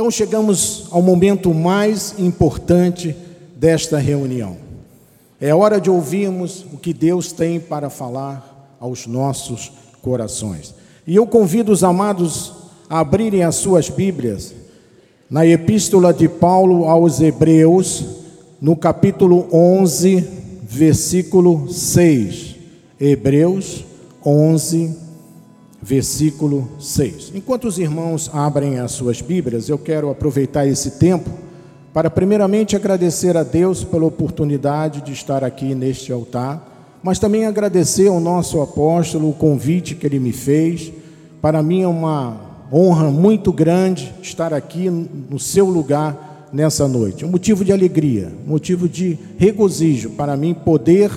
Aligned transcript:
Então 0.00 0.10
chegamos 0.10 0.86
ao 0.90 1.02
momento 1.02 1.52
mais 1.52 2.14
importante 2.18 3.14
desta 3.54 3.98
reunião. 3.98 4.56
É 5.38 5.54
hora 5.54 5.78
de 5.78 5.90
ouvirmos 5.90 6.64
o 6.72 6.78
que 6.78 6.94
Deus 6.94 7.32
tem 7.32 7.60
para 7.60 7.90
falar 7.90 8.78
aos 8.80 9.06
nossos 9.06 9.70
corações. 10.00 10.74
E 11.06 11.14
eu 11.14 11.26
convido 11.26 11.70
os 11.70 11.84
amados 11.84 12.50
a 12.88 13.00
abrirem 13.00 13.42
as 13.42 13.56
suas 13.56 13.90
Bíblias 13.90 14.54
na 15.28 15.44
Epístola 15.44 16.14
de 16.14 16.30
Paulo 16.30 16.86
aos 16.86 17.20
Hebreus, 17.20 18.02
no 18.58 18.74
capítulo 18.74 19.48
11, 19.52 20.26
versículo 20.62 21.70
6. 21.70 22.56
Hebreus 22.98 23.84
11, 24.24 24.96
versículo 25.82 26.68
6. 26.78 27.32
Enquanto 27.34 27.66
os 27.66 27.78
irmãos 27.78 28.30
abrem 28.32 28.78
as 28.78 28.92
suas 28.92 29.20
Bíblias, 29.20 29.68
eu 29.68 29.78
quero 29.78 30.10
aproveitar 30.10 30.66
esse 30.66 30.92
tempo 30.92 31.30
para, 31.92 32.10
primeiramente, 32.10 32.76
agradecer 32.76 33.36
a 33.36 33.42
Deus 33.42 33.82
pela 33.82 34.04
oportunidade 34.04 35.00
de 35.00 35.12
estar 35.12 35.42
aqui 35.42 35.74
neste 35.74 36.12
altar, 36.12 36.98
mas 37.02 37.18
também 37.18 37.46
agradecer 37.46 38.08
ao 38.08 38.20
nosso 38.20 38.60
apóstolo 38.60 39.30
o 39.30 39.34
convite 39.34 39.94
que 39.94 40.06
ele 40.06 40.20
me 40.20 40.32
fez. 40.32 40.92
Para 41.40 41.62
mim 41.62 41.82
é 41.82 41.88
uma 41.88 42.50
honra 42.72 43.10
muito 43.10 43.52
grande 43.52 44.14
estar 44.22 44.52
aqui 44.52 44.88
no 44.88 45.38
seu 45.38 45.66
lugar 45.66 46.48
nessa 46.52 46.86
noite. 46.86 47.24
Um 47.24 47.30
motivo 47.30 47.64
de 47.64 47.72
alegria, 47.72 48.32
um 48.46 48.50
motivo 48.50 48.88
de 48.88 49.18
regozijo 49.38 50.10
para 50.10 50.36
mim 50.36 50.54
poder 50.54 51.10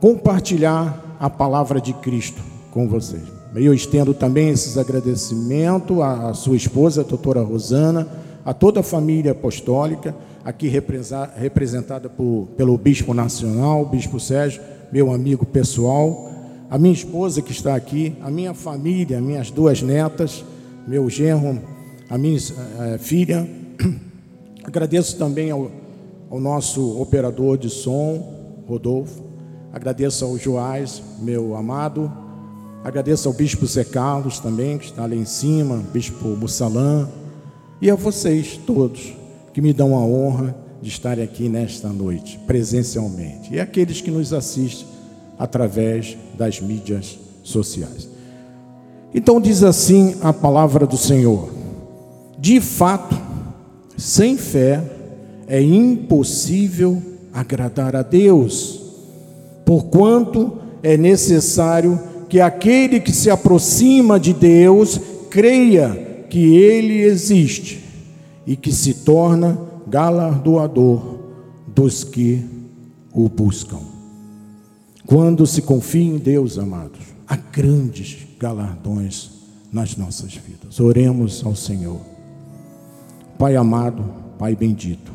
compartilhar 0.00 1.16
a 1.18 1.30
palavra 1.30 1.80
de 1.80 1.94
Cristo 1.94 2.42
com 2.70 2.88
vocês. 2.88 3.33
Eu 3.56 3.72
estendo 3.72 4.12
também 4.12 4.48
esses 4.48 4.76
agradecimentos 4.76 6.00
à 6.00 6.34
sua 6.34 6.56
esposa, 6.56 7.02
a 7.02 7.04
doutora 7.04 7.40
Rosana, 7.40 8.08
a 8.44 8.52
toda 8.52 8.80
a 8.80 8.82
família 8.82 9.30
apostólica, 9.30 10.12
aqui 10.44 10.68
representada 10.68 12.08
por, 12.08 12.48
pelo 12.56 12.76
Bispo 12.76 13.14
Nacional, 13.14 13.86
Bispo 13.86 14.18
Sérgio, 14.18 14.60
meu 14.90 15.12
amigo 15.12 15.46
pessoal, 15.46 16.30
a 16.68 16.76
minha 16.76 16.92
esposa 16.92 17.40
que 17.40 17.52
está 17.52 17.76
aqui, 17.76 18.16
a 18.22 18.30
minha 18.30 18.54
família, 18.54 19.20
minhas 19.20 19.52
duas 19.52 19.80
netas, 19.80 20.44
meu 20.88 21.08
genro, 21.08 21.62
a 22.10 22.18
minha 22.18 22.36
uh, 22.36 22.98
filha. 22.98 23.48
Agradeço 24.64 25.16
também 25.16 25.52
ao, 25.52 25.70
ao 26.28 26.40
nosso 26.40 27.00
operador 27.00 27.56
de 27.56 27.70
som, 27.70 28.64
Rodolfo. 28.66 29.22
Agradeço 29.72 30.24
ao 30.24 30.36
Joás, 30.36 31.00
meu 31.20 31.56
amado. 31.56 32.23
Agradeço 32.84 33.28
ao 33.28 33.32
Bispo 33.32 33.66
Zé 33.66 33.82
Carlos 33.82 34.38
também, 34.38 34.76
que 34.76 34.84
está 34.84 35.04
ali 35.04 35.16
em 35.16 35.24
cima, 35.24 35.82
Bispo 35.90 36.28
Mussalã, 36.28 37.08
e 37.80 37.90
a 37.90 37.94
vocês 37.94 38.60
todos 38.66 39.14
que 39.54 39.62
me 39.62 39.72
dão 39.72 39.96
a 39.96 40.00
honra 40.00 40.54
de 40.82 40.90
estar 40.90 41.18
aqui 41.18 41.48
nesta 41.48 41.88
noite, 41.88 42.38
presencialmente, 42.46 43.54
e 43.54 43.58
aqueles 43.58 44.02
que 44.02 44.10
nos 44.10 44.34
assistem 44.34 44.86
através 45.38 46.14
das 46.36 46.60
mídias 46.60 47.18
sociais. 47.42 48.06
Então, 49.14 49.40
diz 49.40 49.62
assim 49.62 50.16
a 50.20 50.30
palavra 50.30 50.86
do 50.86 50.98
Senhor: 50.98 51.48
de 52.38 52.60
fato, 52.60 53.16
sem 53.96 54.36
fé 54.36 54.84
é 55.46 55.58
impossível 55.62 57.00
agradar 57.32 57.96
a 57.96 58.02
Deus, 58.02 58.78
porquanto 59.64 60.58
é 60.82 60.98
necessário 60.98 62.12
que 62.28 62.40
aquele 62.40 63.00
que 63.00 63.12
se 63.12 63.30
aproxima 63.30 64.18
de 64.18 64.32
Deus 64.32 65.00
creia 65.30 66.26
que 66.28 66.56
ele 66.56 67.02
existe 67.02 67.82
e 68.46 68.56
que 68.56 68.72
se 68.72 68.94
torna 68.94 69.58
galardoador 69.86 71.18
dos 71.66 72.04
que 72.04 72.44
o 73.12 73.28
buscam. 73.28 73.80
Quando 75.06 75.46
se 75.46 75.62
confia 75.62 76.14
em 76.14 76.18
Deus, 76.18 76.58
amados, 76.58 77.00
há 77.28 77.36
grandes 77.36 78.18
galardões 78.38 79.30
nas 79.72 79.96
nossas 79.96 80.34
vidas. 80.34 80.80
Oremos 80.80 81.44
ao 81.44 81.54
Senhor. 81.54 82.00
Pai 83.38 83.56
amado, 83.56 84.04
Pai 84.38 84.54
bendito, 84.54 85.12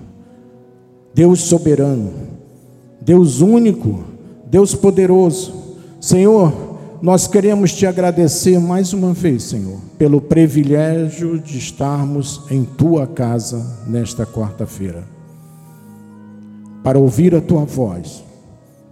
Deus 1.13 1.41
soberano, 1.41 2.13
Deus 3.01 3.41
único, 3.41 4.03
Deus 4.49 4.75
poderoso, 4.75 5.53
Senhor, 5.99 6.68
nós 7.01 7.27
queremos 7.27 7.73
te 7.73 7.85
agradecer 7.85 8.59
mais 8.59 8.91
uma 8.93 9.13
vez, 9.13 9.43
Senhor, 9.43 9.79
pelo 9.97 10.19
privilégio 10.19 11.39
de 11.39 11.57
estarmos 11.57 12.41
em 12.51 12.63
tua 12.65 13.07
casa 13.07 13.83
nesta 13.87 14.25
quarta-feira, 14.25 15.03
para 16.83 16.99
ouvir 16.99 17.33
a 17.35 17.41
tua 17.41 17.63
voz, 17.63 18.23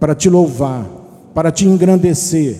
para 0.00 0.14
te 0.14 0.30
louvar, 0.30 0.86
para 1.34 1.52
te 1.52 1.66
engrandecer, 1.66 2.56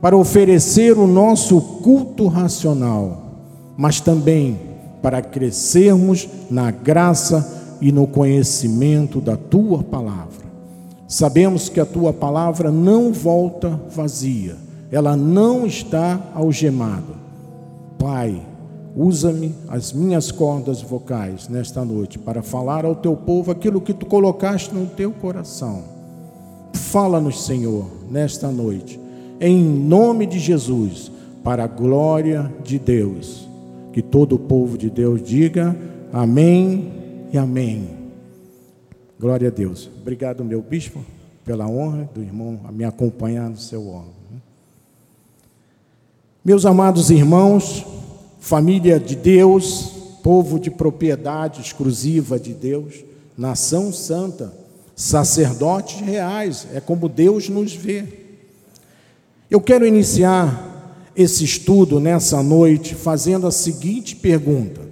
para 0.00 0.16
oferecer 0.16 0.98
o 0.98 1.06
nosso 1.06 1.60
culto 1.60 2.26
racional, 2.26 3.40
mas 3.78 4.00
também 4.00 4.60
para 5.00 5.22
crescermos 5.22 6.28
na 6.50 6.70
graça 6.70 7.76
e 7.80 7.90
no 7.90 8.06
conhecimento 8.06 9.20
da 9.20 9.36
tua 9.36 9.82
palavra. 9.82 10.43
Sabemos 11.14 11.68
que 11.68 11.78
a 11.78 11.86
tua 11.86 12.12
palavra 12.12 12.72
não 12.72 13.12
volta 13.12 13.80
vazia, 13.88 14.56
ela 14.90 15.16
não 15.16 15.64
está 15.64 16.20
algemada. 16.34 17.14
Pai, 17.96 18.42
usa-me 18.96 19.54
as 19.68 19.92
minhas 19.92 20.32
cordas 20.32 20.82
vocais 20.82 21.48
nesta 21.48 21.84
noite 21.84 22.18
para 22.18 22.42
falar 22.42 22.84
ao 22.84 22.96
teu 22.96 23.14
povo 23.14 23.52
aquilo 23.52 23.80
que 23.80 23.94
tu 23.94 24.06
colocaste 24.06 24.74
no 24.74 24.86
teu 24.86 25.12
coração. 25.12 25.84
Fala-nos, 26.72 27.44
Senhor, 27.44 27.86
nesta 28.10 28.50
noite, 28.50 28.98
em 29.40 29.62
nome 29.62 30.26
de 30.26 30.40
Jesus, 30.40 31.12
para 31.44 31.62
a 31.62 31.68
glória 31.68 32.52
de 32.64 32.76
Deus. 32.76 33.48
Que 33.92 34.02
todo 34.02 34.34
o 34.34 34.38
povo 34.40 34.76
de 34.76 34.90
Deus 34.90 35.22
diga 35.22 35.76
amém 36.12 36.92
e 37.32 37.38
amém. 37.38 38.03
Glória 39.24 39.48
a 39.48 39.50
Deus. 39.50 39.88
Obrigado, 40.02 40.44
meu 40.44 40.60
bispo, 40.60 41.02
pela 41.46 41.66
honra 41.66 42.06
do 42.14 42.20
irmão 42.20 42.60
a 42.68 42.70
me 42.70 42.84
acompanhar 42.84 43.48
no 43.48 43.56
seu 43.56 43.88
órgão. 43.88 44.12
Meus 46.44 46.66
amados 46.66 47.08
irmãos, 47.08 47.86
família 48.38 49.00
de 49.00 49.16
Deus, 49.16 49.92
povo 50.22 50.60
de 50.60 50.70
propriedade 50.70 51.62
exclusiva 51.62 52.38
de 52.38 52.52
Deus, 52.52 52.96
nação 53.34 53.90
santa, 53.94 54.52
sacerdotes 54.94 56.02
reais, 56.02 56.66
é 56.74 56.78
como 56.78 57.08
Deus 57.08 57.48
nos 57.48 57.72
vê. 57.72 58.04
Eu 59.50 59.58
quero 59.58 59.86
iniciar 59.86 61.10
esse 61.16 61.44
estudo 61.46 61.98
nessa 61.98 62.42
noite 62.42 62.94
fazendo 62.94 63.46
a 63.46 63.50
seguinte 63.50 64.16
pergunta: 64.16 64.82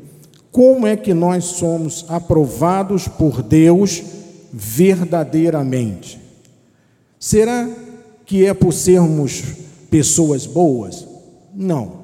Como 0.50 0.87
é 0.87 0.97
que 0.97 1.12
nós 1.12 1.44
somos 1.44 2.06
aprovados 2.09 3.06
por 3.06 3.42
Deus? 3.42 4.12
Verdadeiramente. 4.53 6.21
Será 7.19 7.69
que 8.27 8.45
é 8.45 8.53
por 8.53 8.73
sermos 8.73 9.43
pessoas 9.91 10.47
boas? 10.47 11.07
Não. 11.55 12.03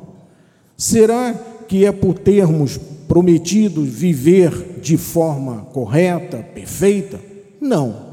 Será 0.77 1.35
que 1.67 1.85
é 1.85 1.93
por 1.93 2.19
termos 2.19 2.79
prometido 3.07 3.83
viver 3.83 4.79
de 4.81 4.97
forma 4.97 5.67
correta, 5.73 6.39
perfeita? 6.55 7.21
Não. 7.61 8.09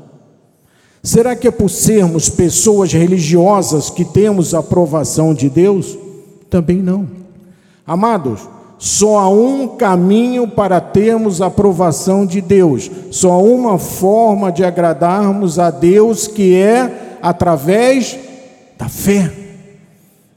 Será 1.03 1.35
que 1.35 1.47
é 1.47 1.51
por 1.51 1.69
sermos 1.69 2.29
pessoas 2.29 2.91
religiosas 2.91 3.89
que 3.91 4.03
temos 4.03 4.55
a 4.55 4.59
aprovação 4.59 5.33
de 5.33 5.49
Deus? 5.49 5.95
Também 6.49 6.81
não. 6.81 7.07
Amados, 7.85 8.41
só 8.77 9.17
há 9.19 9.29
um 9.29 9.67
caminho 9.67 10.47
para 10.47 10.81
termos 10.81 11.41
a 11.41 11.47
aprovação 11.47 12.25
de 12.25 12.41
Deus, 12.41 12.89
só 13.11 13.31
há 13.31 13.37
uma 13.37 13.79
forma 13.79 14.51
de 14.51 14.63
agradarmos 14.63 15.57
a 15.59 15.71
Deus 15.71 16.27
que 16.27 16.55
é 16.55 17.17
através 17.21 18.17
da 18.77 18.89
fé, 18.89 19.31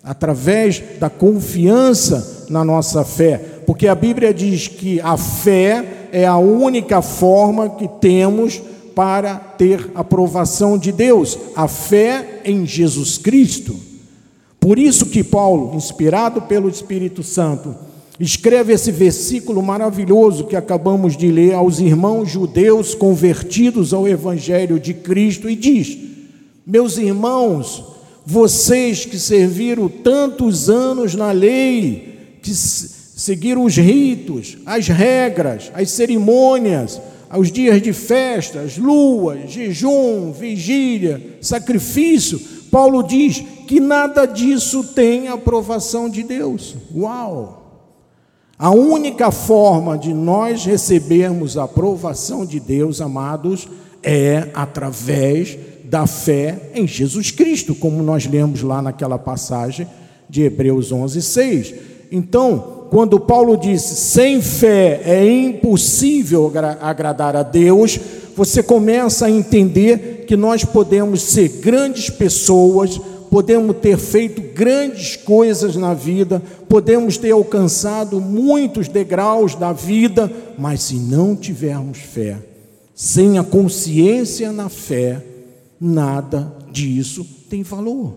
através 0.02 0.82
da 0.99 1.11
confiança 1.11 2.46
na 2.49 2.64
nossa 2.64 3.05
fé, 3.05 3.40
porque 3.67 3.88
a 3.88 3.94
Bíblia 3.94 4.32
diz 4.32 4.69
que 4.69 5.00
a 5.00 5.17
fé 5.17 6.08
é 6.12 6.26
a 6.26 6.38
única 6.38 7.02
forma 7.02 7.69
que 7.70 7.88
temos 8.00 8.62
para 8.94 9.37
ter 9.37 9.91
aprovação 9.94 10.79
de 10.79 10.91
Deus, 10.91 11.38
a 11.55 11.69
fé 11.69 12.41
em 12.44 12.67
Jesus 12.67 13.19
Cristo. 13.19 13.76
Por 14.58 14.79
isso 14.79 15.06
que 15.06 15.23
Paulo, 15.23 15.75
inspirado 15.76 16.43
pelo 16.43 16.69
Espírito 16.69 17.23
Santo, 17.23 17.76
Escreve 18.20 18.73
esse 18.73 18.91
versículo 18.91 19.62
maravilhoso 19.62 20.44
que 20.44 20.56
acabamos 20.56 21.17
de 21.17 21.31
ler 21.31 21.55
aos 21.55 21.79
irmãos 21.79 22.29
judeus 22.29 22.94
convertidos 22.94 23.94
ao 23.94 24.09
Evangelho 24.09 24.81
de 24.81 24.93
Cristo 24.93 25.49
e 25.49 25.55
diz: 25.55 25.97
Meus 26.67 26.99
irmãos, 26.99 27.85
vocês 28.26 29.05
que 29.05 29.19
serviram 29.19 29.88
tantos 29.88 30.69
anos 30.69 31.15
na 31.15 31.31
lei, 31.31 32.38
que 32.43 32.53
seguir 32.53 33.56
os 33.56 33.76
ritos, 33.76 34.59
as 34.67 34.88
regras, 34.88 35.70
as 35.73 35.88
cerimônias, 35.91 37.00
os 37.37 37.53
dias 37.53 37.81
de 37.81 37.93
festas, 37.93 38.76
luas, 38.79 39.50
jejum, 39.50 40.32
vigília, 40.32 41.38
sacrifício. 41.41 42.41
Paulo 42.70 43.03
diz 43.03 43.44
que 43.67 43.79
nada 43.79 44.26
disso 44.26 44.82
tem 44.82 45.29
aprovação 45.29 46.09
de 46.09 46.23
Deus. 46.23 46.75
Uau! 46.94 47.57
A 48.58 48.70
única 48.70 49.31
forma 49.31 49.96
de 49.96 50.12
nós 50.12 50.64
recebermos 50.64 51.56
a 51.56 51.62
aprovação 51.62 52.44
de 52.44 52.58
Deus, 52.58 53.00
amados, 53.00 53.69
é 54.02 54.49
através 54.52 55.56
da 55.84 56.08
fé 56.08 56.70
em 56.75 56.84
Jesus 56.84 57.31
Cristo, 57.31 57.72
como 57.72 58.02
nós 58.02 58.26
lemos 58.26 58.62
lá 58.62 58.82
naquela 58.82 59.16
passagem 59.16 59.87
de 60.28 60.43
Hebreus 60.43 60.90
11, 60.90 61.22
6. 61.22 61.75
Então, 62.10 62.87
quando 62.90 63.20
Paulo 63.20 63.56
disse 63.56 63.94
sem 63.94 64.43
fé 64.43 65.02
é 65.05 65.31
impossível 65.31 66.52
agradar 66.81 67.37
a 67.37 67.44
Deus, 67.44 68.00
você 68.34 68.60
começa 68.60 69.26
a 69.26 69.31
entender 69.31 70.25
que 70.26 70.37
nós 70.37 70.64
podemos 70.64 71.22
ser 71.22 71.49
grandes 71.60 72.10
pessoas, 72.10 73.00
podemos 73.31 73.77
ter 73.77 73.97
feito 73.99 74.41
grandes 74.41 75.17
coisas 75.17 75.77
na 75.77 75.95
vida, 75.95 76.43
podemos 76.69 77.17
ter 77.17 77.31
alcançado 77.31 78.21
muitos 78.21 78.89
degraus 78.89 79.55
da 79.55 79.73
vida, 79.73 80.31
mas 80.59 80.83
se 80.83 80.97
não 80.97 81.37
tivermos 81.37 81.99
fé, 81.99 82.39
sem 82.95 83.39
a 83.39 83.45
consciência 83.45 84.53
na 84.53 84.69
fé, 84.69 85.23
nada 85.81 86.53
disso 86.71 87.27
tem 87.49 87.63
valor. 87.63 88.15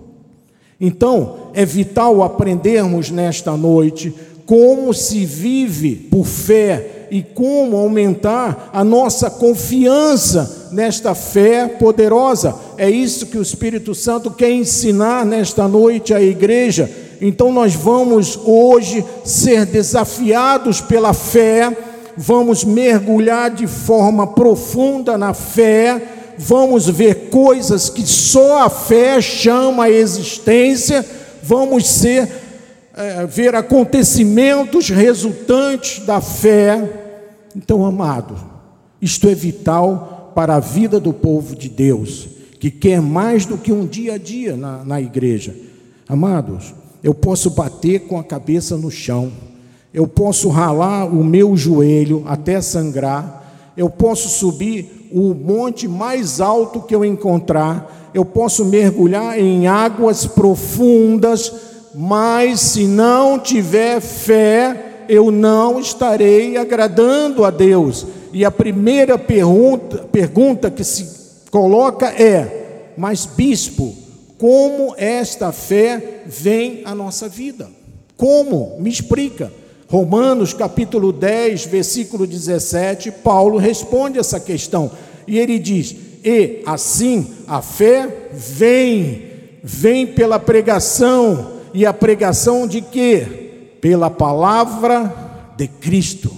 Então, 0.79 1.51
é 1.53 1.63
vital 1.63 2.23
aprendermos 2.23 3.11
nesta 3.11 3.55
noite 3.55 4.13
como 4.45 4.93
se 4.93 5.23
vive 5.25 5.95
por 5.95 6.25
fé 6.25 7.00
e 7.11 7.21
como 7.21 7.75
aumentar 7.75 8.69
a 8.71 8.85
nossa 8.85 9.29
confiança 9.29 10.69
nesta 10.71 11.13
fé 11.13 11.67
poderosa. 11.67 12.55
É 12.77 12.89
isso 12.89 13.25
que 13.25 13.37
o 13.37 13.41
Espírito 13.41 13.93
Santo 13.93 14.31
quer 14.31 14.49
ensinar 14.49 15.25
nesta 15.25 15.67
noite 15.67 16.13
à 16.13 16.21
igreja. 16.21 16.89
Então 17.19 17.51
nós 17.51 17.75
vamos 17.75 18.39
hoje 18.45 19.03
ser 19.25 19.65
desafiados 19.65 20.79
pela 20.79 21.13
fé, 21.13 21.75
vamos 22.15 22.63
mergulhar 22.63 23.51
de 23.51 23.67
forma 23.67 24.25
profunda 24.27 25.17
na 25.17 25.33
fé, 25.33 26.01
vamos 26.37 26.87
ver 26.87 27.29
coisas 27.29 27.89
que 27.89 28.07
só 28.07 28.63
a 28.63 28.69
fé 28.69 29.19
chama 29.19 29.83
a 29.83 29.91
existência, 29.91 31.05
vamos 31.43 31.89
ser 31.89 32.27
é, 32.95 33.25
ver 33.25 33.53
acontecimentos 33.53 34.89
resultantes 34.89 36.05
da 36.05 36.21
fé 36.21 37.00
então, 37.55 37.85
amado, 37.85 38.35
isto 39.01 39.27
é 39.27 39.35
vital 39.35 40.31
para 40.35 40.55
a 40.55 40.59
vida 40.59 40.99
do 40.99 41.13
povo 41.13 41.55
de 41.55 41.69
Deus, 41.69 42.27
que 42.59 42.69
quer 42.69 43.01
mais 43.01 43.45
do 43.45 43.57
que 43.57 43.71
um 43.73 43.85
dia 43.85 44.13
a 44.13 44.17
dia 44.17 44.55
na, 44.55 44.83
na 44.83 45.01
igreja. 45.01 45.55
Amados, 46.07 46.73
eu 47.03 47.13
posso 47.13 47.49
bater 47.49 48.01
com 48.01 48.19
a 48.19 48.23
cabeça 48.23 48.77
no 48.77 48.91
chão, 48.91 49.31
eu 49.93 50.07
posso 50.07 50.49
ralar 50.49 51.05
o 51.05 51.23
meu 51.23 51.57
joelho 51.57 52.23
até 52.25 52.61
sangrar, 52.61 53.71
eu 53.75 53.89
posso 53.89 54.29
subir 54.29 55.09
o 55.11 55.33
monte 55.33 55.87
mais 55.87 56.39
alto 56.39 56.81
que 56.81 56.95
eu 56.95 57.03
encontrar, 57.03 58.11
eu 58.13 58.23
posso 58.23 58.65
mergulhar 58.65 59.39
em 59.39 59.67
águas 59.67 60.25
profundas, 60.25 61.51
mas 61.93 62.59
se 62.61 62.85
não 62.85 63.39
tiver 63.39 63.99
fé, 63.99 64.90
eu 65.07 65.31
não 65.31 65.79
estarei 65.79 66.57
agradando 66.57 67.43
a 67.43 67.51
Deus. 67.51 68.05
E 68.33 68.45
a 68.45 68.51
primeira 68.51 69.17
pergunta, 69.17 69.97
pergunta 70.11 70.71
que 70.71 70.83
se 70.83 71.05
coloca 71.49 72.07
é: 72.07 72.93
mas 72.97 73.25
bispo, 73.25 73.95
como 74.37 74.95
esta 74.97 75.51
fé 75.51 76.23
vem 76.25 76.81
à 76.85 76.95
nossa 76.95 77.27
vida? 77.27 77.69
Como? 78.17 78.77
Me 78.79 78.89
explica. 78.89 79.51
Romanos 79.87 80.53
capítulo 80.53 81.11
10, 81.11 81.65
versículo 81.65 82.25
17, 82.25 83.11
Paulo 83.11 83.57
responde 83.57 84.17
essa 84.17 84.39
questão. 84.39 84.89
E 85.27 85.37
ele 85.37 85.59
diz: 85.59 85.95
E 86.23 86.61
assim 86.65 87.27
a 87.45 87.61
fé 87.61 88.29
vem, 88.31 89.23
vem 89.61 90.07
pela 90.07 90.39
pregação, 90.39 91.59
e 91.73 91.85
a 91.85 91.93
pregação 91.93 92.65
de 92.65 92.81
quê? 92.81 93.50
Pela 93.81 94.09
palavra 94.09 95.13
de 95.57 95.67
Cristo. 95.67 96.31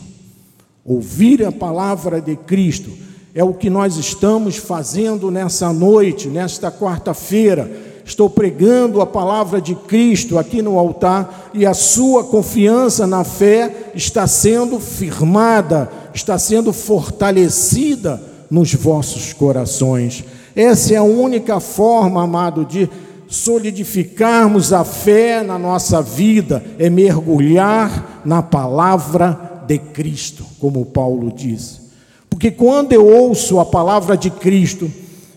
Ouvir 0.86 1.45
a 1.45 1.51
palavra 1.51 2.19
de 2.19 2.36
Cristo 2.36 2.90
é 3.36 3.44
o 3.44 3.54
que 3.54 3.69
nós 3.69 3.98
estamos 3.98 4.57
fazendo 4.57 5.30
nessa 5.30 5.72
noite, 5.74 6.30
nesta 6.30 6.72
quarta-feira. 6.72 7.69
Estou 8.06 8.30
pregando 8.30 9.01
a 9.01 9.06
palavra 9.06 9.62
de 9.62 9.75
Cristo 9.75 10.38
aqui 10.38 10.62
no 10.62 10.78
altar 10.78 11.51
e 11.54 11.66
a 11.66 11.74
sua 11.74 12.24
confiança 12.24 13.07
na 13.07 13.24
fé 13.24 13.92
está 13.96 14.28
sendo 14.28 14.80
firmada, 14.80 15.89
está 16.13 16.38
sendo 16.38 16.74
fortalecida 16.74 18.22
nos 18.50 18.74
vossos 18.74 19.34
corações. 19.34 20.24
Essa 20.56 20.94
é 20.94 20.98
a 20.98 21.04
única 21.04 21.60
forma, 21.60 22.24
amado, 22.24 22.66
de 22.66 22.89
solidificarmos 23.33 24.71
a 24.71 24.83
fé 24.83 25.41
na 25.41 25.57
nossa 25.57 26.03
vida 26.03 26.63
é 26.77 26.88
mergulhar 26.88 28.21
na 28.24 28.44
palavra 28.44 29.63
de 29.65 29.80
Cristo, 29.80 30.45
como 30.59 30.85
Paulo 30.85 31.33
diz. 31.35 31.81
Porque 32.30 32.51
quando 32.51 32.94
eu 32.94 33.07
ouço 33.07 33.59
a 33.59 33.65
palavra 33.65 34.15
de 34.15 34.30
Cristo, 34.30 34.89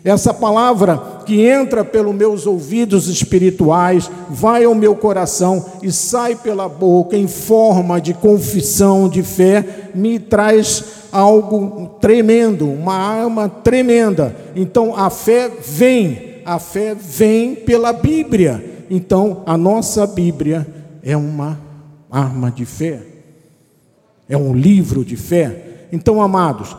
essa 0.04 0.34
palavra 0.34 1.22
que 1.24 1.40
entra 1.46 1.82
pelos 1.82 2.14
meus 2.14 2.46
ouvidos 2.46 3.08
espirituais, 3.08 4.10
vai 4.28 4.64
ao 4.64 4.74
meu 4.74 4.94
coração 4.94 5.64
e 5.82 5.90
sai 5.90 6.36
pela 6.36 6.68
boca 6.68 7.16
em 7.16 7.26
forma 7.26 7.98
de 7.98 8.12
confissão 8.12 9.08
de 9.08 9.22
fé, 9.22 9.88
me 9.94 10.18
traz 10.18 10.84
algo 11.10 11.96
tremendo, 11.98 12.68
uma 12.70 12.94
arma 12.94 13.48
tremenda. 13.48 14.36
Então 14.54 14.94
a 14.94 15.08
fé 15.08 15.50
vem 15.66 16.25
a 16.46 16.60
fé 16.60 16.94
vem 16.94 17.56
pela 17.56 17.92
Bíblia. 17.92 18.86
Então, 18.88 19.42
a 19.44 19.58
nossa 19.58 20.06
Bíblia 20.06 20.64
é 21.02 21.16
uma 21.16 21.60
arma 22.08 22.50
de 22.52 22.64
fé, 22.64 23.02
é 24.28 24.36
um 24.36 24.54
livro 24.54 25.04
de 25.04 25.16
fé. 25.16 25.88
Então, 25.90 26.22
amados, 26.22 26.76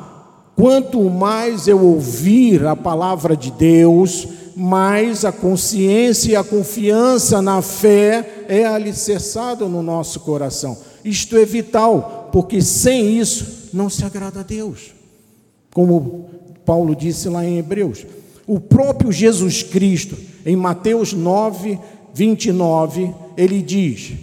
quanto 0.56 1.04
mais 1.10 1.68
eu 1.68 1.84
ouvir 1.84 2.66
a 2.66 2.76
palavra 2.78 3.36
de 3.36 3.52
Deus, 3.52 4.28
mais 4.56 5.26
a 5.26 5.32
consciência 5.32 6.32
e 6.32 6.36
a 6.36 6.44
confiança 6.44 7.42
na 7.42 7.62
fé 7.62 8.46
é 8.48 8.66
alicerçada 8.66 9.68
no 9.68 9.84
nosso 9.84 10.22
coração. 10.22 10.78
Isto 11.04 11.38
é 11.38 11.46
vital, 11.46 12.30
porque 12.32 12.62
sem 12.62 13.20
isso 13.20 13.70
não 13.74 13.90
se 13.90 14.04
agrada 14.06 14.40
a 14.40 14.44
Deus. 14.44 14.94
Como 15.74 16.30
Paulo 16.66 16.96
disse 16.96 17.30
lá 17.30 17.46
em 17.46 17.58
Hebreus, 17.58 18.06
o 18.48 18.62
próprio 18.62 19.12
Jesus 19.12 19.62
Cristo, 19.62 20.18
em 20.46 20.56
Mateus 20.56 21.12
9, 21.12 21.78
29, 22.14 23.14
ele 23.36 23.62
diz: 23.62 24.14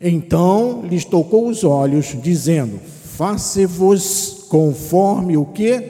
Então 0.00 0.84
lhes 0.88 1.04
tocou 1.04 1.48
os 1.48 1.64
olhos, 1.64 2.16
dizendo: 2.22 2.78
Faça-vos 3.16 4.46
conforme 4.48 5.36
o 5.36 5.44
que? 5.44 5.82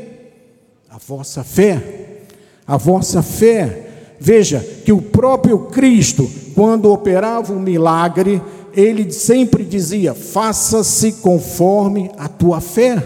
A 0.88 0.96
vossa 0.96 1.44
fé. 1.44 2.22
A 2.66 2.78
vossa 2.78 3.22
fé. 3.22 3.82
Veja 4.18 4.60
que 4.84 4.92
o 4.92 5.02
próprio 5.02 5.66
Cristo, 5.66 6.28
quando 6.54 6.90
operava 6.90 7.52
um 7.52 7.60
milagre, 7.60 8.40
ele 8.74 9.12
sempre 9.12 9.64
dizia: 9.64 10.14
Faça-se 10.14 11.12
conforme 11.14 12.10
a 12.16 12.26
tua 12.26 12.62
fé. 12.62 13.02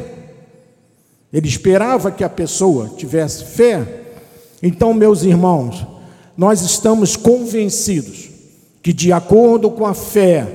Ele 1.32 1.48
esperava 1.48 2.12
que 2.12 2.22
a 2.22 2.28
pessoa 2.28 2.90
tivesse 2.96 3.44
fé. 3.44 4.00
Então, 4.62 4.92
meus 4.92 5.22
irmãos, 5.22 5.86
nós 6.36 6.62
estamos 6.62 7.16
convencidos 7.16 8.28
que, 8.82 8.92
de 8.92 9.12
acordo 9.12 9.70
com 9.70 9.86
a 9.86 9.94
fé, 9.94 10.46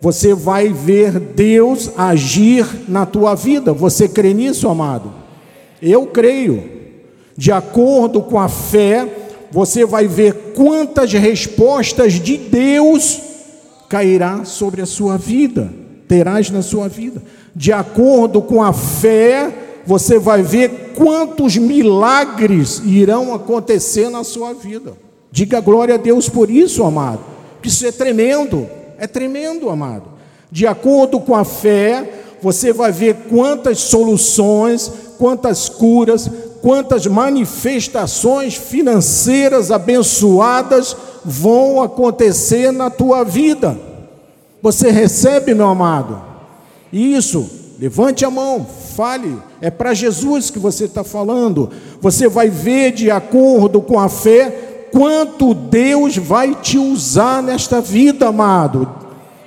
você 0.00 0.34
vai 0.34 0.72
ver 0.72 1.18
Deus 1.18 1.90
agir 1.96 2.66
na 2.88 3.06
tua 3.06 3.34
vida. 3.34 3.72
Você 3.72 4.08
crê 4.08 4.34
nisso, 4.34 4.68
amado? 4.68 5.12
Eu 5.80 6.06
creio. 6.06 6.62
De 7.36 7.52
acordo 7.52 8.20
com 8.22 8.38
a 8.38 8.48
fé, 8.48 9.08
você 9.50 9.84
vai 9.84 10.06
ver 10.06 10.52
quantas 10.54 11.12
respostas 11.12 12.14
de 12.14 12.36
Deus 12.36 13.20
cairá 13.88 14.44
sobre 14.44 14.80
a 14.80 14.86
sua 14.86 15.18
vida, 15.18 15.70
terás 16.08 16.50
na 16.50 16.62
sua 16.62 16.88
vida. 16.88 17.22
De 17.54 17.72
acordo 17.72 18.40
com 18.40 18.62
a 18.62 18.72
fé, 18.72 19.50
você 19.86 20.18
vai 20.18 20.42
ver 20.42 20.92
quantos 20.94 21.56
milagres 21.56 22.82
irão 22.84 23.34
acontecer 23.34 24.08
na 24.08 24.24
sua 24.24 24.52
vida. 24.52 24.94
Diga 25.30 25.60
glória 25.60 25.94
a 25.94 25.98
Deus 25.98 26.28
por 26.28 26.50
isso, 26.50 26.84
amado. 26.84 27.20
Isso 27.62 27.86
é 27.86 27.92
tremendo, 27.92 28.68
é 28.98 29.06
tremendo, 29.06 29.70
amado. 29.70 30.04
De 30.50 30.66
acordo 30.66 31.18
com 31.20 31.34
a 31.34 31.44
fé, 31.44 32.22
você 32.42 32.72
vai 32.72 32.92
ver 32.92 33.14
quantas 33.30 33.78
soluções, 33.78 34.90
quantas 35.16 35.68
curas, 35.68 36.28
quantas 36.60 37.06
manifestações 37.06 38.54
financeiras 38.56 39.70
abençoadas 39.70 40.96
vão 41.24 41.80
acontecer 41.80 42.72
na 42.72 42.90
tua 42.90 43.24
vida. 43.24 43.78
Você 44.60 44.90
recebe, 44.90 45.54
meu 45.54 45.68
amado? 45.68 46.22
Isso, 46.92 47.48
levante 47.80 48.24
a 48.24 48.30
mão, 48.30 48.66
fale, 48.94 49.38
é 49.60 49.70
para 49.70 49.94
Jesus 49.94 50.50
que 50.50 50.58
você 50.58 50.84
está 50.84 51.02
falando. 51.02 51.70
Você 52.00 52.28
vai 52.28 52.48
ver 52.48 52.92
de 52.92 53.10
acordo 53.10 53.80
com 53.80 53.98
a 53.98 54.08
fé 54.08 54.88
quanto 54.92 55.54
Deus 55.54 56.16
vai 56.16 56.54
te 56.54 56.78
usar 56.78 57.42
nesta 57.42 57.80
vida, 57.80 58.28
amado. 58.28 58.88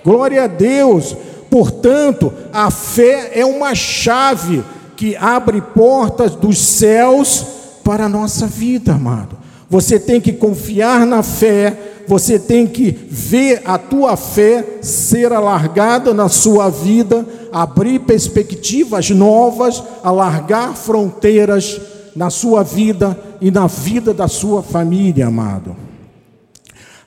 Glória 0.03 0.43
a 0.43 0.47
Deus. 0.47 1.15
Portanto, 1.49 2.33
a 2.51 2.69
fé 2.71 3.31
é 3.33 3.45
uma 3.45 3.73
chave 3.75 4.63
que 4.95 5.15
abre 5.15 5.61
portas 5.61 6.35
dos 6.35 6.57
céus 6.57 7.45
para 7.83 8.05
a 8.05 8.09
nossa 8.09 8.47
vida, 8.47 8.93
amado. 8.93 9.37
Você 9.69 9.99
tem 9.99 10.19
que 10.19 10.33
confiar 10.33 11.05
na 11.05 11.21
fé, 11.21 11.77
você 12.07 12.37
tem 12.37 12.67
que 12.67 12.91
ver 13.09 13.61
a 13.65 13.77
tua 13.77 14.15
fé 14.15 14.79
ser 14.81 15.33
alargada 15.33 16.13
na 16.13 16.29
sua 16.29 16.69
vida, 16.69 17.25
abrir 17.51 17.99
perspectivas 17.99 19.09
novas, 19.09 19.83
alargar 20.03 20.75
fronteiras 20.75 21.81
na 22.15 22.29
sua 22.29 22.63
vida 22.63 23.17
e 23.41 23.51
na 23.51 23.67
vida 23.67 24.13
da 24.13 24.27
sua 24.27 24.61
família, 24.61 25.27
amado. 25.27 25.75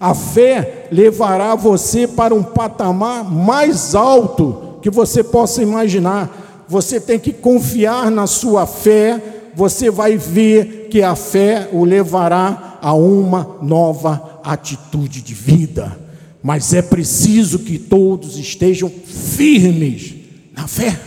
A 0.00 0.14
fé 0.14 0.86
levará 0.92 1.54
você 1.54 2.06
para 2.06 2.34
um 2.34 2.42
patamar 2.42 3.24
mais 3.24 3.94
alto 3.94 4.78
que 4.80 4.90
você 4.90 5.24
possa 5.24 5.62
imaginar. 5.62 6.64
Você 6.68 7.00
tem 7.00 7.18
que 7.18 7.32
confiar 7.32 8.10
na 8.10 8.26
sua 8.26 8.66
fé, 8.66 9.20
você 9.54 9.90
vai 9.90 10.16
ver 10.16 10.88
que 10.88 11.02
a 11.02 11.16
fé 11.16 11.68
o 11.72 11.84
levará 11.84 12.78
a 12.80 12.92
uma 12.92 13.56
nova 13.60 14.37
atitude 14.52 15.20
de 15.22 15.34
vida. 15.34 15.98
Mas 16.42 16.72
é 16.72 16.80
preciso 16.80 17.60
que 17.60 17.78
todos 17.78 18.38
estejam 18.38 18.88
firmes 18.88 20.14
na 20.52 20.66
fé. 20.66 20.98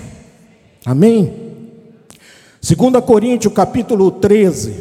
Amém? 0.85 1.33
2 2.61 3.03
Coríntios 3.03 3.53
capítulo 3.53 4.11
13, 4.11 4.75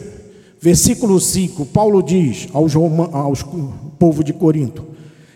versículo 0.61 1.19
5, 1.19 1.65
Paulo 1.67 2.03
diz 2.03 2.49
aos, 2.53 2.75
aos 2.77 3.43
povo 3.99 4.23
de 4.23 4.33
Corinto: 4.33 4.87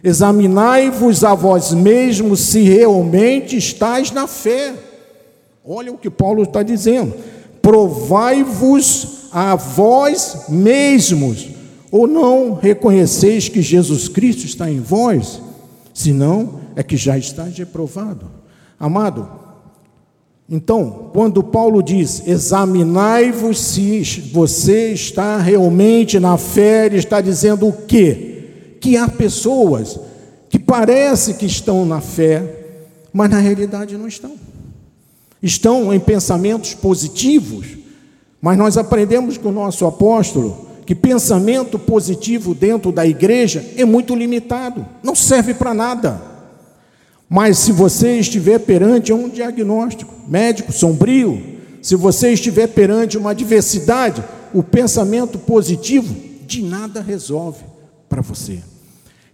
Examinai-vos 0.03 1.25
a 1.25 1.35
vós 1.35 1.73
mesmos 1.73 2.41
se 2.41 2.63
realmente 2.63 3.57
estáis 3.57 4.11
na 4.11 4.27
fé. 4.27 4.75
Olha 5.65 5.91
o 5.91 5.97
que 5.97 6.11
Paulo 6.11 6.43
está 6.43 6.63
dizendo. 6.63 7.15
Provai-vos 7.63 9.29
a 9.33 9.57
vós 9.57 10.45
mesmos, 10.51 11.49
ou 11.97 12.09
não 12.09 12.55
reconheceis 12.55 13.49
que 13.49 13.63
Jesus 13.63 14.09
Cristo 14.09 14.45
está 14.45 14.69
em 14.69 14.81
vós, 14.81 15.41
senão 15.95 16.59
é 16.75 16.83
que 16.83 16.97
já 16.97 17.17
estáis 17.17 17.57
reprovado. 17.57 18.27
Amado, 18.81 19.29
então, 20.51 21.11
quando 21.13 21.41
Paulo 21.41 21.81
diz: 21.81 22.27
examinai-vos 22.27 23.61
se 23.61 24.03
você 24.33 24.93
está 24.93 25.39
realmente 25.39 26.19
na 26.19 26.37
fé, 26.37 26.87
ele 26.87 26.97
está 26.97 27.21
dizendo 27.21 27.69
o 27.69 27.73
quê? 27.73 28.33
que 28.81 28.97
há 28.97 29.09
pessoas 29.09 29.99
que 30.51 30.59
parece 30.59 31.35
que 31.35 31.47
estão 31.47 31.87
na 31.87 32.01
fé, 32.01 32.65
mas 33.13 33.31
na 33.31 33.39
realidade 33.39 33.97
não 33.97 34.09
estão. 34.09 34.33
Estão 35.41 35.95
em 35.95 36.01
pensamentos 36.01 36.75
positivos, 36.75 37.69
mas 38.43 38.59
nós 38.59 38.77
aprendemos 38.77 39.39
com 39.39 39.51
o 39.51 39.53
nosso 39.53 39.87
apóstolo 39.87 40.74
que 40.87 40.95
pensamento 40.95 41.79
positivo 41.79 42.55
dentro 42.55 42.93
da 42.93 43.07
igreja 43.07 43.65
é 43.77 43.85
muito 43.85 44.15
limitado, 44.15 44.87
não 45.03 45.15
serve 45.15 45.55
para 45.55 45.73
nada. 45.73 46.21
Mas 47.29 47.59
se 47.59 47.73
você 47.73 48.19
estiver 48.19 48.59
perante 48.61 49.13
um 49.13 49.29
diagnóstico 49.29 50.15
médico 50.29 50.73
sombrio, 50.73 51.43
se 51.81 51.97
você 51.97 52.33
estiver 52.33 52.69
perante 52.69 53.19
uma 53.19 53.31
adversidade, 53.31 54.23
o 54.53 54.63
pensamento 54.63 55.39
positivo 55.39 56.15
de 56.47 56.63
nada 56.63 57.01
resolve 57.01 57.65
para 58.09 58.23
você. 58.23 58.59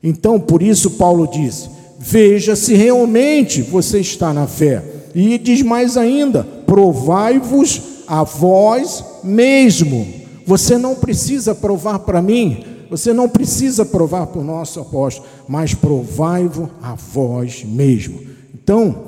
Então, 0.03 0.41
por 0.41 0.63
isso, 0.63 0.93
Paulo 0.93 1.27
diz: 1.27 1.69
veja 1.99 2.57
se 2.57 2.75
realmente 2.75 3.61
você 3.61 4.01
está 4.01 4.33
na 4.33 4.47
fé. 4.47 4.83
E 5.15 5.37
diz 5.39 5.63
mais 5.63 5.97
ainda: 5.97 6.43
provai-vos 6.67 7.83
a 8.07 8.25
vós 8.25 9.05
mesmo. 9.23 10.20
Você 10.47 10.77
não 10.79 10.95
precisa 10.95 11.55
provar 11.55 12.01
para 12.01 12.21
mim, 12.21 12.65
você 12.91 13.13
não 13.13 13.29
precisa 13.29 13.85
provar 13.85 14.27
para 14.27 14.41
o 14.41 14.45
nosso 14.45 14.81
apóstolo, 14.81 15.27
mas 15.49 15.75
provai-vos 15.75 16.69
a 16.83 16.95
vós 16.95 17.65
mesmo. 17.65 18.21
Então, 18.53 19.05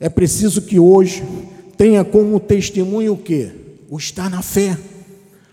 é 0.00 0.08
preciso 0.08 0.62
que 0.62 0.78
hoje 0.78 1.22
tenha 1.76 2.04
como 2.04 2.40
testemunho 2.40 3.12
o 3.12 3.18
que? 3.18 3.50
O 3.90 3.98
estar 3.98 4.30
na 4.30 4.42
fé. 4.42 4.76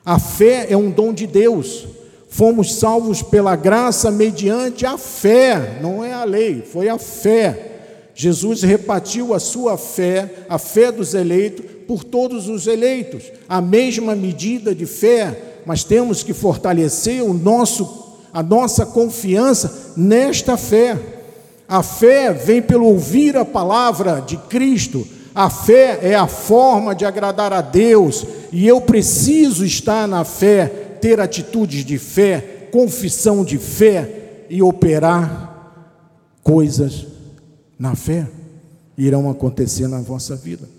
A 0.05 0.17
fé 0.17 0.67
é 0.69 0.77
um 0.77 0.89
dom 0.89 1.13
de 1.13 1.27
Deus. 1.27 1.85
Fomos 2.29 2.75
salvos 2.75 3.21
pela 3.21 3.55
graça 3.55 4.11
mediante 4.11 4.85
a 4.85 4.97
fé, 4.97 5.79
não 5.81 6.03
é 6.03 6.13
a 6.13 6.23
lei, 6.23 6.61
foi 6.61 6.87
a 6.87 6.97
fé. 6.97 8.11
Jesus 8.13 8.63
repartiu 8.63 9.33
a 9.33 9.39
sua 9.39 9.77
fé, 9.77 10.45
a 10.49 10.57
fé 10.57 10.91
dos 10.91 11.13
eleitos, 11.13 11.65
por 11.87 12.03
todos 12.03 12.49
os 12.49 12.67
eleitos, 12.67 13.31
a 13.47 13.61
mesma 13.61 14.15
medida 14.15 14.75
de 14.75 14.85
fé, 14.85 15.61
mas 15.65 15.83
temos 15.83 16.23
que 16.23 16.33
fortalecer 16.33 17.23
o 17.23 17.33
nosso, 17.33 18.17
a 18.33 18.43
nossa 18.43 18.85
confiança 18.85 19.93
nesta 19.95 20.57
fé. 20.57 20.99
A 21.67 21.81
fé 21.81 22.33
vem 22.33 22.61
pelo 22.61 22.85
ouvir 22.85 23.37
a 23.37 23.45
palavra 23.45 24.19
de 24.19 24.37
Cristo, 24.37 25.07
a 25.33 25.49
fé 25.49 25.99
é 26.01 26.15
a 26.15 26.27
forma 26.27 26.93
de 26.95 27.05
agradar 27.05 27.53
a 27.53 27.61
Deus, 27.61 28.25
e 28.51 28.67
eu 28.67 28.81
preciso 28.81 29.65
estar 29.65 30.07
na 30.07 30.23
fé 30.23 30.65
ter 31.01 31.19
atitudes 31.19 31.85
de 31.85 31.97
fé, 31.97 32.69
confissão 32.71 33.43
de 33.43 33.57
fé 33.57 34.45
e 34.49 34.61
operar 34.61 35.47
coisas 36.43 37.05
na 37.77 37.95
fé 37.95 38.27
irão 38.97 39.29
acontecer 39.29 39.87
na 39.87 40.01
vossa 40.01 40.35
vida. 40.35 40.76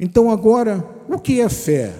Então, 0.00 0.30
agora, 0.30 0.82
o 1.10 1.18
que 1.18 1.42
é 1.42 1.48
fé? 1.50 1.92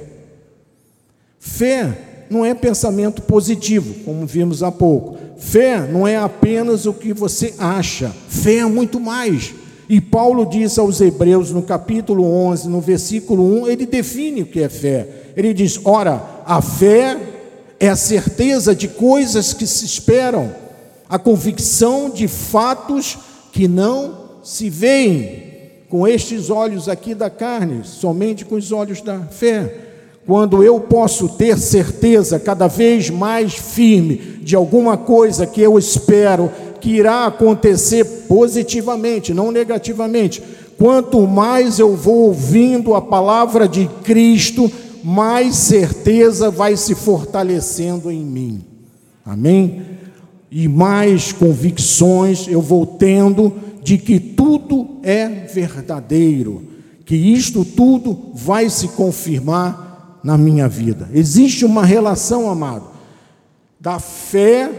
Fé 1.38 2.26
não 2.30 2.47
é 2.47 2.54
pensamento 2.54 3.21
positivo, 3.21 3.95
como 4.04 4.26
vimos 4.26 4.62
há 4.62 4.73
pouco. 4.73 5.19
Fé 5.37 5.80
não 5.87 6.09
é 6.09 6.16
apenas 6.16 6.87
o 6.87 6.95
que 6.95 7.12
você 7.12 7.54
acha, 7.59 8.11
fé 8.28 8.57
é 8.57 8.64
muito 8.64 8.99
mais. 8.99 9.54
E 9.87 10.00
Paulo 10.00 10.47
diz 10.47 10.78
aos 10.78 11.00
Hebreus, 11.00 11.50
no 11.50 11.62
capítulo 11.62 12.25
11, 12.25 12.69
no 12.69 12.80
versículo 12.80 13.62
1, 13.64 13.69
ele 13.69 13.85
define 13.85 14.42
o 14.42 14.47
que 14.47 14.62
é 14.62 14.69
fé. 14.69 15.33
Ele 15.37 15.52
diz: 15.52 15.80
Ora, 15.85 16.42
a 16.47 16.62
fé 16.62 17.19
é 17.78 17.88
a 17.88 17.97
certeza 17.97 18.75
de 18.75 18.87
coisas 18.87 19.52
que 19.52 19.66
se 19.66 19.85
esperam, 19.85 20.54
a 21.09 21.19
convicção 21.19 22.09
de 22.09 22.28
fatos 22.28 23.19
que 23.52 23.66
não 23.66 24.40
se 24.45 24.71
veem 24.71 25.50
com 25.90 26.06
estes 26.06 26.50
olhos 26.50 26.88
aqui 26.88 27.16
da 27.16 27.28
carne, 27.28 27.80
somente 27.82 28.44
com 28.44 28.54
os 28.54 28.70
olhos 28.70 29.02
da 29.02 29.18
fé. 29.23 29.75
Quando 30.25 30.62
eu 30.62 30.78
posso 30.78 31.30
ter 31.30 31.59
certeza 31.59 32.38
cada 32.38 32.68
vez 32.68 33.11
mais 33.11 33.54
firme 33.54 34.16
de 34.40 34.54
alguma 34.54 34.97
coisa 34.97 35.44
que 35.44 35.61
eu 35.61 35.76
espero 35.76 36.49
que 36.80 36.90
irá 36.90 37.26
acontecer 37.26 38.04
positivamente, 38.28 39.35
não 39.35 39.50
negativamente, 39.50 40.40
quanto 40.78 41.26
mais 41.26 41.80
eu 41.80 41.97
vou 41.97 42.28
ouvindo 42.28 42.94
a 42.94 43.02
palavra 43.02 43.66
de 43.66 43.90
Cristo, 44.04 44.70
mais 45.02 45.56
certeza 45.56 46.50
vai 46.50 46.76
se 46.76 46.94
fortalecendo 46.94 48.12
em 48.12 48.25
mim. 48.25 48.64
Amém? 49.26 49.82
E 50.52 50.68
mais 50.68 51.32
convicções 51.32 52.47
eu 52.47 52.61
vou 52.61 52.87
tendo 52.87 53.52
de 53.82 53.99
que 53.99 54.20
tudo 54.20 54.99
é 55.02 55.28
verdadeiro, 55.28 56.68
que 57.04 57.16
isto 57.16 57.64
tudo 57.64 58.30
vai 58.34 58.68
se 58.70 58.88
confirmar 58.88 60.20
na 60.22 60.37
minha 60.37 60.68
vida. 60.68 61.08
Existe 61.12 61.64
uma 61.64 61.84
relação, 61.84 62.50
amado, 62.50 62.90
da 63.80 63.99
fé 63.99 64.70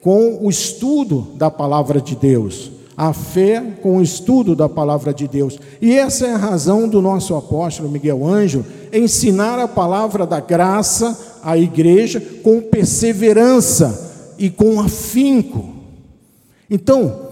com 0.00 0.38
o 0.44 0.50
estudo 0.50 1.28
da 1.36 1.50
palavra 1.50 2.00
de 2.00 2.14
Deus 2.14 2.70
a 2.96 3.12
fé 3.12 3.60
com 3.82 3.98
o 3.98 4.02
estudo 4.02 4.54
da 4.54 4.68
palavra 4.68 5.12
de 5.12 5.26
Deus. 5.26 5.58
E 5.80 5.94
essa 5.94 6.26
é 6.26 6.34
a 6.34 6.38
razão 6.38 6.88
do 6.88 7.02
nosso 7.02 7.34
apóstolo 7.34 7.90
Miguel 7.90 8.24
Ângelo 8.26 8.64
ensinar 8.92 9.58
a 9.58 9.66
palavra 9.66 10.26
da 10.26 10.40
graça 10.40 11.40
à 11.42 11.58
igreja 11.58 12.20
com 12.42 12.60
perseverança 12.60 14.32
e 14.38 14.48
com 14.48 14.80
afinco. 14.80 15.74
Então, 16.70 17.23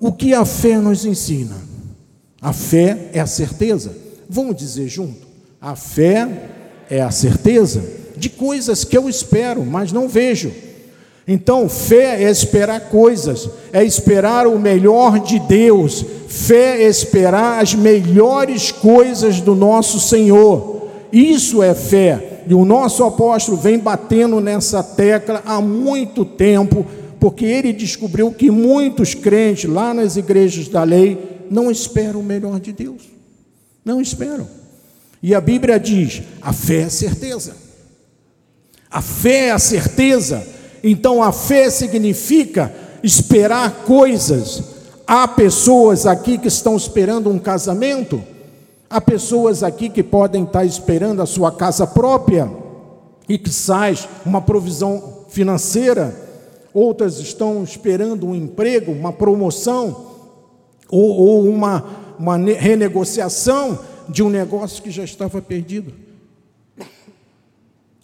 O 0.00 0.12
que 0.12 0.34
a 0.34 0.44
fé 0.44 0.78
nos 0.78 1.04
ensina? 1.04 1.56
A 2.40 2.52
fé 2.52 3.10
é 3.12 3.20
a 3.20 3.26
certeza. 3.26 3.96
Vamos 4.28 4.56
dizer 4.56 4.88
junto? 4.88 5.26
A 5.60 5.74
fé 5.74 6.28
é 6.90 7.00
a 7.00 7.10
certeza 7.10 7.82
de 8.16 8.28
coisas 8.28 8.84
que 8.84 8.96
eu 8.96 9.08
espero, 9.08 9.64
mas 9.64 9.92
não 9.92 10.08
vejo. 10.08 10.52
Então, 11.28 11.68
fé 11.68 12.22
é 12.22 12.30
esperar 12.30 12.88
coisas, 12.88 13.50
é 13.72 13.82
esperar 13.82 14.46
o 14.46 14.58
melhor 14.60 15.18
de 15.18 15.40
Deus, 15.40 16.04
fé 16.28 16.82
é 16.82 16.86
esperar 16.86 17.60
as 17.60 17.74
melhores 17.74 18.70
coisas 18.70 19.40
do 19.40 19.54
nosso 19.54 19.98
Senhor. 19.98 20.86
Isso 21.12 21.62
é 21.62 21.74
fé. 21.74 22.42
E 22.46 22.54
o 22.54 22.64
nosso 22.64 23.02
apóstolo 23.02 23.56
vem 23.56 23.76
batendo 23.76 24.40
nessa 24.40 24.84
tecla 24.84 25.42
há 25.44 25.60
muito 25.60 26.24
tempo, 26.24 26.86
porque 27.26 27.44
ele 27.44 27.72
descobriu 27.72 28.30
que 28.30 28.52
muitos 28.52 29.12
crentes 29.12 29.68
lá 29.68 29.92
nas 29.92 30.14
igrejas 30.14 30.68
da 30.68 30.84
lei 30.84 31.42
não 31.50 31.72
esperam 31.72 32.20
o 32.20 32.22
melhor 32.22 32.60
de 32.60 32.72
Deus. 32.72 33.02
Não 33.84 34.00
esperam. 34.00 34.46
E 35.20 35.34
a 35.34 35.40
Bíblia 35.40 35.76
diz: 35.76 36.22
a 36.40 36.52
fé 36.52 36.82
é 36.82 36.88
certeza. 36.88 37.56
A 38.88 39.02
fé 39.02 39.46
é 39.46 39.50
a 39.50 39.58
certeza 39.58 40.46
então 40.88 41.20
a 41.20 41.32
fé 41.32 41.68
significa 41.68 42.72
esperar 43.02 43.82
coisas. 43.84 44.62
Há 45.04 45.26
pessoas 45.26 46.06
aqui 46.06 46.38
que 46.38 46.46
estão 46.46 46.76
esperando 46.76 47.28
um 47.28 47.40
casamento, 47.40 48.22
há 48.88 49.00
pessoas 49.00 49.64
aqui 49.64 49.88
que 49.88 50.04
podem 50.04 50.44
estar 50.44 50.64
esperando 50.64 51.20
a 51.20 51.26
sua 51.26 51.50
casa 51.50 51.88
própria 51.88 52.48
e 53.28 53.36
que 53.36 53.50
sai 53.50 53.98
uma 54.24 54.40
provisão 54.40 55.24
financeira, 55.28 56.25
outras 56.76 57.18
estão 57.18 57.64
esperando 57.64 58.26
um 58.26 58.34
emprego, 58.34 58.92
uma 58.92 59.10
promoção 59.10 60.14
ou, 60.90 61.08
ou 61.08 61.48
uma, 61.48 62.14
uma 62.18 62.36
renegociação 62.36 63.78
de 64.06 64.22
um 64.22 64.28
negócio 64.28 64.82
que 64.82 64.90
já 64.90 65.02
estava 65.02 65.40
perdido. 65.40 65.94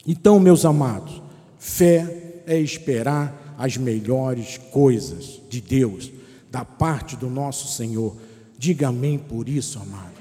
Então, 0.07 0.41
meus 0.41 0.64
amados, 0.64 1.21
fé 1.59 2.43
é 2.47 2.59
esperar 2.59 3.55
as 3.59 3.76
melhores 3.76 4.59
coisas 4.71 5.41
de 5.50 5.61
Deus, 5.61 6.11
da 6.50 6.64
parte 6.64 7.14
do 7.14 7.29
nosso 7.29 7.69
Senhor. 7.69 8.17
Diga 8.59 8.88
amém 8.88 9.19
por 9.19 9.50
isso, 9.50 9.79
amado. 9.79 10.12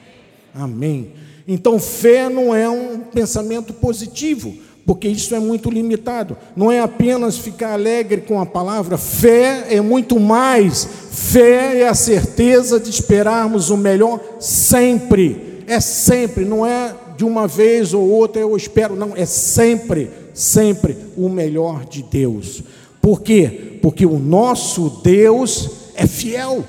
Amém. 0.53 1.13
Então, 1.48 1.79
fé 1.79 2.27
não 2.27 2.53
é 2.53 2.70
um 2.70 3.00
pensamento 3.00 3.74
positivo, 3.74 4.55
porque 4.85 5.07
isso 5.07 5.33
é 5.35 5.39
muito 5.39 5.69
limitado. 5.69 6.35
Não 6.55 6.71
é 6.71 6.79
apenas 6.79 7.38
ficar 7.38 7.73
alegre 7.73 8.21
com 8.21 8.39
a 8.39 8.45
palavra, 8.45 8.97
fé 8.97 9.67
é 9.69 9.81
muito 9.81 10.19
mais. 10.19 10.88
Fé 11.11 11.81
é 11.81 11.88
a 11.88 11.93
certeza 11.93 12.79
de 12.79 12.89
esperarmos 12.89 13.69
o 13.69 13.77
melhor 13.77 14.19
sempre. 14.39 15.63
É 15.67 15.79
sempre, 15.79 16.43
não 16.43 16.65
é 16.65 16.93
de 17.15 17.23
uma 17.23 17.47
vez 17.47 17.93
ou 17.93 18.09
outra 18.09 18.41
eu 18.41 18.57
espero, 18.57 18.95
não, 18.95 19.13
é 19.15 19.25
sempre 19.25 20.09
sempre 20.33 20.97
o 21.17 21.29
melhor 21.29 21.85
de 21.85 22.03
Deus. 22.03 22.63
Por 23.01 23.21
quê? 23.21 23.79
Porque 23.81 24.05
o 24.05 24.19
nosso 24.19 25.01
Deus 25.03 25.69
é 25.95 26.05
fiel. 26.07 26.63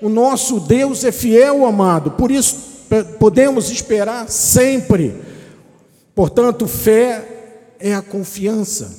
O 0.00 0.08
nosso 0.08 0.60
Deus 0.60 1.04
é 1.04 1.12
fiel, 1.12 1.66
amado. 1.66 2.12
Por 2.12 2.30
isso 2.30 2.56
podemos 3.18 3.70
esperar 3.70 4.28
sempre. 4.28 5.14
Portanto, 6.20 6.66
fé 6.66 7.24
é 7.80 7.94
a 7.94 8.02
confiança. 8.02 8.94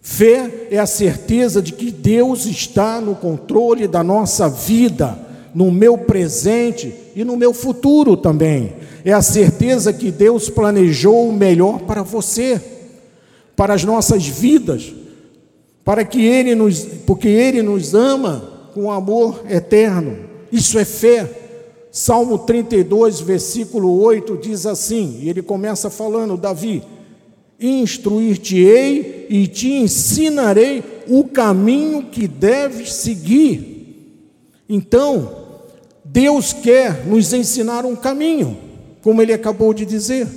Fé 0.00 0.68
é 0.70 0.78
a 0.78 0.86
certeza 0.86 1.60
de 1.60 1.74
que 1.74 1.90
Deus 1.90 2.46
está 2.46 2.98
no 2.98 3.14
controle 3.14 3.86
da 3.86 4.02
nossa 4.02 4.48
vida, 4.48 5.18
no 5.54 5.70
meu 5.70 5.98
presente 5.98 6.94
e 7.14 7.24
no 7.24 7.36
meu 7.36 7.52
futuro 7.52 8.16
também. 8.16 8.72
É 9.04 9.12
a 9.12 9.20
certeza 9.20 9.92
que 9.92 10.10
Deus 10.10 10.48
planejou 10.48 11.28
o 11.28 11.32
melhor 11.34 11.80
para 11.80 12.02
você 12.02 12.58
para 13.54 13.74
as 13.74 13.84
nossas 13.84 14.26
vidas, 14.26 14.94
para 15.84 16.06
que 16.06 16.24
Ele 16.24 16.54
nos, 16.54 16.86
porque 17.06 17.28
Ele 17.28 17.60
nos 17.60 17.94
ama 17.94 18.70
com 18.72 18.90
amor 18.90 19.44
eterno. 19.46 20.16
Isso 20.50 20.78
é 20.78 20.86
fé. 20.86 21.39
Salmo 21.92 22.38
32, 22.38 23.20
versículo 23.20 24.00
8 24.00 24.36
diz 24.36 24.64
assim, 24.64 25.18
e 25.22 25.28
ele 25.28 25.42
começa 25.42 25.90
falando, 25.90 26.36
Davi, 26.36 26.82
instruir-te-ei 27.58 29.26
e 29.28 29.46
te 29.46 29.68
ensinarei 29.72 30.82
o 31.08 31.24
caminho 31.24 32.04
que 32.04 32.28
deves 32.28 32.92
seguir. 32.94 34.16
Então, 34.68 35.28
Deus 36.04 36.52
quer 36.52 37.06
nos 37.06 37.32
ensinar 37.32 37.84
um 37.84 37.96
caminho, 37.96 38.56
como 39.02 39.20
ele 39.20 39.32
acabou 39.32 39.74
de 39.74 39.84
dizer, 39.84 40.28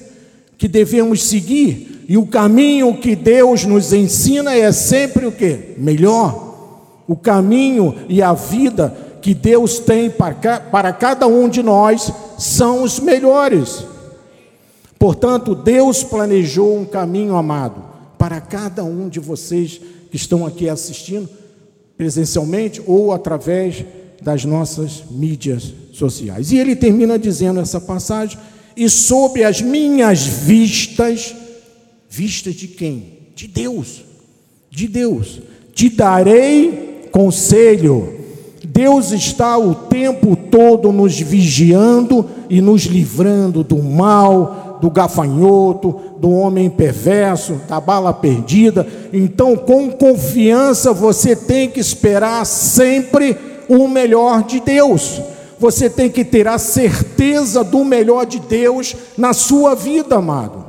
que 0.57 0.67
devemos 0.67 1.23
seguir, 1.23 2.03
e 2.09 2.17
o 2.17 2.25
caminho 2.25 2.97
que 2.97 3.15
Deus 3.15 3.63
nos 3.63 3.93
ensina 3.93 4.55
é 4.55 4.71
sempre 4.71 5.25
o 5.25 5.31
que? 5.31 5.75
Melhor. 5.77 6.51
O 7.07 7.15
caminho 7.15 7.95
e 8.09 8.21
a 8.21 8.33
vida 8.33 8.95
que 9.23 9.33
Deus 9.33 9.79
tem 9.79 10.11
para, 10.11 10.93
cada 10.93 11.25
um 11.25 11.49
de 11.49 11.63
nós 11.63 12.11
são 12.37 12.83
os 12.83 12.99
melhores. 12.99 13.83
Portanto, 14.99 15.55
Deus 15.55 16.03
planejou 16.03 16.77
um 16.77 16.85
caminho 16.85 17.35
amado 17.35 17.83
para 18.19 18.39
cada 18.39 18.83
um 18.83 19.09
de 19.09 19.19
vocês 19.19 19.81
que 20.11 20.15
estão 20.15 20.45
aqui 20.45 20.69
assistindo 20.69 21.27
presencialmente 21.97 22.83
ou 22.85 23.11
através 23.11 23.83
das 24.21 24.45
nossas 24.45 25.03
mídias 25.09 25.73
sociais. 25.91 26.51
E 26.51 26.57
ele 26.57 26.75
termina 26.75 27.17
dizendo 27.17 27.59
essa 27.59 27.81
passagem: 27.81 28.37
E 28.77 28.87
sob 28.87 29.43
as 29.43 29.61
minhas 29.61 30.19
vistas 30.19 31.33
Vista 32.15 32.51
de 32.51 32.67
quem? 32.67 33.17
De 33.35 33.47
Deus. 33.47 34.03
De 34.69 34.87
Deus. 34.87 35.41
Te 35.73 35.89
darei 35.89 37.07
conselho. 37.11 38.22
Deus 38.65 39.11
está 39.11 39.57
o 39.57 39.75
tempo 39.75 40.35
todo 40.35 40.91
nos 40.91 41.19
vigiando 41.19 42.25
e 42.49 42.61
nos 42.61 42.83
livrando 42.83 43.61
do 43.63 43.83
mal, 43.83 44.79
do 44.81 44.89
gafanhoto, 44.89 45.99
do 46.17 46.31
homem 46.31 46.69
perverso, 46.69 47.59
da 47.67 47.79
bala 47.81 48.13
perdida. 48.13 48.87
Então, 49.11 49.57
com 49.57 49.91
confiança, 49.91 50.93
você 50.93 51.35
tem 51.35 51.69
que 51.69 51.79
esperar 51.79 52.45
sempre 52.45 53.37
o 53.67 53.87
melhor 53.87 54.43
de 54.43 54.61
Deus. 54.61 55.21
Você 55.59 55.89
tem 55.89 56.09
que 56.09 56.23
ter 56.23 56.47
a 56.47 56.57
certeza 56.57 57.63
do 57.63 57.83
melhor 57.83 58.25
de 58.25 58.39
Deus 58.39 58.95
na 59.17 59.33
sua 59.33 59.75
vida, 59.75 60.15
amado. 60.15 60.65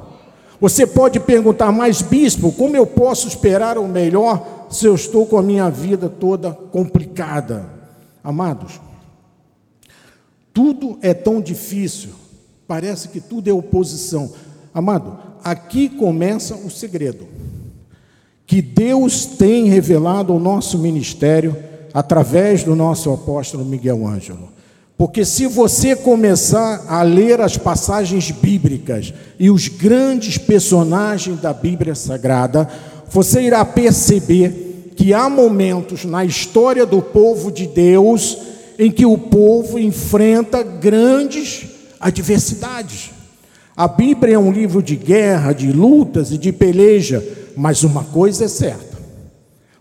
Você 0.60 0.86
pode 0.86 1.20
perguntar, 1.20 1.70
mas 1.70 2.02
bispo, 2.02 2.50
como 2.52 2.76
eu 2.76 2.86
posso 2.86 3.28
esperar 3.28 3.78
o 3.78 3.86
melhor 3.86 4.66
se 4.68 4.86
eu 4.86 4.94
estou 4.94 5.26
com 5.26 5.36
a 5.36 5.42
minha 5.42 5.70
vida 5.70 6.08
toda 6.08 6.50
complicada? 6.72 7.83
Amados, 8.24 8.80
tudo 10.54 10.98
é 11.02 11.12
tão 11.12 11.42
difícil, 11.42 12.10
parece 12.66 13.08
que 13.08 13.20
tudo 13.20 13.50
é 13.50 13.52
oposição. 13.52 14.32
Amado, 14.72 15.18
aqui 15.44 15.90
começa 15.90 16.54
o 16.54 16.70
segredo. 16.70 17.26
Que 18.46 18.62
Deus 18.62 19.26
tem 19.26 19.66
revelado 19.66 20.32
ao 20.32 20.40
nosso 20.40 20.78
ministério 20.78 21.54
através 21.92 22.64
do 22.64 22.74
nosso 22.74 23.12
apóstolo 23.12 23.64
Miguel 23.64 24.06
Ângelo. 24.06 24.48
Porque 24.96 25.24
se 25.24 25.46
você 25.46 25.94
começar 25.94 26.86
a 26.88 27.02
ler 27.02 27.40
as 27.40 27.58
passagens 27.58 28.30
bíblicas 28.30 29.12
e 29.38 29.50
os 29.50 29.68
grandes 29.68 30.38
personagens 30.38 31.40
da 31.40 31.52
Bíblia 31.52 31.94
Sagrada, 31.94 32.68
você 33.10 33.42
irá 33.42 33.64
perceber 33.64 34.63
que 34.96 35.12
há 35.12 35.28
momentos 35.28 36.04
na 36.04 36.24
história 36.24 36.86
do 36.86 37.02
povo 37.02 37.50
de 37.50 37.66
Deus 37.66 38.38
em 38.78 38.90
que 38.90 39.06
o 39.06 39.16
povo 39.16 39.78
enfrenta 39.78 40.62
grandes 40.62 41.66
adversidades. 42.00 43.10
A 43.76 43.88
Bíblia 43.88 44.34
é 44.34 44.38
um 44.38 44.52
livro 44.52 44.82
de 44.82 44.96
guerra, 44.96 45.52
de 45.52 45.72
lutas 45.72 46.30
e 46.30 46.38
de 46.38 46.52
peleja, 46.52 47.22
mas 47.56 47.82
uma 47.82 48.04
coisa 48.04 48.44
é 48.44 48.48
certa. 48.48 48.98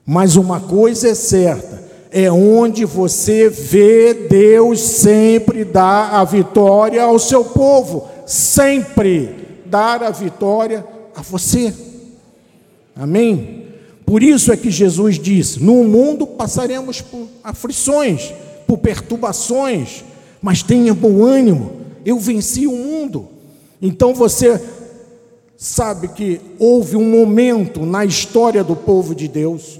Mas 0.06 0.36
uma 0.36 0.60
coisa 0.60 1.10
é 1.10 1.16
certa 1.16 1.84
é 2.16 2.32
onde 2.32 2.86
você 2.86 3.50
vê 3.50 4.14
Deus 4.14 4.80
sempre 4.80 5.66
dar 5.66 6.14
a 6.14 6.24
vitória 6.24 7.02
ao 7.02 7.18
seu 7.18 7.44
povo, 7.44 8.08
sempre 8.28 9.60
dar 9.66 10.04
a 10.04 10.12
vitória 10.12 10.86
a 11.16 11.24
você. 11.24 11.74
Amém? 12.96 13.63
Por 14.06 14.22
isso 14.22 14.52
é 14.52 14.58
que 14.58 14.70
Jesus 14.70 15.20
disse: 15.20 15.62
No 15.62 15.84
mundo 15.84 16.26
passaremos 16.28 17.02
por 17.02 17.28
aflições, 17.44 18.34
por 18.68 18.78
perturbações, 18.78 20.04
mas 20.42 20.64
tenha 20.64 20.94
bom 20.94 21.24
ânimo, 21.24 21.72
eu 22.06 22.20
venci 22.20 22.68
o 22.68 22.76
mundo. 22.76 23.28
Então 23.82 24.14
você 24.14 24.62
sabe 25.58 26.10
que 26.10 26.42
houve 26.60 26.96
um 26.96 27.10
momento 27.10 27.86
na 27.86 28.04
história 28.04 28.64
do 28.64 28.76
povo 28.76 29.16
de 29.16 29.28
Deus 29.28 29.80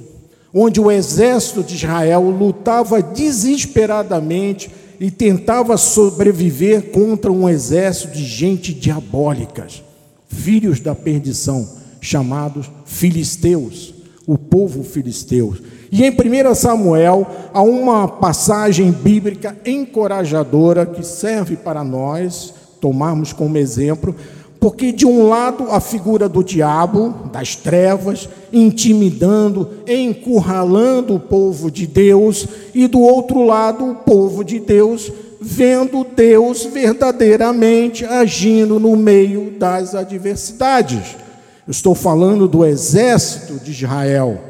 onde 0.54 0.80
o 0.80 0.92
exército 0.92 1.64
de 1.64 1.76
Israel 1.76 2.22
lutava 2.30 3.02
desesperadamente 3.02 4.70
e 5.00 5.10
tentava 5.10 5.76
sobreviver 5.78 6.92
contra 6.92 7.32
um 7.32 7.50
exército 7.50 8.14
de 8.14 8.24
gente 8.24 8.74
diabólicas, 8.74 9.84
filhos 10.28 10.80
da 10.80 10.94
perdição, 10.94 11.68
chamados 12.00 12.70
filisteus, 12.86 13.94
o 14.26 14.38
povo 14.38 14.84
filisteu. 14.84 15.54
E 15.92 16.04
em 16.04 16.12
1 16.12 16.56
Samuel 16.56 17.28
há 17.54 17.62
uma 17.62 18.08
passagem 18.08 18.92
bíblica 18.92 19.58
encorajadora 19.66 20.86
que 20.86 21.06
serve 21.06 21.56
para 21.56 21.84
nós 21.84 22.54
tomarmos 22.80 23.32
como 23.32 23.58
exemplo, 23.58 24.16
porque 24.60 24.92
de 24.92 25.06
um 25.06 25.28
lado 25.28 25.68
a 25.72 25.80
figura 25.80 26.30
do 26.30 26.44
diabo, 26.44 27.30
das 27.32 27.56
trevas, 27.56 28.30
intimidando, 28.52 29.70
encurralando 29.88 31.16
o 31.16 31.20
povo 31.20 31.70
de 31.70 31.86
Deus, 31.86 32.48
e 32.74 32.88
do 32.88 33.02
outro 33.02 33.46
lado 33.46 33.86
o 33.86 33.96
povo 33.96 34.44
de 34.44 34.60
Deus, 34.60 35.12
vendo 35.40 36.06
Deus 36.06 36.64
verdadeiramente 36.64 38.06
agindo 38.06 38.80
no 38.80 38.96
meio 38.96 39.52
das 39.60 39.94
adversidades. 39.94 41.23
Eu 41.66 41.72
estou 41.72 41.96
falando 41.96 42.48
do 42.48 42.66
exército 42.66 43.64
de 43.64 43.72
Israel, 43.72 44.42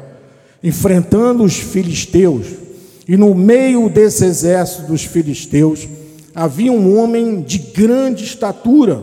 enfrentando 0.62 1.44
os 1.44 1.54
filisteus, 1.54 2.46
e 3.06 3.16
no 3.16 3.34
meio 3.34 3.88
desse 3.88 4.24
exército 4.24 4.88
dos 4.88 5.04
filisteus, 5.04 5.86
havia 6.34 6.72
um 6.72 6.98
homem 6.98 7.40
de 7.42 7.58
grande 7.58 8.24
estatura, 8.24 9.00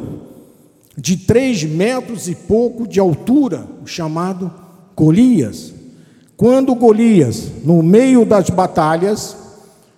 de 0.97 1.15
três 1.15 1.63
metros 1.63 2.27
e 2.27 2.35
pouco 2.35 2.85
de 2.85 2.99
altura, 2.99 3.65
o 3.81 3.87
chamado 3.87 4.51
Golias. 4.95 5.73
Quando 6.35 6.75
Golias, 6.75 7.47
no 7.63 7.81
meio 7.81 8.25
das 8.25 8.49
batalhas, 8.49 9.37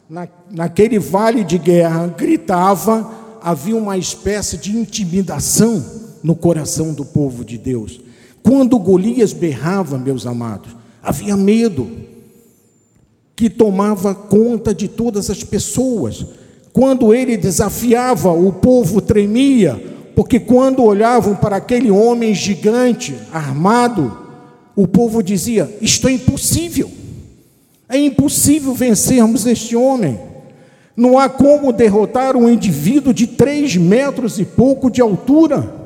na, 0.08 0.28
naquele 0.52 0.99
vale 0.99 1.43
de 1.43 1.58
guerra, 1.58 2.13
gritava, 2.15 3.10
havia 3.41 3.76
uma 3.76 3.97
espécie 3.97 4.58
de 4.58 4.78
intimidação 4.78 5.84
no 6.21 6.36
coração 6.36 6.93
do 6.93 7.04
povo 7.04 7.43
de 7.43 7.58
Deus. 7.58 8.02
Quando 8.43 8.77
Golias 8.77 9.32
berrava, 9.32 9.97
meus 9.97 10.27
amados, 10.27 10.75
havia 11.01 11.38
medo 11.38 11.89
que 13.36 13.49
tomava 13.49 14.13
conta 14.13 14.73
de 14.73 14.88
todas 14.88 15.29
as 15.29 15.43
pessoas. 15.43 16.25
Quando 16.73 17.13
ele 17.13 17.38
desafiava, 17.38 18.32
o 18.32 18.51
povo 18.51 18.99
tremia, 18.99 19.82
porque 20.15 20.39
quando 20.39 20.84
olhavam 20.84 21.36
para 21.36 21.56
aquele 21.56 21.89
homem 21.89 22.36
gigante, 22.36 23.15
armado, 23.32 24.17
o 24.75 24.88
povo 24.88 25.23
dizia: 25.23 25.69
Isto 25.82 26.08
é 26.08 26.12
impossível, 26.12 26.91
é 27.88 27.97
impossível 27.97 28.73
vencermos 28.73 29.45
este 29.45 29.75
homem. 29.75 30.19
Não 30.95 31.17
há 31.17 31.27
como 31.27 31.73
derrotar 31.73 32.36
um 32.36 32.47
indivíduo 32.47 33.13
de 33.13 33.25
três 33.25 33.75
metros 33.75 34.38
e 34.38 34.45
pouco 34.45 34.91
de 34.91 35.01
altura. 35.01 35.82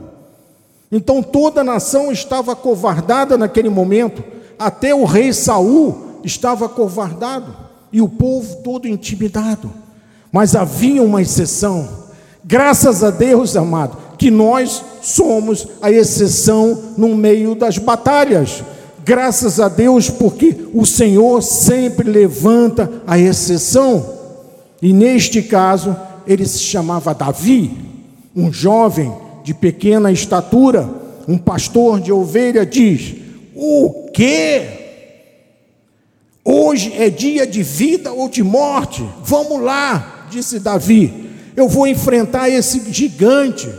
Então 0.91 1.21
toda 1.21 1.61
a 1.61 1.63
nação 1.63 2.11
estava 2.11 2.55
covardada 2.55 3.37
naquele 3.37 3.69
momento, 3.69 4.23
até 4.57 4.95
o 4.95 5.03
rei 5.03 5.33
Saul 5.33 6.19
estava 6.23 6.67
covardado 6.69 7.55
e 7.91 8.01
o 8.01 8.07
povo 8.07 8.57
todo 8.63 8.87
intimidado. 8.87 9.71
Mas 10.31 10.55
havia 10.55 11.01
uma 11.03 11.21
exceção. 11.21 11.87
Graças 12.43 13.03
a 13.03 13.09
Deus, 13.09 13.55
amado, 13.55 13.97
que 14.17 14.31
nós 14.31 14.83
somos 15.01 15.67
a 15.81 15.91
exceção 15.91 16.93
no 16.97 17.15
meio 17.15 17.55
das 17.55 17.77
batalhas. 17.77 18.63
Graças 19.03 19.59
a 19.59 19.69
Deus, 19.69 20.09
porque 20.09 20.67
o 20.73 20.85
Senhor 20.85 21.41
sempre 21.41 22.09
levanta 22.09 22.89
a 23.05 23.17
exceção. 23.17 24.17
E 24.81 24.91
neste 24.93 25.41
caso, 25.41 25.95
ele 26.25 26.45
se 26.45 26.59
chamava 26.59 27.13
Davi, 27.13 27.71
um 28.35 28.51
jovem 28.51 29.13
de 29.47 29.53
pequena 29.53 30.11
estatura, 30.11 30.89
um 31.25 31.37
pastor 31.37 32.01
de 32.01 32.11
ovelha, 32.11 32.65
diz: 32.65 33.15
O 33.55 34.09
que? 34.13 34.61
Hoje 36.43 36.91
é 36.97 37.09
dia 37.09 37.47
de 37.47 37.63
vida 37.63 38.11
ou 38.11 38.27
de 38.27 38.43
morte. 38.43 39.07
Vamos 39.23 39.61
lá 39.61 40.25
disse 40.29 40.59
Davi, 40.59 41.29
eu 41.55 41.69
vou 41.69 41.87
enfrentar 41.87 42.49
esse 42.49 42.91
gigante. 42.91 43.69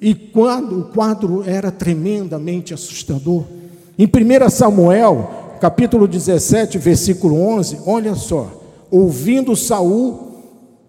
E 0.00 0.14
quando 0.14 0.78
o 0.78 0.84
quadro 0.84 1.42
era 1.44 1.72
tremendamente 1.72 2.72
assustador, 2.72 3.42
em 3.98 4.06
1 4.06 4.48
Samuel, 4.48 5.56
capítulo 5.60 6.06
17, 6.06 6.78
versículo 6.78 7.36
11, 7.40 7.80
olha 7.84 8.14
só, 8.14 8.62
ouvindo 8.92 9.56
Saul 9.56 10.35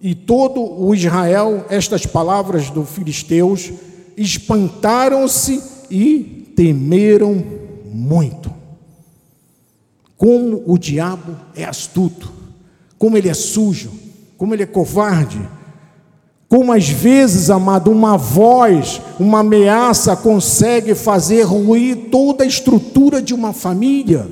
e 0.01 0.13
todo 0.13 0.61
o 0.61 0.93
Israel 0.93 1.65
estas 1.69 2.05
palavras 2.05 2.69
dos 2.69 2.89
filisteus, 2.89 3.71
espantaram-se 4.15 5.61
e 5.89 6.51
temeram 6.55 7.43
muito. 7.91 8.53
Como 10.15 10.63
o 10.65 10.77
diabo 10.77 11.35
é 11.55 11.63
astuto, 11.63 12.31
como 12.97 13.17
ele 13.17 13.29
é 13.29 13.33
sujo, 13.33 13.91
como 14.37 14.53
ele 14.53 14.63
é 14.63 14.67
covarde. 14.67 15.39
Como 16.49 16.71
às 16.71 16.87
vezes, 16.87 17.49
amado, 17.49 17.91
uma 17.91 18.17
voz, 18.17 19.01
uma 19.19 19.39
ameaça 19.39 20.15
consegue 20.15 20.95
fazer 20.95 21.43
ruir 21.43 22.07
toda 22.09 22.43
a 22.43 22.47
estrutura 22.47 23.21
de 23.21 23.33
uma 23.33 23.51
família. 23.51 24.27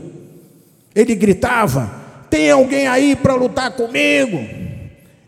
Ele 0.95 1.13
gritava: 1.13 1.91
Tem 2.29 2.49
alguém 2.49 2.87
aí 2.87 3.17
para 3.17 3.35
lutar 3.35 3.75
comigo? 3.75 4.39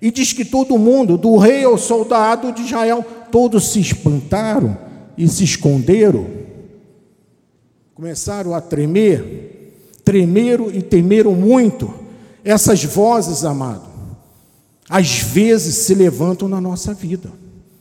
E 0.02 0.12
diz 0.12 0.34
que 0.34 0.46
todo 0.46 0.78
mundo, 0.78 1.18
do 1.18 1.38
rei 1.38 1.64
ao 1.64 1.78
soldado 1.78 2.52
de 2.52 2.62
Israel, 2.62 3.06
todos 3.32 3.72
se 3.72 3.80
espantaram 3.80 4.78
e 5.18 5.28
se 5.28 5.44
esconderam. 5.44 6.28
Começaram 7.96 8.54
a 8.54 8.62
tremer, 8.62 9.74
tremeram 10.06 10.70
e 10.70 10.82
temeram 10.82 11.34
muito. 11.34 11.92
Essas 12.44 12.84
vozes, 12.84 13.44
amado, 13.44 13.88
às 14.88 15.20
vezes 15.20 15.76
se 15.78 15.96
levantam 15.96 16.48
na 16.48 16.62
nossa 16.62 16.94
vida. 16.94 17.32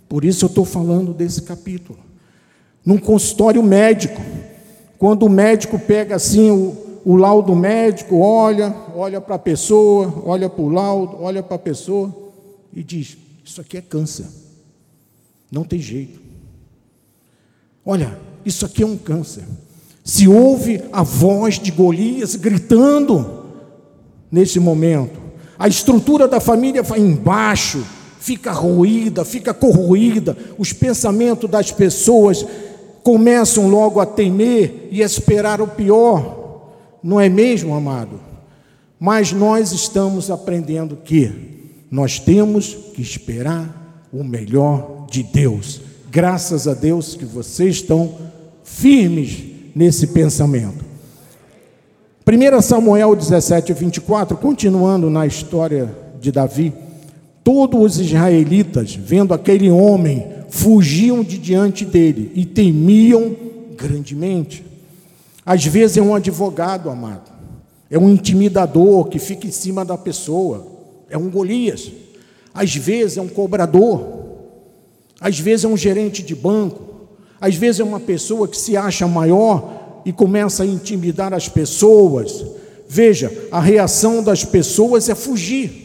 Por 0.09 0.25
isso 0.25 0.45
eu 0.45 0.49
estou 0.49 0.65
falando 0.65 1.13
desse 1.13 1.43
capítulo. 1.43 1.99
Num 2.85 2.99
consultório 2.99 3.63
médico, 3.63 4.21
quando 4.99 5.25
o 5.25 5.29
médico 5.29 5.79
pega 5.79 6.17
assim 6.17 6.51
o, 6.51 6.86
o 7.09 7.15
laudo 7.15 7.55
médico, 7.55 8.19
olha, 8.19 8.75
olha 8.93 9.21
para 9.21 9.37
a 9.37 9.39
pessoa, 9.39 10.13
olha 10.27 10.51
para 10.51 10.61
o 10.61 10.69
laudo, 10.69 11.19
olha 11.21 11.41
para 11.41 11.55
a 11.55 11.59
pessoa 11.59 12.13
e 12.75 12.83
diz: 12.83 13.17
Isso 13.45 13.61
aqui 13.61 13.77
é 13.77 13.81
câncer. 13.81 14.27
Não 15.49 15.63
tem 15.63 15.79
jeito. 15.79 16.21
Olha, 17.85 18.19
isso 18.45 18.67
aqui 18.67 18.83
é 18.83 18.87
um 18.87 18.97
câncer. 18.97 19.45
Se 20.03 20.27
ouve 20.27 20.83
a 20.93 21.05
voz 21.05 21.61
de 21.61 21.71
Golias 21.71 22.35
gritando 22.35 23.45
nesse 24.29 24.59
momento, 24.59 25.17
a 25.57 25.69
estrutura 25.69 26.27
da 26.27 26.41
família 26.41 26.83
vai 26.83 26.99
embaixo, 26.99 27.87
fica 28.19 28.51
ruída, 28.51 29.25
fica 29.25 29.55
corroída, 29.55 30.37
os 30.59 30.73
pensamentos 30.73 31.49
das 31.49 31.71
pessoas 31.71 32.45
começam 33.05 33.69
logo 33.69 34.01
a 34.01 34.07
temer 34.07 34.89
e 34.91 35.05
a 35.05 35.07
esperar 35.07 35.63
o 35.63 35.69
pior, 35.69 36.46
não 37.07 37.21
é 37.21 37.29
mesmo, 37.29 37.73
amado? 37.73 38.19
Mas 38.99 39.33
nós 39.33 39.71
estamos 39.71 40.29
aprendendo 40.29 40.97
que 40.97 41.31
nós 41.89 42.19
temos 42.19 42.77
que 42.95 43.01
esperar 43.01 44.09
o 44.13 44.25
melhor 44.25 45.07
de 45.09 45.23
Deus. 45.23 45.81
Graças 46.11 46.67
a 46.67 46.75
Deus 46.75 47.15
que 47.15 47.25
vocês 47.25 47.77
estão 47.77 48.13
firmes 48.65 49.45
nesse 49.73 50.09
pensamento. 50.09 50.85
1 52.27 52.61
Samuel 52.61 53.15
17, 53.15 53.73
24, 53.73 54.37
continuando 54.37 55.09
na 55.09 55.29
história 55.29 55.95
de 56.21 56.33
Davi, 56.33 56.73
todos 57.45 57.99
os 57.99 58.01
israelitas, 58.01 58.97
vendo 58.97 59.33
aquele 59.33 59.71
homem, 59.71 60.27
fugiam 60.49 61.23
de 61.23 61.39
diante 61.39 61.85
dele 61.85 62.33
e 62.35 62.45
temiam 62.45 63.37
grandemente. 63.77 64.66
Às 65.47 65.65
vezes 65.65 65.97
é 65.97 66.03
um 66.03 66.13
advogado, 66.13 66.91
amado, 66.91 67.31
é 67.89 67.97
um 67.97 68.11
intimidador 68.11 69.05
que 69.05 69.21
fica 69.21 69.47
em 69.47 69.53
cima 69.53 69.85
da 69.85 69.97
pessoa, 69.97 70.67
é 71.09 71.17
um 71.17 71.31
Golias. 71.31 71.93
Às 72.53 72.75
vezes 72.75 73.17
é 73.17 73.23
um 73.23 73.29
cobrador, 73.29 74.05
às 75.21 75.39
vezes 75.39 75.65
é 75.65 75.69
um 75.69 75.77
gerente 75.77 76.21
de 76.21 76.35
banco, 76.35 76.83
às 77.41 77.55
vezes 77.55 77.81
é 77.81 77.85
uma 77.85 78.01
pessoa 78.01 78.49
que 78.49 78.57
se 78.57 78.77
acha 78.77 79.07
maior 79.07 80.03
e 80.05 80.13
começa 80.13 80.65
a 80.65 80.67
intimidar 80.67 81.33
as 81.33 81.49
pessoas. 81.49 82.45
Veja, 82.89 83.31
a 83.53 83.61
reação 83.61 84.25
das 84.25 84.45
pessoas 84.45 85.09
é 85.09 85.15
fugir. 85.15 85.85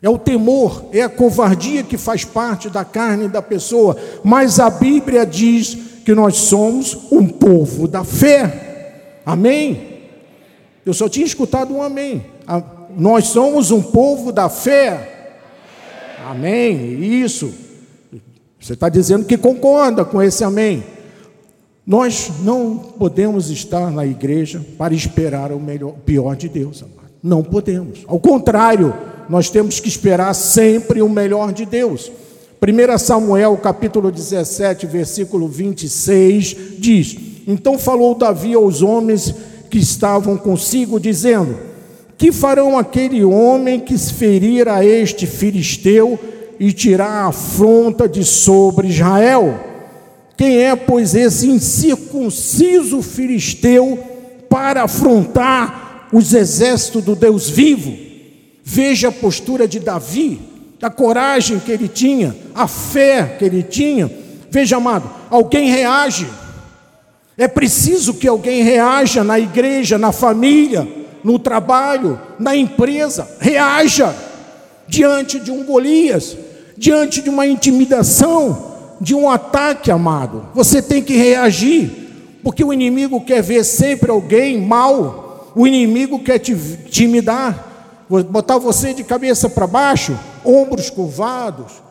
É 0.00 0.08
o 0.08 0.18
temor, 0.18 0.84
é 0.92 1.02
a 1.02 1.08
covardia 1.08 1.82
que 1.82 1.96
faz 1.96 2.24
parte 2.24 2.68
da 2.68 2.84
carne 2.84 3.28
da 3.28 3.40
pessoa. 3.42 3.96
Mas 4.22 4.60
a 4.60 4.68
Bíblia 4.70 5.24
diz 5.24 5.91
que 6.04 6.14
nós 6.14 6.36
somos 6.36 6.96
um 7.10 7.26
povo 7.26 7.86
da 7.86 8.04
fé. 8.04 9.20
Amém? 9.24 9.92
Eu 10.84 10.92
só 10.92 11.08
tinha 11.08 11.26
escutado 11.26 11.74
um 11.74 11.82
amém. 11.82 12.24
Nós 12.96 13.28
somos 13.28 13.70
um 13.70 13.80
povo 13.80 14.32
da 14.32 14.48
fé. 14.48 15.36
Amém. 16.26 17.02
Isso. 17.22 17.52
Você 18.60 18.74
está 18.74 18.88
dizendo 18.88 19.24
que 19.24 19.36
concorda 19.36 20.04
com 20.04 20.22
esse 20.22 20.44
amém. 20.44 20.84
Nós 21.86 22.30
não 22.44 22.76
podemos 22.76 23.50
estar 23.50 23.90
na 23.90 24.06
igreja 24.06 24.64
para 24.78 24.94
esperar 24.94 25.50
o 25.50 25.58
melhor, 25.58 25.94
pior 26.04 26.36
de 26.36 26.48
Deus, 26.48 26.82
amado. 26.82 27.10
Não 27.22 27.42
podemos. 27.42 28.04
Ao 28.06 28.20
contrário, 28.20 28.94
nós 29.28 29.50
temos 29.50 29.80
que 29.80 29.88
esperar 29.88 30.32
sempre 30.34 31.02
o 31.02 31.08
melhor 31.08 31.52
de 31.52 31.64
Deus. 31.66 32.10
1 32.64 32.96
Samuel, 32.96 33.56
capítulo 33.56 34.08
17, 34.12 34.86
versículo 34.86 35.48
26, 35.48 36.56
diz: 36.78 37.16
Então 37.44 37.76
falou 37.76 38.14
Davi 38.14 38.54
aos 38.54 38.82
homens 38.82 39.34
que 39.68 39.78
estavam 39.78 40.36
consigo, 40.36 41.00
dizendo: 41.00 41.58
Que 42.16 42.30
farão 42.30 42.78
aquele 42.78 43.24
homem 43.24 43.80
que 43.80 43.98
ferir 43.98 44.68
a 44.68 44.84
este 44.84 45.26
filisteu 45.26 46.16
e 46.60 46.72
tirar 46.72 47.24
a 47.24 47.26
afronta 47.26 48.08
de 48.08 48.22
sobre 48.24 48.86
Israel? 48.86 49.58
Quem 50.36 50.58
é, 50.58 50.76
pois, 50.76 51.16
esse 51.16 51.50
incircunciso 51.50 53.02
filisteu 53.02 53.98
para 54.48 54.84
afrontar 54.84 56.08
os 56.12 56.32
exércitos 56.32 57.02
do 57.02 57.16
Deus 57.16 57.50
vivo? 57.50 57.92
Veja 58.62 59.08
a 59.08 59.12
postura 59.12 59.66
de 59.66 59.80
Davi, 59.80 60.51
a 60.82 60.90
coragem 60.90 61.58
que 61.58 61.70
ele 61.70 61.88
tinha, 61.88 62.36
a 62.54 62.66
fé 62.66 63.36
que 63.38 63.44
ele 63.44 63.62
tinha. 63.62 64.10
Veja, 64.50 64.76
amado, 64.76 65.08
alguém 65.30 65.70
reage 65.70 66.26
é 67.36 67.48
preciso 67.48 68.14
que 68.14 68.28
alguém 68.28 68.62
reaja 68.62 69.24
na 69.24 69.38
igreja, 69.38 69.96
na 69.96 70.12
família, 70.12 70.86
no 71.24 71.38
trabalho, 71.38 72.20
na 72.38 72.54
empresa, 72.54 73.28
reaja 73.40 74.14
diante 74.86 75.40
de 75.40 75.50
um 75.50 75.64
Golias, 75.64 76.36
diante 76.76 77.22
de 77.22 77.30
uma 77.30 77.46
intimidação, 77.46 78.96
de 79.00 79.14
um 79.14 79.30
ataque, 79.30 79.90
amado. 79.90 80.46
Você 80.54 80.82
tem 80.82 81.02
que 81.02 81.16
reagir, 81.16 81.90
porque 82.42 82.62
o 82.62 82.72
inimigo 82.72 83.24
quer 83.24 83.42
ver 83.42 83.64
sempre 83.64 84.10
alguém 84.10 84.60
mal, 84.60 85.52
o 85.56 85.66
inimigo 85.66 86.18
quer 86.18 86.38
te 86.38 86.52
intimidar, 86.52 88.04
botar 88.28 88.58
você 88.58 88.92
de 88.92 89.02
cabeça 89.02 89.48
para 89.48 89.66
baixo, 89.66 90.18
ombros 90.44 90.90
curvados, 90.90 91.82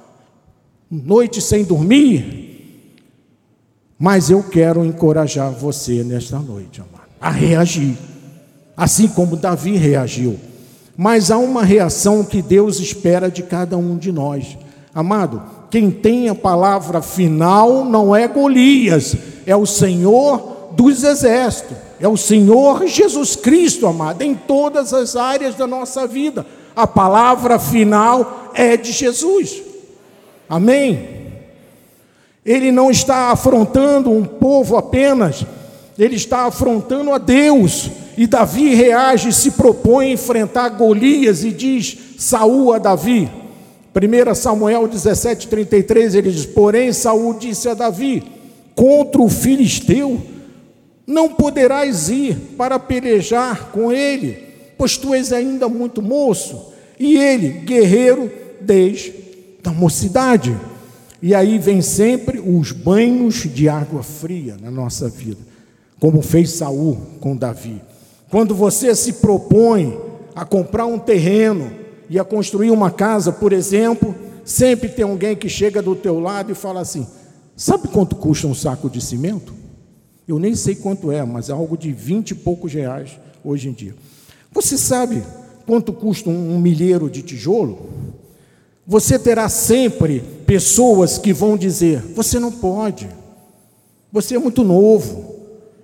noite 0.90 1.42
sem 1.42 1.64
dormir, 1.64 2.52
mas 3.98 4.30
eu 4.30 4.42
quero 4.42 4.84
encorajar 4.84 5.52
você 5.52 6.04
nesta 6.04 6.40
noite, 6.40 6.82
amado, 6.82 7.08
a 7.20 7.30
reagir, 7.30 7.96
assim 8.76 9.08
como 9.08 9.36
Davi 9.36 9.78
reagiu. 9.78 10.40
Mas 10.98 11.32
há 11.32 11.38
uma 11.38 11.64
reação 11.64 12.24
que 12.24 12.42
Deus 12.42 12.80
espera 12.80 13.30
de 13.30 13.44
cada 13.44 13.78
um 13.78 13.98
de 13.98 14.12
nós. 14.12 14.58
Amado, 14.94 15.42
quem 15.70 15.90
tem 15.90 16.28
a 16.30 16.36
palavra 16.36 17.02
final 17.02 17.86
não 17.86 18.16
é 18.16 18.28
Golias, 18.28 19.16
é 19.46 19.56
o 19.56 19.66
Senhor 19.66 20.72
dos 20.72 21.04
exércitos, 21.04 21.78
é 22.00 22.08
o 22.08 22.18
Senhor 22.18 22.88
Jesus 22.88 23.36
Cristo, 23.36 23.88
amado, 23.88 24.22
em 24.22 24.36
todas 24.36 24.94
as 24.94 25.16
áreas 25.16 25.56
da 25.56 25.68
nossa 25.68 26.08
vida. 26.08 26.46
A 26.76 26.88
palavra 26.88 27.60
final 27.60 28.41
é 28.54 28.78
de 28.78 28.92
Jesus. 28.92 29.62
Amém? 30.50 31.22
Ele 32.46 32.72
não 32.72 32.90
está 32.90 33.32
afrontando 33.32 34.10
um 34.10 34.26
povo 34.26 34.76
apenas, 34.76 35.46
ele 35.98 36.16
está 36.16 36.46
afrontando 36.46 37.14
a 37.14 37.18
Deus. 37.18 37.90
E 38.18 38.28
Davi 38.28 38.74
reage 38.76 39.30
e 39.30 39.34
se 39.34 39.52
propõe 39.52 40.08
a 40.08 40.14
enfrentar 40.14 40.70
Golias 40.70 41.44
e 41.44 41.52
diz: 41.52 41.98
Saul 42.18 42.74
a 42.74 42.78
Davi. 42.78 43.30
1 43.94 44.36
Samuel 44.36 44.88
17,33 44.88 46.16
ele 46.16 46.32
diz: 46.32 46.46
Porém, 46.46 46.92
Saul 46.92 47.36
disse 47.36 47.70
a 47.70 47.74
Davi: 47.74 48.24
Contra 48.76 49.22
o 49.22 49.30
filisteu 49.30 50.22
não 51.06 51.30
poderás 51.30 52.10
ir 52.10 52.36
para 52.58 52.80
pelejar 52.80 53.72
com 53.72 53.92
ele, 53.92 54.38
pois 54.78 54.98
tu 54.98 55.14
és 55.14 55.34
ainda 55.34 55.68
muito 55.68 56.02
moço, 56.02 56.72
e 57.00 57.18
ele, 57.18 57.50
guerreiro 57.50 58.32
desde 58.64 59.14
a 59.64 59.72
mocidade. 59.72 60.58
E 61.22 61.36
aí 61.36 61.60
vem 61.60 61.82
sempre 61.82 62.40
os 62.40 62.72
banhos 62.72 63.44
de 63.44 63.70
água 63.70 64.02
fria 64.02 64.58
na 64.60 64.72
nossa 64.72 65.08
vida, 65.08 65.40
como 66.00 66.22
fez 66.22 66.52
Saul 66.52 66.98
com 67.20 67.36
Davi. 67.36 67.82
Quando 68.30 68.56
você 68.56 68.96
se 68.96 69.14
propõe 69.14 70.00
a 70.34 70.46
comprar 70.46 70.86
um 70.86 70.98
terreno 70.98 71.72
e 72.10 72.18
a 72.18 72.24
construir 72.24 72.72
uma 72.72 72.90
casa, 72.90 73.32
por 73.32 73.54
exemplo, 73.54 74.16
sempre 74.44 74.90
tem 74.90 75.06
alguém 75.06 75.36
que 75.36 75.48
chega 75.48 75.82
do 75.82 75.96
teu 75.96 76.20
lado 76.20 76.52
e 76.52 76.56
fala 76.56 76.82
assim: 76.82 77.06
"Sabe 77.56 77.88
quanto 77.88 78.16
custa 78.16 78.48
um 78.48 78.56
saco 78.56 78.90
de 78.90 79.02
cimento?" 79.02 79.54
Eu 80.28 80.40
nem 80.40 80.56
sei 80.56 80.76
quanto 80.76 81.12
é, 81.12 81.24
mas 81.24 81.50
é 81.50 81.52
algo 81.52 81.78
de 81.78 81.92
vinte 81.92 82.32
e 82.32 82.36
poucos 82.36 82.74
reais 82.74 83.12
hoje 83.44 83.70
em 83.70 83.74
dia. 83.74 83.94
Você 84.52 84.78
sabe 84.78 85.22
quanto 85.66 85.94
custa 85.94 86.30
um 86.30 86.60
milheiro 86.60 87.10
de 87.10 87.22
tijolo? 87.22 87.90
Você 88.86 89.20
terá 89.20 89.48
sempre 89.48 90.22
pessoas 90.46 91.18
que 91.18 91.34
vão 91.34 91.58
dizer: 91.58 92.02
você 92.16 92.40
não 92.40 92.52
pode, 92.52 93.10
você 94.12 94.36
é 94.36 94.40
muito 94.40 94.64
novo. 94.64 95.32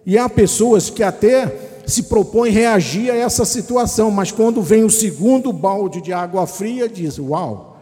E 0.06 0.18
há 0.18 0.30
pessoas 0.30 0.90
que 0.90 1.04
até 1.04 1.84
se 1.86 2.04
propõem 2.04 2.52
reagir 2.52 3.12
a 3.12 3.16
essa 3.16 3.46
situação, 3.46 4.10
mas 4.10 4.32
quando 4.32 4.62
vem 4.62 4.84
o 4.84 4.90
segundo 4.90 5.52
balde 5.52 6.02
de 6.02 6.14
água 6.14 6.48
fria, 6.48 6.88
diz: 6.88 7.18
Uau, 7.20 7.78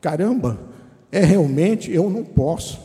caramba, 0.00 0.58
é 1.10 1.20
realmente, 1.20 1.92
eu 1.92 2.10
não 2.10 2.24
posso. 2.24 2.80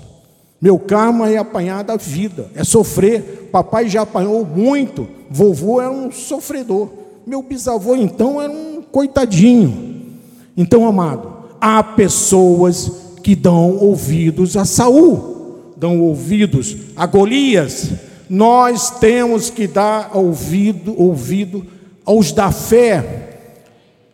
Meu 0.61 0.77
karma 0.77 1.29
é 1.29 1.37
apanhar 1.37 1.83
da 1.83 1.97
vida, 1.97 2.49
é 2.55 2.63
sofrer. 2.63 3.49
Papai 3.51 3.89
já 3.89 4.03
apanhou 4.03 4.45
muito, 4.45 5.07
vovô 5.29 5.81
era 5.81 5.91
um 5.91 6.11
sofredor. 6.11 6.89
Meu 7.25 7.41
bisavô, 7.41 7.95
então, 7.95 8.41
era 8.41 8.51
um 8.51 8.81
coitadinho. 8.81 10.19
Então, 10.55 10.87
amado, 10.87 11.30
há 11.61 11.83
pessoas 11.83 12.91
que 13.21 13.35
dão 13.35 13.77
ouvidos 13.77 14.57
a 14.57 14.65
Saul, 14.65 15.73
dão 15.77 16.01
ouvidos 16.01 16.75
a 16.95 17.05
Golias. 17.05 17.91
Nós 18.27 18.89
temos 18.89 19.51
que 19.51 19.67
dar 19.67 20.17
ouvido, 20.17 20.99
ouvido 20.99 21.65
aos 22.03 22.31
da 22.31 22.51
fé. 22.51 23.29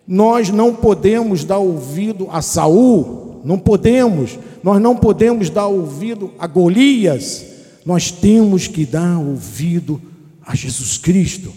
Nós 0.05 0.49
não 0.49 0.75
podemos 0.75 1.45
dar 1.45 1.59
ouvido 1.59 2.27
a 2.29 2.41
Saul, 2.41 3.41
não 3.45 3.57
podemos. 3.57 4.37
Nós 4.61 4.81
não 4.81 4.95
podemos 4.95 5.49
dar 5.49 5.67
ouvido 5.67 6.31
a 6.37 6.47
Golias. 6.47 7.45
Nós 7.85 8.11
temos 8.11 8.67
que 8.67 8.85
dar 8.85 9.17
ouvido 9.19 10.01
a 10.45 10.53
Jesus 10.53 10.97
Cristo. 10.97 11.53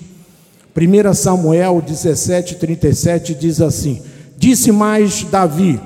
1 0.77 1.15
Samuel 1.15 1.83
17, 1.85 2.55
37 2.57 3.35
diz 3.35 3.61
assim: 3.61 4.01
Disse 4.41 4.73
mais 4.73 5.23
Davi: 5.25 5.79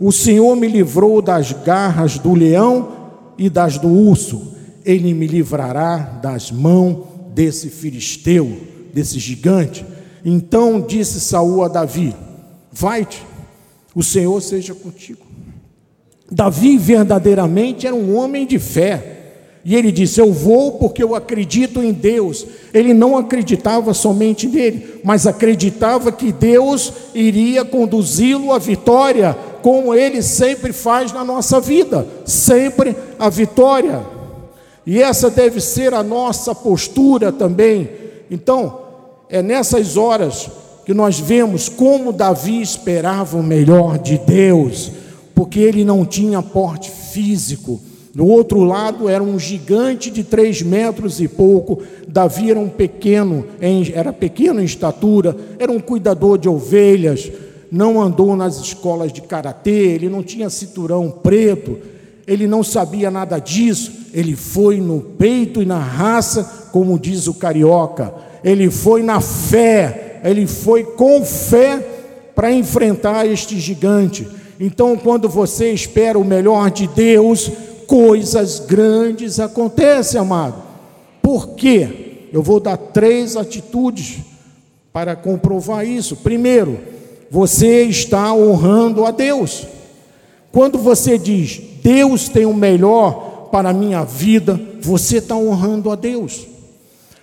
o 0.00 0.10
Senhor 0.10 0.56
me 0.56 0.66
livrou 0.66 1.20
das 1.20 1.52
garras 1.52 2.18
do 2.18 2.32
leão 2.32 2.88
e 3.36 3.50
das 3.50 3.76
do 3.76 3.88
urso. 3.88 4.54
Ele 4.82 5.12
me 5.12 5.26
livrará 5.26 5.98
das 5.98 6.50
mãos 6.50 7.04
desse 7.34 7.68
filisteu, 7.68 8.58
desse 8.94 9.18
gigante. 9.18 9.84
Então 10.24 10.80
disse 10.80 11.20
Saul 11.20 11.62
a 11.62 11.68
Davi: 11.68 12.16
Vai-te, 12.72 13.22
o 13.94 14.02
Senhor 14.02 14.40
seja 14.40 14.74
contigo. 14.74 15.26
Davi 16.32 16.78
verdadeiramente 16.78 17.86
era 17.86 17.94
um 17.94 18.16
homem 18.16 18.46
de 18.46 18.58
fé. 18.58 19.17
E 19.64 19.74
ele 19.74 19.92
disse: 19.92 20.20
Eu 20.20 20.32
vou 20.32 20.72
porque 20.72 21.02
eu 21.02 21.14
acredito 21.14 21.82
em 21.82 21.92
Deus. 21.92 22.46
Ele 22.72 22.94
não 22.94 23.16
acreditava 23.16 23.92
somente 23.92 24.46
nele, 24.46 25.00
mas 25.04 25.26
acreditava 25.26 26.12
que 26.12 26.32
Deus 26.32 26.92
iria 27.14 27.64
conduzi-lo 27.64 28.52
à 28.52 28.58
vitória 28.58 29.36
como 29.62 29.94
Ele 29.94 30.22
sempre 30.22 30.72
faz 30.72 31.12
na 31.12 31.24
nossa 31.24 31.60
vida, 31.60 32.06
sempre 32.24 32.96
a 33.18 33.28
vitória. 33.28 34.02
E 34.86 35.02
essa 35.02 35.28
deve 35.28 35.60
ser 35.60 35.92
a 35.92 36.02
nossa 36.02 36.54
postura 36.54 37.30
também. 37.30 37.90
Então, 38.30 38.80
é 39.28 39.42
nessas 39.42 39.96
horas 39.96 40.48
que 40.86 40.94
nós 40.94 41.20
vemos 41.20 41.68
como 41.68 42.12
Davi 42.12 42.62
esperava 42.62 43.36
o 43.36 43.42
melhor 43.42 43.98
de 43.98 44.16
Deus, 44.16 44.90
porque 45.34 45.60
ele 45.60 45.84
não 45.84 46.06
tinha 46.06 46.40
porte 46.40 46.90
físico. 46.90 47.78
Do 48.18 48.26
outro 48.26 48.64
lado 48.64 49.08
era 49.08 49.22
um 49.22 49.38
gigante 49.38 50.10
de 50.10 50.24
três 50.24 50.60
metros 50.60 51.20
e 51.20 51.28
pouco. 51.28 51.80
Davi 52.08 52.50
era 52.50 52.58
um 52.58 52.68
pequeno, 52.68 53.46
era 53.94 54.12
pequeno 54.12 54.60
em 54.60 54.64
estatura, 54.64 55.36
era 55.56 55.70
um 55.70 55.78
cuidador 55.78 56.36
de 56.36 56.48
ovelhas 56.48 57.30
não 57.70 58.00
andou 58.00 58.34
nas 58.34 58.58
escolas 58.58 59.12
de 59.12 59.20
karatê, 59.20 59.70
ele 59.70 60.08
não 60.08 60.22
tinha 60.22 60.48
cinturão 60.48 61.10
preto, 61.10 61.78
ele 62.26 62.46
não 62.46 62.62
sabia 62.62 63.10
nada 63.10 63.38
disso, 63.38 63.92
ele 64.12 64.34
foi 64.34 64.80
no 64.80 65.00
peito 65.00 65.62
e 65.62 65.66
na 65.66 65.78
raça 65.78 66.70
como 66.72 66.98
diz 66.98 67.26
o 67.26 67.34
carioca, 67.34 68.12
ele 68.42 68.70
foi 68.70 69.02
na 69.02 69.20
fé, 69.20 70.20
ele 70.24 70.46
foi 70.46 70.82
com 70.82 71.24
fé 71.24 71.78
para 72.34 72.50
enfrentar 72.50 73.26
este 73.26 73.60
gigante. 73.60 74.26
Então, 74.60 74.96
quando 74.96 75.28
você 75.28 75.70
espera 75.70 76.18
o 76.18 76.24
melhor 76.24 76.70
de 76.70 76.86
Deus, 76.88 77.50
coisas 77.88 78.60
grandes 78.60 79.40
acontecem, 79.40 80.20
amado. 80.20 80.62
Por 81.22 81.48
quê? 81.54 82.28
Eu 82.30 82.42
vou 82.42 82.60
dar 82.60 82.76
três 82.76 83.34
atitudes 83.34 84.18
para 84.92 85.16
comprovar 85.16 85.86
isso. 85.86 86.14
Primeiro, 86.16 86.78
você 87.30 87.84
está 87.84 88.32
honrando 88.34 89.06
a 89.06 89.10
Deus. 89.10 89.66
Quando 90.52 90.78
você 90.78 91.16
diz, 91.16 91.60
Deus 91.82 92.28
tem 92.28 92.44
o 92.44 92.52
melhor 92.52 93.48
para 93.50 93.70
a 93.70 93.74
minha 93.74 94.04
vida, 94.04 94.60
você 94.82 95.16
está 95.16 95.34
honrando 95.34 95.90
a 95.90 95.96
Deus. 95.96 96.46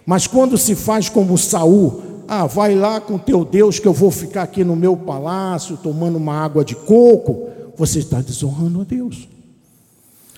Mas 0.04 0.26
quando 0.26 0.58
se 0.58 0.74
faz 0.74 1.10
como 1.10 1.38
Saul, 1.38 2.02
ah, 2.28 2.48
vai 2.48 2.74
lá 2.74 3.00
com 3.00 3.20
teu 3.20 3.46
Deus 3.46 3.78
que 3.78 3.88
eu 3.88 3.94
vou 3.94 4.10
ficar 4.10 4.44
aqui 4.44 4.64
no 4.64 4.76
meu 4.76 4.98
palácio 4.98 5.78
tomando 5.78 6.18
uma 6.18 6.34
água 6.34 6.66
de 6.66 6.76
coco, 6.76 7.50
você 7.76 8.00
está 8.00 8.20
desonrando 8.20 8.82
a 8.82 8.84
Deus. 8.84 9.35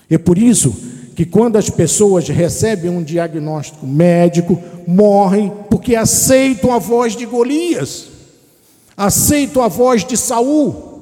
É 0.10 0.18
por 0.18 0.38
isso 0.38 0.74
que 1.16 1.26
quando 1.26 1.58
as 1.58 1.70
pessoas 1.70 2.28
recebem 2.28 2.92
um 2.92 3.02
diagnóstico 3.02 3.88
médico, 3.88 4.62
morrem 4.86 5.52
porque 5.70 5.96
aceitam 5.96 6.72
a 6.72 6.78
voz 6.78 7.16
de 7.16 7.26
Golias, 7.26 8.08
aceitam 8.96 9.64
a 9.64 9.68
voz 9.68 10.06
de 10.06 10.16
Saul, 10.16 11.02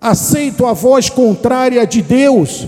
aceitam 0.00 0.66
a 0.66 0.72
voz 0.72 1.08
contrária 1.08 1.86
de 1.86 2.02
Deus, 2.02 2.66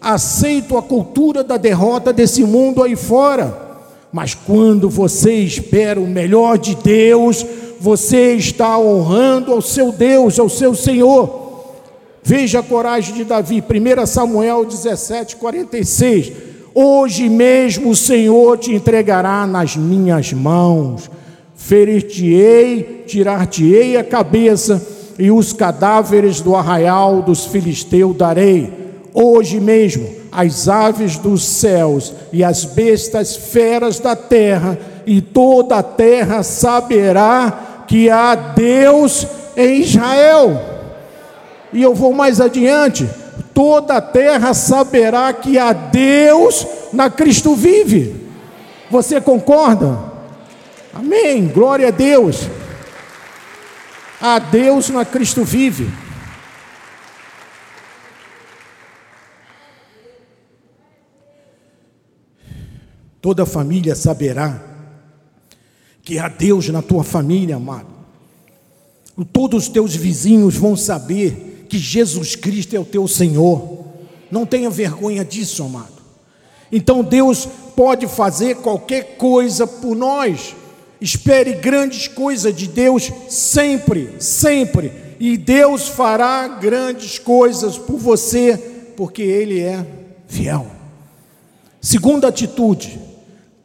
aceitam 0.00 0.78
a 0.78 0.82
cultura 0.82 1.42
da 1.42 1.56
derrota 1.56 2.12
desse 2.12 2.44
mundo 2.44 2.82
aí 2.82 2.94
fora. 2.94 3.66
Mas 4.12 4.34
quando 4.34 4.88
você 4.88 5.34
espera 5.34 6.00
o 6.00 6.06
melhor 6.06 6.58
de 6.58 6.76
Deus, 6.76 7.44
você 7.80 8.34
está 8.34 8.78
honrando 8.78 9.52
ao 9.52 9.60
seu 9.60 9.90
Deus, 9.90 10.38
ao 10.38 10.48
seu 10.48 10.74
Senhor. 10.74 11.45
Veja 12.28 12.58
a 12.58 12.62
coragem 12.62 13.14
de 13.14 13.22
Davi, 13.22 13.62
1 13.62 14.04
Samuel 14.04 14.64
17, 14.64 15.36
46. 15.36 16.32
Hoje 16.74 17.28
mesmo 17.28 17.90
o 17.90 17.94
Senhor 17.94 18.58
te 18.58 18.74
entregará 18.74 19.46
nas 19.46 19.76
minhas 19.76 20.32
mãos, 20.32 21.08
ferir-te-ei, 21.54 23.04
tirar-te-ei 23.06 23.96
a 23.96 24.02
cabeça, 24.02 24.84
e 25.16 25.30
os 25.30 25.52
cadáveres 25.52 26.40
do 26.40 26.56
arraial 26.56 27.22
dos 27.22 27.46
filisteus 27.46 28.16
darei. 28.16 28.72
Hoje 29.14 29.60
mesmo 29.60 30.08
as 30.32 30.66
aves 30.66 31.18
dos 31.18 31.44
céus 31.44 32.12
e 32.32 32.42
as 32.42 32.64
bestas 32.64 33.36
feras 33.36 34.00
da 34.00 34.16
terra, 34.16 34.76
e 35.06 35.20
toda 35.20 35.76
a 35.76 35.82
terra 35.84 36.42
saberá 36.42 37.84
que 37.86 38.10
há 38.10 38.34
Deus 38.34 39.24
em 39.56 39.82
Israel. 39.82 40.75
E 41.76 41.82
eu 41.82 41.94
vou 41.94 42.14
mais 42.14 42.40
adiante: 42.40 43.06
toda 43.52 43.98
a 43.98 44.00
terra 44.00 44.54
saberá 44.54 45.30
que 45.34 45.58
há 45.58 45.74
Deus 45.74 46.66
na 46.90 47.10
Cristo 47.10 47.54
vive. 47.54 48.30
Você 48.90 49.20
concorda? 49.20 49.98
Amém. 50.94 51.46
Glória 51.48 51.88
a 51.88 51.90
Deus. 51.90 52.48
Há 54.18 54.38
Deus 54.38 54.88
na 54.88 55.04
Cristo 55.04 55.44
vive. 55.44 55.90
Toda 63.20 63.44
família 63.44 63.94
saberá 63.94 64.58
que 66.02 66.18
há 66.18 66.28
Deus 66.28 66.70
na 66.70 66.80
tua 66.80 67.04
família, 67.04 67.56
amado. 67.56 67.88
Todos 69.30 69.64
os 69.64 69.68
teus 69.68 69.94
vizinhos 69.94 70.56
vão 70.56 70.74
saber 70.74 71.55
que 71.66 71.78
Jesus 71.78 72.34
Cristo 72.34 72.74
é 72.74 72.80
o 72.80 72.84
teu 72.84 73.06
Senhor. 73.06 73.84
Não 74.30 74.46
tenha 74.46 74.70
vergonha 74.70 75.24
disso, 75.24 75.62
amado. 75.62 75.96
Então 76.70 77.02
Deus 77.02 77.46
pode 77.76 78.06
fazer 78.06 78.56
qualquer 78.56 79.16
coisa 79.16 79.66
por 79.66 79.94
nós. 79.94 80.54
Espere 81.00 81.52
grandes 81.52 82.08
coisas 82.08 82.54
de 82.54 82.66
Deus 82.66 83.10
sempre, 83.28 84.14
sempre. 84.18 84.92
E 85.20 85.36
Deus 85.36 85.88
fará 85.88 86.48
grandes 86.48 87.18
coisas 87.18 87.78
por 87.78 87.98
você, 87.98 88.56
porque 88.96 89.22
Ele 89.22 89.60
é 89.60 89.86
fiel. 90.26 90.66
Segunda 91.80 92.28
atitude, 92.28 92.98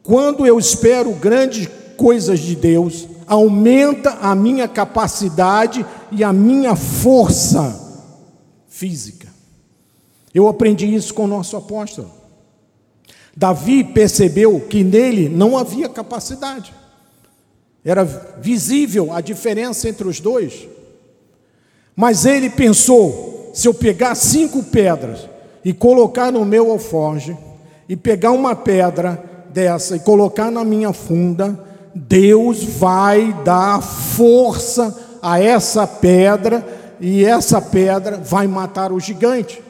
quando 0.02 0.46
eu 0.46 0.58
espero 0.58 1.12
grandes 1.12 1.68
coisas 1.96 2.40
de 2.40 2.54
Deus, 2.54 3.08
aumenta 3.26 4.18
a 4.20 4.34
minha 4.34 4.68
capacidade 4.68 5.84
e 6.10 6.22
a 6.22 6.32
minha 6.32 6.76
força 6.76 7.81
física. 8.72 9.28
Eu 10.34 10.48
aprendi 10.48 10.92
isso 10.92 11.12
com 11.12 11.24
o 11.24 11.28
nosso 11.28 11.56
apóstolo. 11.56 12.10
Davi 13.36 13.84
percebeu 13.84 14.58
que 14.60 14.82
nele 14.82 15.28
não 15.28 15.58
havia 15.58 15.88
capacidade. 15.88 16.72
Era 17.84 18.02
visível 18.40 19.12
a 19.12 19.20
diferença 19.20 19.88
entre 19.88 20.08
os 20.08 20.20
dois. 20.20 20.66
Mas 21.94 22.24
ele 22.24 22.48
pensou: 22.48 23.50
se 23.52 23.68
eu 23.68 23.74
pegar 23.74 24.14
cinco 24.14 24.62
pedras 24.62 25.28
e 25.62 25.74
colocar 25.74 26.32
no 26.32 26.44
meu 26.44 26.70
alforge, 26.70 27.36
e 27.88 27.96
pegar 27.96 28.30
uma 28.30 28.56
pedra 28.56 29.22
dessa 29.50 29.96
e 29.96 30.00
colocar 30.00 30.50
na 30.50 30.64
minha 30.64 30.94
funda, 30.94 31.58
Deus 31.94 32.64
vai 32.64 33.34
dar 33.44 33.82
força 33.82 35.18
a 35.20 35.38
essa 35.38 35.86
pedra 35.86 36.81
e 37.02 37.24
essa 37.24 37.60
pedra 37.60 38.16
vai 38.16 38.46
matar 38.46 38.92
o 38.92 39.00
gigante. 39.00 39.60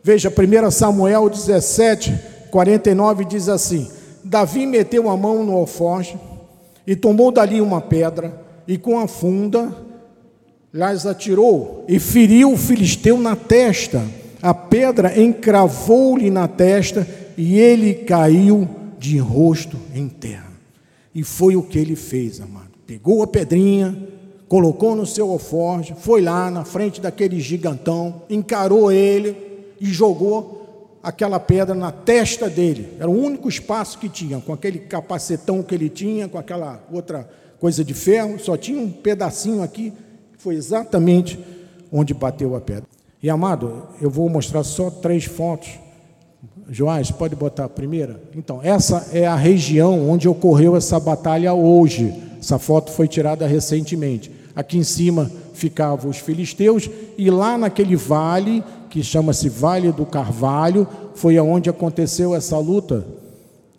Veja, 0.00 0.30
1 0.30 0.70
Samuel 0.70 1.28
17, 1.28 2.16
49 2.52 3.24
diz 3.24 3.48
assim: 3.48 3.90
Davi 4.22 4.64
meteu 4.64 5.10
a 5.10 5.16
mão 5.16 5.44
no 5.44 5.56
alforje 5.56 6.16
e 6.86 6.94
tomou 6.94 7.32
dali 7.32 7.60
uma 7.60 7.80
pedra 7.80 8.40
e 8.66 8.78
com 8.78 8.96
a 8.96 9.08
funda 9.08 9.74
las 10.72 11.04
atirou 11.04 11.84
e 11.88 11.98
feriu 11.98 12.52
o 12.52 12.56
filisteu 12.56 13.18
na 13.18 13.34
testa. 13.34 14.06
A 14.40 14.54
pedra 14.54 15.20
encravou-lhe 15.20 16.30
na 16.30 16.46
testa 16.46 17.04
e 17.36 17.58
ele 17.58 17.92
caiu 17.92 18.68
de 18.96 19.18
rosto 19.18 19.76
em 19.92 20.08
terra. 20.08 20.52
E 21.12 21.24
foi 21.24 21.56
o 21.56 21.62
que 21.62 21.76
ele 21.76 21.96
fez, 21.96 22.40
amado. 22.40 22.70
Pegou 22.86 23.20
a 23.20 23.26
pedrinha, 23.26 23.96
colocou 24.48 24.96
no 24.96 25.04
seu 25.04 25.30
alforje, 25.30 25.94
foi 25.98 26.22
lá 26.22 26.50
na 26.50 26.64
frente 26.64 27.00
daquele 27.00 27.40
gigantão, 27.40 28.22
encarou 28.30 28.90
ele 28.90 29.36
e 29.80 29.86
jogou 29.86 30.98
aquela 31.02 31.38
pedra 31.38 31.74
na 31.74 31.92
testa 31.92 32.48
dele. 32.48 32.94
Era 32.98 33.10
o 33.10 33.16
único 33.16 33.48
espaço 33.48 33.98
que 33.98 34.08
tinha, 34.08 34.40
com 34.40 34.52
aquele 34.52 34.78
capacetão 34.78 35.62
que 35.62 35.74
ele 35.74 35.88
tinha, 35.88 36.28
com 36.28 36.38
aquela 36.38 36.82
outra 36.90 37.28
coisa 37.60 37.84
de 37.84 37.94
ferro, 37.94 38.38
só 38.38 38.56
tinha 38.56 38.80
um 38.80 38.90
pedacinho 38.90 39.62
aqui, 39.62 39.92
foi 40.38 40.54
exatamente 40.54 41.38
onde 41.92 42.14
bateu 42.14 42.56
a 42.56 42.60
pedra. 42.60 42.84
E 43.22 43.28
amado, 43.28 43.88
eu 44.00 44.08
vou 44.08 44.28
mostrar 44.28 44.62
só 44.64 44.90
três 44.90 45.24
fotos 45.24 45.78
Joás, 46.70 47.10
pode 47.10 47.34
botar 47.34 47.64
a 47.64 47.68
primeira? 47.68 48.20
Então, 48.36 48.60
essa 48.62 49.08
é 49.12 49.26
a 49.26 49.34
região 49.34 50.08
onde 50.08 50.28
ocorreu 50.28 50.76
essa 50.76 51.00
batalha 51.00 51.54
hoje. 51.54 52.12
Essa 52.38 52.58
foto 52.58 52.92
foi 52.92 53.08
tirada 53.08 53.46
recentemente. 53.46 54.30
Aqui 54.58 54.76
em 54.76 54.82
cima 54.82 55.30
ficavam 55.54 56.10
os 56.10 56.16
filisteus 56.16 56.90
e 57.16 57.30
lá 57.30 57.56
naquele 57.56 57.94
vale, 57.94 58.64
que 58.90 59.04
chama-se 59.04 59.48
Vale 59.48 59.92
do 59.92 60.04
Carvalho, 60.04 60.84
foi 61.14 61.38
aonde 61.38 61.70
aconteceu 61.70 62.34
essa 62.34 62.58
luta 62.58 63.06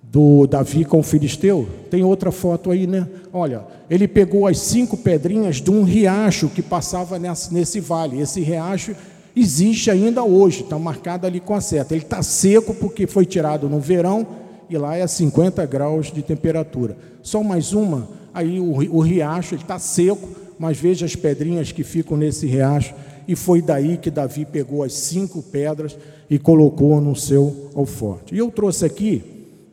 do 0.02 0.48
Davi 0.48 0.86
com 0.86 1.00
o 1.00 1.04
filisteu. 1.04 1.68
Tem 1.92 2.02
outra 2.02 2.32
foto 2.32 2.72
aí, 2.72 2.88
né? 2.88 3.06
Olha, 3.34 3.66
ele 3.90 4.08
pegou 4.08 4.48
as 4.48 4.58
cinco 4.58 4.96
pedrinhas 4.96 5.58
de 5.58 5.70
um 5.70 5.84
riacho 5.84 6.48
que 6.48 6.62
passava 6.62 7.20
nesse, 7.20 7.54
nesse 7.54 7.82
vale. 7.82 8.22
Esse 8.22 8.40
riacho 8.40 8.96
existe 9.36 9.92
ainda 9.92 10.24
hoje, 10.24 10.62
está 10.62 10.80
marcado 10.80 11.28
ali 11.28 11.42
com 11.42 11.56
a 11.56 11.60
seta. 11.60 11.94
Ele 11.94 12.04
está 12.04 12.24
seco 12.24 12.74
porque 12.74 13.06
foi 13.06 13.26
tirado 13.26 13.68
no 13.68 13.82
verão 13.82 14.26
e 14.70 14.78
lá 14.78 14.96
é 14.96 15.06
50 15.06 15.66
graus 15.66 16.10
de 16.10 16.22
temperatura. 16.22 16.96
Só 17.22 17.44
mais 17.44 17.74
uma, 17.74 18.08
aí 18.34 18.62
o, 18.62 18.96
o 18.96 19.02
riacho 19.02 19.56
está 19.56 19.78
seco, 19.78 20.39
mas 20.60 20.78
veja 20.78 21.06
as 21.06 21.16
pedrinhas 21.16 21.72
que 21.72 21.84
ficam 21.84 22.18
nesse 22.18 22.46
riacho. 22.46 22.94
E 23.28 23.36
foi 23.36 23.62
daí 23.62 23.98
que 23.98 24.12
Davi 24.12 24.46
pegou 24.46 24.84
as 24.84 24.94
cinco 24.94 25.42
pedras 25.42 25.98
e 26.30 26.38
colocou 26.38 27.00
no 27.00 27.16
seu 27.16 27.72
alforte. 27.74 28.36
E 28.36 28.38
eu 28.38 28.52
trouxe 28.52 28.86
aqui 28.86 29.24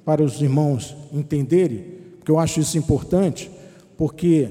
para 0.04 0.22
os 0.22 0.40
irmãos 0.40 0.96
entenderem, 1.12 1.84
porque 2.18 2.30
eu 2.30 2.38
acho 2.38 2.60
isso 2.60 2.78
importante, 2.78 3.50
porque 3.96 4.48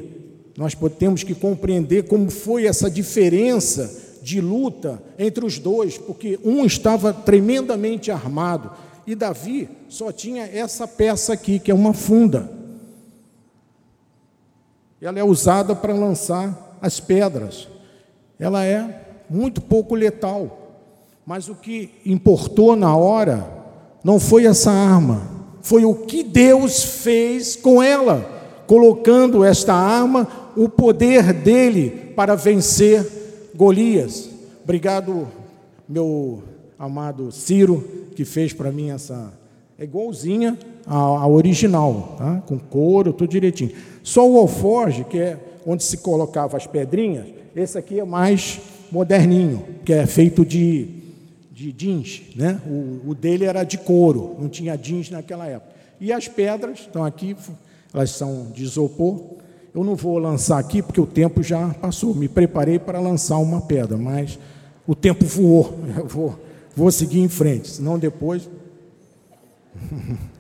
nós 0.58 0.76
temos 0.98 1.24
que 1.24 1.34
compreender 1.34 2.04
como 2.04 2.30
foi 2.30 2.66
essa 2.66 2.90
diferença 2.90 4.04
de 4.22 4.42
luta 4.42 5.02
entre 5.20 5.46
os 5.46 5.60
dois, 5.60 5.98
porque 5.98 6.40
um 6.44 6.66
estava 6.66 7.14
tremendamente 7.14 8.10
armado 8.10 8.72
E 9.06 9.14
Davi 9.14 9.70
só 9.88 10.12
tinha 10.12 10.44
essa 10.44 10.88
peça 10.88 11.32
aqui, 11.34 11.60
que 11.60 11.70
é 11.70 11.76
uma 11.76 11.94
funda. 11.94 12.50
Ela 15.02 15.20
é 15.20 15.24
usada 15.24 15.76
para 15.76 15.94
lançar 15.94 16.78
as 16.82 17.00
pedras. 17.00 17.68
Ela 18.40 18.66
é 18.66 19.06
muito 19.30 19.62
pouco 19.62 19.96
letal. 19.96 20.66
Mas 21.26 21.50
o 21.50 21.56
que 21.56 21.90
importou 22.06 22.76
na 22.76 22.96
hora 22.96 23.48
não 24.04 24.20
foi 24.20 24.46
essa 24.46 24.72
arma, 24.72 25.28
foi 25.62 25.84
o 25.84 25.96
que 25.96 26.24
Deus 26.24 26.84
fez 26.84 27.56
com 27.56 27.82
ela, 27.82 28.64
colocando 28.68 29.44
esta 29.44 29.74
arma, 29.74 30.28
o 30.56 30.70
poder 30.70 31.34
dele 31.34 32.14
para 32.16 32.36
vencer 32.36 33.52
Golias. 33.56 34.30
Obrigado, 34.64 35.28
meu 35.90 36.44
amado 36.78 37.32
Ciro, 37.32 37.84
que 38.16 38.24
fez 38.24 38.54
para 38.54 38.72
mim 38.72 38.92
essa. 38.92 39.34
É 39.78 39.84
igualzinha 39.84 40.58
à, 40.86 41.28
original, 41.28 42.16
tá? 42.18 42.44
com 42.46 42.58
couro, 42.58 43.12
tudo 43.12 43.30
direitinho. 43.30 43.72
Só 44.06 44.30
o 44.30 44.38
alforge, 44.38 45.04
que 45.04 45.18
é 45.18 45.38
onde 45.66 45.84
se 45.84 45.98
colocava 45.98 46.56
as 46.56 46.68
pedrinhas, 46.68 47.26
esse 47.56 47.78
aqui 47.78 48.00
é 48.00 48.06
mais 48.06 48.62
moderninho, 48.92 49.66
que 49.84 49.92
é 49.92 50.06
feito 50.06 50.46
de, 50.46 50.88
de 51.52 51.72
jeans. 51.72 52.22
Né? 52.36 52.62
O, 52.68 53.10
o 53.10 53.16
dele 53.16 53.46
era 53.46 53.64
de 53.64 53.78
couro, 53.78 54.36
não 54.40 54.48
tinha 54.48 54.78
jeans 54.78 55.10
naquela 55.10 55.48
época. 55.48 55.74
E 56.00 56.14
as 56.14 56.28
pedras 56.28 56.82
estão 56.82 57.04
aqui, 57.04 57.36
elas 57.94 58.12
são 58.12 58.52
de 58.54 58.64
isopor. 58.64 59.22
Eu 59.74 59.84
não 59.84 59.96
vou 59.96 60.20
lançar 60.20 60.60
aqui 60.60 60.82
porque 60.82 61.02
o 61.02 61.08
tempo 61.08 61.42
já 61.42 61.70
passou. 61.70 62.14
Me 62.14 62.30
preparei 62.30 62.78
para 62.78 63.00
lançar 63.00 63.38
uma 63.40 63.62
pedra, 63.62 63.98
mas 63.98 64.38
o 64.86 64.94
tempo 64.94 65.26
voou. 65.26 65.80
Eu 65.98 66.08
vou 66.08 66.46
Vou 66.76 66.92
seguir 66.92 67.22
em 67.22 67.30
frente, 67.30 67.70
senão 67.70 67.98
depois. 67.98 68.50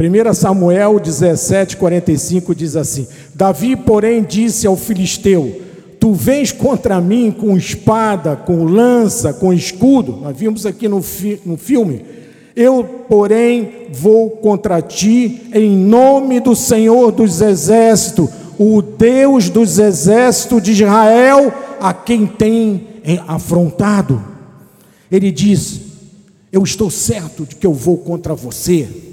1 0.00 0.32
Samuel 0.32 1.00
17, 1.00 1.76
45 1.76 2.54
diz 2.54 2.76
assim: 2.76 3.08
Davi, 3.34 3.74
porém, 3.74 4.22
disse 4.22 4.64
ao 4.64 4.76
filisteu: 4.76 5.60
Tu 5.98 6.12
vens 6.12 6.52
contra 6.52 7.00
mim 7.00 7.32
com 7.32 7.56
espada, 7.56 8.36
com 8.36 8.62
lança, 8.62 9.32
com 9.32 9.52
escudo. 9.52 10.20
Nós 10.22 10.36
vimos 10.36 10.64
aqui 10.64 10.86
no, 10.86 11.02
fi 11.02 11.40
no 11.44 11.56
filme. 11.56 12.04
Eu, 12.54 12.84
porém, 13.08 13.88
vou 13.92 14.30
contra 14.30 14.80
ti 14.80 15.48
em 15.52 15.76
nome 15.76 16.38
do 16.38 16.54
Senhor 16.54 17.10
dos 17.10 17.40
Exércitos, 17.40 18.28
o 18.56 18.80
Deus 18.80 19.50
dos 19.50 19.80
exércitos 19.80 20.62
de 20.62 20.72
Israel, 20.72 21.52
a 21.80 21.92
quem 21.92 22.24
tem 22.24 22.86
afrontado. 23.26 24.22
Ele 25.10 25.32
diz: 25.32 25.80
Eu 26.52 26.62
estou 26.62 26.88
certo 26.88 27.44
de 27.44 27.56
que 27.56 27.66
eu 27.66 27.74
vou 27.74 27.98
contra 27.98 28.32
você. 28.32 29.07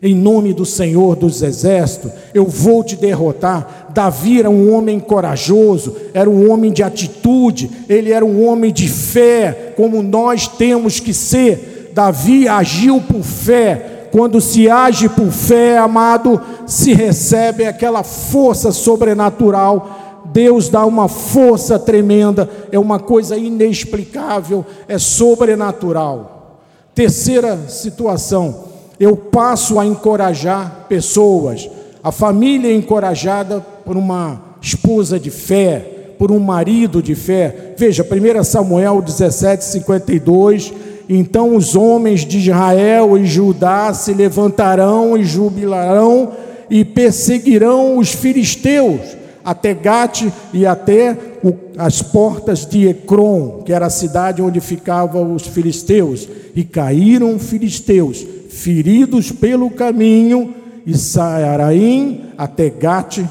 Em 0.00 0.14
nome 0.14 0.52
do 0.52 0.64
Senhor 0.64 1.16
dos 1.16 1.42
Exércitos, 1.42 2.12
eu 2.32 2.44
vou 2.44 2.84
te 2.84 2.94
derrotar. 2.94 3.88
Davi 3.92 4.38
era 4.38 4.48
um 4.48 4.72
homem 4.72 5.00
corajoso, 5.00 5.96
era 6.14 6.30
um 6.30 6.50
homem 6.50 6.72
de 6.72 6.82
atitude, 6.82 7.68
ele 7.88 8.12
era 8.12 8.24
um 8.24 8.46
homem 8.46 8.72
de 8.72 8.86
fé, 8.86 9.72
como 9.76 10.02
nós 10.02 10.46
temos 10.46 11.00
que 11.00 11.12
ser. 11.12 11.90
Davi 11.94 12.46
agiu 12.46 13.00
por 13.00 13.22
fé. 13.22 14.06
Quando 14.12 14.40
se 14.40 14.70
age 14.70 15.08
por 15.08 15.30
fé, 15.30 15.76
amado, 15.78 16.40
se 16.66 16.94
recebe 16.94 17.66
aquela 17.66 18.02
força 18.02 18.72
sobrenatural 18.72 20.06
Deus 20.32 20.68
dá 20.68 20.84
uma 20.84 21.08
força 21.08 21.78
tremenda, 21.78 22.48
é 22.70 22.78
uma 22.78 22.98
coisa 22.98 23.36
inexplicável, 23.36 24.64
é 24.86 24.98
sobrenatural. 24.98 26.60
Terceira 26.94 27.68
situação, 27.68 28.67
eu 28.98 29.16
passo 29.16 29.78
a 29.78 29.86
encorajar 29.86 30.86
pessoas, 30.88 31.68
a 32.02 32.12
família 32.12 32.70
é 32.70 32.74
encorajada 32.74 33.60
por 33.84 33.96
uma 33.96 34.40
esposa 34.60 35.18
de 35.18 35.30
fé, 35.30 36.14
por 36.18 36.32
um 36.32 36.38
marido 36.38 37.02
de 37.02 37.14
fé. 37.14 37.74
Veja, 37.76 38.04
1 38.04 38.44
Samuel 38.44 39.00
17, 39.00 39.64
52. 39.64 40.72
Então 41.08 41.56
os 41.56 41.74
homens 41.74 42.24
de 42.24 42.38
Israel 42.38 43.16
e 43.16 43.24
Judá 43.24 43.94
se 43.94 44.12
levantarão 44.12 45.16
e 45.16 45.24
jubilarão 45.24 46.32
e 46.68 46.84
perseguirão 46.84 47.96
os 47.98 48.12
filisteus 48.12 49.18
até 49.44 49.72
Gate 49.72 50.26
e 50.52 50.66
até 50.66 51.16
o, 51.42 51.54
as 51.78 52.02
portas 52.02 52.66
de 52.66 52.86
Ecrom, 52.86 53.62
que 53.64 53.72
era 53.72 53.86
a 53.86 53.90
cidade 53.90 54.42
onde 54.42 54.60
ficavam 54.60 55.34
os 55.34 55.46
filisteus. 55.46 56.28
E 56.54 56.64
caíram 56.64 57.38
filisteus, 57.38 58.26
feridos 58.58 59.30
pelo 59.30 59.70
caminho, 59.70 60.54
e 60.84 60.96
Saaraim 60.96 62.22
até 62.36 62.68
Gate 62.68 63.24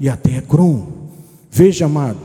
e 0.00 0.08
até 0.08 0.38
Ecrom. 0.38 0.82
Veja, 1.50 1.86
amado, 1.86 2.18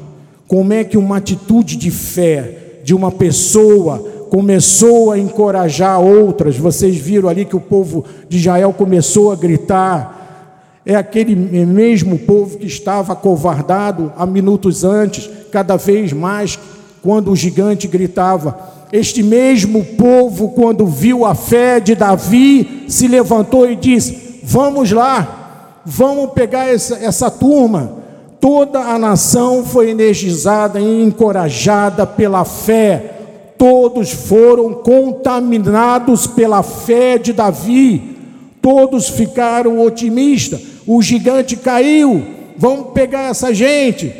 como 0.47 0.73
é 0.73 0.83
que 0.83 0.97
uma 0.97 1.17
atitude 1.17 1.75
de 1.75 1.91
fé 1.91 2.81
de 2.83 2.95
uma 2.95 3.11
pessoa 3.11 3.99
começou 4.29 5.11
a 5.11 5.19
encorajar 5.19 5.99
outras. 5.99 6.57
Vocês 6.57 6.95
viram 6.95 7.29
ali 7.29 7.45
que 7.45 7.55
o 7.55 7.61
povo 7.61 8.05
de 8.27 8.37
Israel 8.37 8.73
começou 8.73 9.31
a 9.31 9.35
gritar: 9.35 10.81
é 10.85 10.95
aquele 10.95 11.35
mesmo 11.35 12.17
povo 12.17 12.57
que 12.57 12.65
estava 12.65 13.13
acovardado 13.13 14.11
há 14.17 14.25
minutos 14.25 14.83
antes, 14.83 15.29
cada 15.51 15.75
vez 15.75 16.13
mais, 16.13 16.57
quando 17.03 17.31
o 17.31 17.35
gigante 17.35 17.87
gritava. 17.87 18.78
Este 18.91 19.21
mesmo 19.21 19.83
povo, 19.83 20.49
quando 20.49 20.85
viu 20.85 21.25
a 21.25 21.35
fé 21.35 21.79
de 21.79 21.95
Davi, 21.95 22.85
se 22.87 23.07
levantou 23.07 23.69
e 23.69 23.75
disse: 23.75 24.39
Vamos 24.43 24.91
lá, 24.91 25.81
vamos 25.85 26.31
pegar 26.31 26.67
essa, 26.67 26.95
essa 26.95 27.29
turma. 27.29 27.97
Toda 28.39 28.79
a 28.79 28.97
nação 28.97 29.65
foi 29.65 29.89
energizada 29.89 30.79
e 30.79 31.03
encorajada 31.03 32.07
pela 32.07 32.45
fé, 32.45 33.17
todos 33.57 34.11
foram 34.11 34.73
contaminados 34.73 36.25
pela 36.25 36.63
fé 36.63 37.17
de 37.17 37.33
Davi, 37.33 38.17
todos 38.61 39.09
ficaram 39.09 39.85
otimistas 39.85 40.69
o 40.91 41.03
gigante 41.03 41.55
caiu, 41.55 42.25
vamos 42.57 42.93
pegar 42.93 43.29
essa 43.29 43.53
gente. 43.53 44.11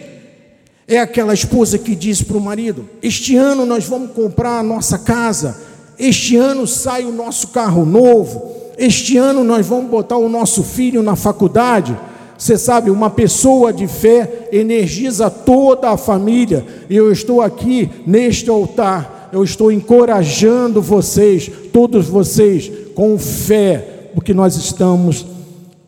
É 0.89 0.99
aquela 0.99 1.35
esposa 1.35 1.77
que 1.77 1.95
diz 1.95 2.23
para 2.23 2.35
o 2.35 2.41
marido: 2.41 2.89
Este 3.01 3.35
ano 3.35 3.63
nós 3.63 3.85
vamos 3.85 4.11
comprar 4.11 4.57
a 4.57 4.63
nossa 4.63 4.97
casa, 4.97 5.55
este 5.99 6.35
ano 6.35 6.65
sai 6.65 7.05
o 7.05 7.11
nosso 7.11 7.49
carro 7.49 7.85
novo, 7.85 8.55
este 8.75 9.15
ano 9.15 9.43
nós 9.43 9.67
vamos 9.67 9.91
botar 9.91 10.17
o 10.17 10.27
nosso 10.27 10.63
filho 10.63 11.03
na 11.03 11.15
faculdade. 11.15 11.95
Você 12.35 12.57
sabe, 12.57 12.89
uma 12.89 13.09
pessoa 13.09 13.71
de 13.71 13.85
fé 13.85 14.47
energiza 14.51 15.29
toda 15.29 15.91
a 15.91 15.97
família, 15.97 16.65
e 16.89 16.95
eu 16.95 17.11
estou 17.11 17.41
aqui 17.41 17.89
neste 18.07 18.49
altar, 18.49 19.29
eu 19.31 19.43
estou 19.43 19.71
encorajando 19.71 20.81
vocês, 20.81 21.51
todos 21.71 22.07
vocês, 22.07 22.71
com 22.95 23.19
fé, 23.19 24.09
porque 24.15 24.33
nós 24.33 24.55
estamos 24.55 25.25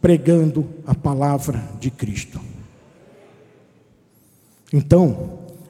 pregando 0.02 0.66
a 0.86 0.94
palavra 0.94 1.64
de 1.80 1.90
Cristo. 1.90 2.51
Então, 4.74 5.18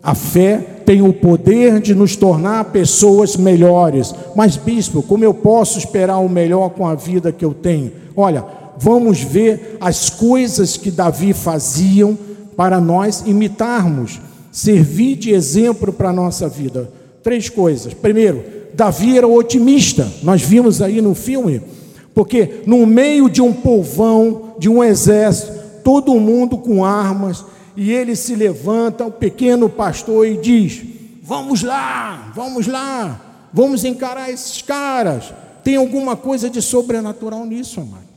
a 0.02 0.16
fé 0.16 0.58
tem 0.86 1.02
o 1.02 1.14
poder 1.14 1.80
de 1.80 1.93
nos 1.93 2.16
tornar 2.16 2.66
pessoas 2.66 3.36
melhores. 3.36 4.14
Mas, 4.36 4.58
bispo, 4.58 5.02
como 5.02 5.24
eu 5.24 5.34
posso 5.34 5.78
esperar 5.78 6.18
o 6.20 6.30
melhor 6.30 6.70
com 6.70 6.88
a 6.88 6.95
vida 6.95 7.32
que 7.32 7.45
eu 7.45 7.54
tenho? 7.54 7.91
Olha, 8.16 8.45
vamos 8.78 9.22
ver 9.22 9.78
as 9.80 10.10
coisas 10.10 10.78
que 10.78 10.91
Davi 10.91 11.34
faziam 11.34 12.18
para 12.56 12.80
nós 12.80 13.24
imitarmos, 13.26 14.20
servir 14.52 15.16
de 15.16 15.32
exemplo 15.32 15.93
para 15.93 16.10
a 16.10 16.14
nossa 16.14 16.47
vida. 16.47 16.91
Três 17.24 17.49
coisas. 17.49 17.93
Primeiro, 17.93 18.43
Davi 18.74 19.18
era 19.18 19.28
otimista. 19.28 20.08
Nós 20.24 20.41
vimos 20.41 20.82
aí 20.82 21.02
no 21.02 21.16
filme 21.16 21.62
porque 22.14 22.62
no 22.66 22.86
meio 22.86 23.30
de 23.30 23.41
um 23.41 23.54
povão, 23.54 24.54
de 24.60 24.70
um 24.70 24.84
exército, 24.84 25.54
todo 25.84 26.20
mundo 26.20 26.58
com 26.58 26.84
armas, 26.84 27.43
e 27.76 27.91
ele 27.91 28.15
se 28.15 28.36
levanta, 28.36 29.05
o 29.05 29.11
pequeno 29.11 29.69
pastor, 29.69 30.28
e 30.28 30.38
diz: 30.38 30.84
Vamos 31.24 31.63
lá, 31.63 32.32
vamos 32.36 32.67
lá, 32.67 33.49
vamos 33.53 33.84
encarar 33.84 34.30
esses 34.30 34.61
caras. 34.61 35.34
Tem 35.63 35.76
alguma 35.76 36.15
coisa 36.15 36.49
de 36.49 36.61
sobrenatural 36.61 37.45
nisso, 37.45 37.80
amado. 37.80 38.09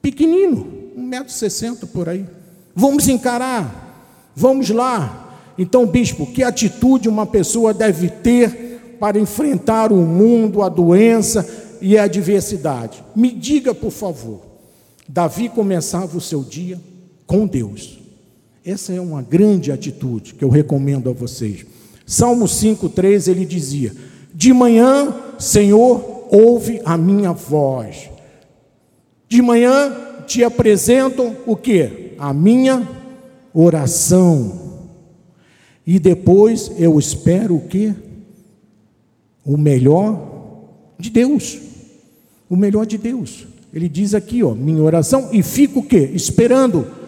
Pequenino, 0.00 0.66
1,60m 0.96 1.86
por 1.86 2.08
aí. 2.08 2.24
Vamos 2.74 3.08
encarar, 3.08 4.30
vamos 4.34 4.70
lá. 4.70 5.52
Então, 5.58 5.86
bispo, 5.86 6.26
que 6.26 6.42
atitude 6.42 7.08
uma 7.08 7.26
pessoa 7.26 7.74
deve 7.74 8.08
ter 8.08 8.96
para 8.98 9.18
enfrentar 9.18 9.92
o 9.92 9.96
mundo, 9.96 10.62
a 10.62 10.68
doença, 10.68 11.46
e 11.82 11.98
a 11.98 12.04
adversidade. 12.04 13.04
Me 13.14 13.32
diga, 13.32 13.74
por 13.74 13.90
favor, 13.90 14.40
Davi 15.08 15.48
começava 15.48 16.16
o 16.16 16.20
seu 16.20 16.44
dia 16.44 16.80
com 17.26 17.44
Deus. 17.44 17.98
Essa 18.64 18.92
é 18.92 19.00
uma 19.00 19.22
grande 19.22 19.72
atitude 19.72 20.34
que 20.34 20.44
eu 20.44 20.48
recomendo 20.48 21.10
a 21.10 21.12
vocês. 21.12 21.66
Salmo 22.06 22.44
5,3 22.44 23.28
ele 23.28 23.44
dizia: 23.44 23.92
De 24.32 24.52
manhã, 24.52 25.14
Senhor, 25.36 26.28
ouve 26.30 26.80
a 26.84 26.96
minha 26.96 27.32
voz. 27.32 28.08
De 29.28 29.42
manhã 29.42 30.24
te 30.26 30.44
apresento 30.44 31.34
o 31.44 31.56
que? 31.56 32.12
A 32.18 32.32
minha 32.32 32.88
oração. 33.52 34.60
E 35.84 35.98
depois 35.98 36.70
eu 36.78 36.98
espero 37.00 37.56
o 37.56 37.66
que? 37.66 37.92
O 39.44 39.56
melhor 39.56 40.30
de 40.98 41.10
Deus. 41.10 41.58
O 42.48 42.54
melhor 42.54 42.86
de 42.86 42.96
Deus. 42.96 43.44
Ele 43.74 43.88
diz 43.88 44.14
aqui, 44.14 44.44
ó, 44.44 44.54
minha 44.54 44.82
oração, 44.82 45.30
e 45.32 45.42
fico 45.42 45.80
o 45.80 45.82
quê? 45.82 46.10
Esperando. 46.14 47.01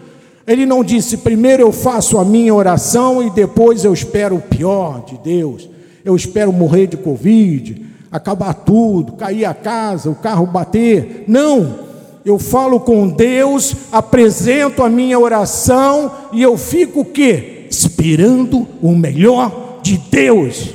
Ele 0.47 0.67
não 0.67 0.85
disse, 0.85 1.19
primeiro 1.19 1.63
eu 1.63 1.73
faço 1.73 2.19
a 2.19 2.25
minha 2.25 2.55
oração 2.55 3.23
e 3.23 3.31
depois 3.31 3.85
eu 3.85 3.95
espero 3.95 4.37
o 4.37 4.43
pior 4.43 5.05
de 5.07 5.19
Deus. 5.19 5.69
Eu 6.05 6.15
espero 6.15 6.53
morrer 6.53 6.87
de 6.87 6.99
Covid, 6.99 7.83
acabar 8.13 8.53
tudo, 8.53 9.15
cair 9.15 9.47
a 9.47 9.55
casa, 9.55 10.11
o 10.11 10.15
carro 10.15 10.47
bater. 10.47 11.25
Não, 11.27 11.79
eu 12.25 12.39
falo 12.39 12.79
com 12.79 13.09
Deus, 13.09 13.75
apresento 13.91 14.83
a 14.83 14.89
minha 14.89 15.19
oração 15.19 16.13
e 16.33 16.43
eu 16.43 16.59
fico 16.59 17.01
o 17.01 17.05
quê? 17.05 17.67
Esperando 17.71 18.69
o 18.83 18.95
melhor 18.95 19.79
de 19.83 19.97
Deus. 19.97 20.75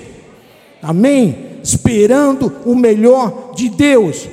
Amém? 0.82 1.36
Esperando 1.64 2.52
o 2.66 2.76
melhor 2.76 3.52
de 3.56 3.70
Deus. 3.70 4.28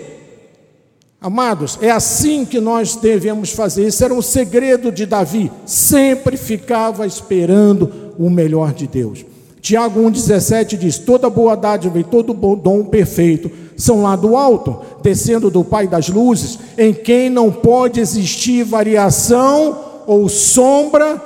Amados, 1.20 1.78
é 1.80 1.90
assim 1.90 2.44
que 2.44 2.60
nós 2.60 2.96
devemos 2.96 3.50
fazer. 3.50 3.84
Esse 3.84 4.04
era 4.04 4.12
um 4.12 4.22
segredo 4.22 4.92
de 4.92 5.06
Davi. 5.06 5.50
Sempre 5.64 6.36
ficava 6.36 7.06
esperando 7.06 8.12
o 8.18 8.28
melhor 8.28 8.72
de 8.72 8.86
Deus. 8.86 9.24
Tiago 9.60 10.00
1,17 10.00 10.76
diz: 10.76 10.98
Toda 10.98 11.28
boa 11.28 11.56
dádiva 11.56 11.98
e 11.98 12.04
todo 12.04 12.32
bom 12.32 12.54
dom 12.54 12.84
perfeito 12.84 13.50
são 13.76 14.02
lá 14.02 14.14
do 14.14 14.36
alto, 14.36 14.80
descendo 15.02 15.50
do 15.50 15.64
Pai 15.64 15.88
das 15.88 16.08
luzes, 16.08 16.58
em 16.78 16.94
quem 16.94 17.28
não 17.28 17.50
pode 17.50 18.00
existir 18.00 18.62
variação 18.62 20.04
ou 20.06 20.28
sombra 20.28 21.20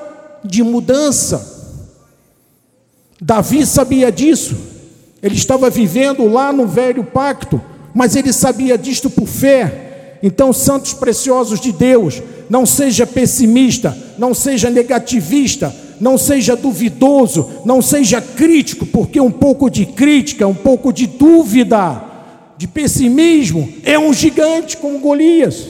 de 0.44 0.62
mudança. 0.62 1.58
Davi 3.20 3.66
sabia 3.66 4.10
disso, 4.10 4.56
ele 5.22 5.34
estava 5.34 5.68
vivendo 5.68 6.26
lá 6.26 6.52
no 6.52 6.66
velho 6.66 7.04
pacto, 7.04 7.60
mas 7.94 8.16
ele 8.16 8.32
sabia 8.32 8.78
disto 8.78 9.10
por 9.10 9.26
fé. 9.26 10.18
Então, 10.22 10.52
santos 10.52 10.92
preciosos 10.92 11.60
de 11.60 11.72
Deus, 11.72 12.22
não 12.48 12.66
seja 12.66 13.06
pessimista, 13.06 13.96
não 14.18 14.34
seja 14.34 14.68
negativista, 14.68 15.74
não 16.00 16.18
seja 16.18 16.56
duvidoso, 16.56 17.48
não 17.64 17.80
seja 17.80 18.20
crítico, 18.20 18.86
porque 18.86 19.20
um 19.20 19.30
pouco 19.30 19.70
de 19.70 19.86
crítica, 19.86 20.46
um 20.46 20.54
pouco 20.54 20.92
de 20.92 21.06
dúvida, 21.06 22.02
de 22.56 22.66
pessimismo, 22.66 23.68
é 23.84 23.98
um 23.98 24.12
gigante 24.12 24.76
como 24.76 24.98
Golias. 24.98 25.66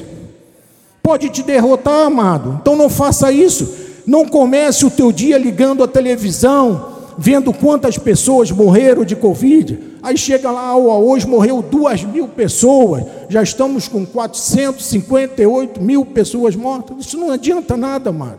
Pode 1.02 1.28
te 1.28 1.42
derrotar, 1.42 2.06
amado. 2.06 2.58
Então 2.60 2.76
não 2.76 2.88
faça 2.88 3.32
isso. 3.32 3.72
Não 4.06 4.26
comece 4.26 4.84
o 4.84 4.90
teu 4.90 5.12
dia 5.12 5.38
ligando 5.38 5.84
a 5.84 5.88
televisão, 5.88 6.89
vendo 7.22 7.52
quantas 7.52 7.98
pessoas 7.98 8.50
morreram 8.50 9.04
de 9.04 9.14
Covid. 9.14 9.78
Aí 10.02 10.16
chega 10.16 10.50
lá, 10.50 10.74
hoje 10.74 11.26
morreu 11.26 11.60
duas 11.60 12.02
mil 12.02 12.26
pessoas, 12.28 13.04
já 13.28 13.42
estamos 13.42 13.86
com 13.86 14.06
458 14.06 15.82
mil 15.82 16.06
pessoas 16.06 16.56
mortas. 16.56 17.04
Isso 17.04 17.18
não 17.18 17.30
adianta 17.30 17.76
nada, 17.76 18.08
amado. 18.08 18.38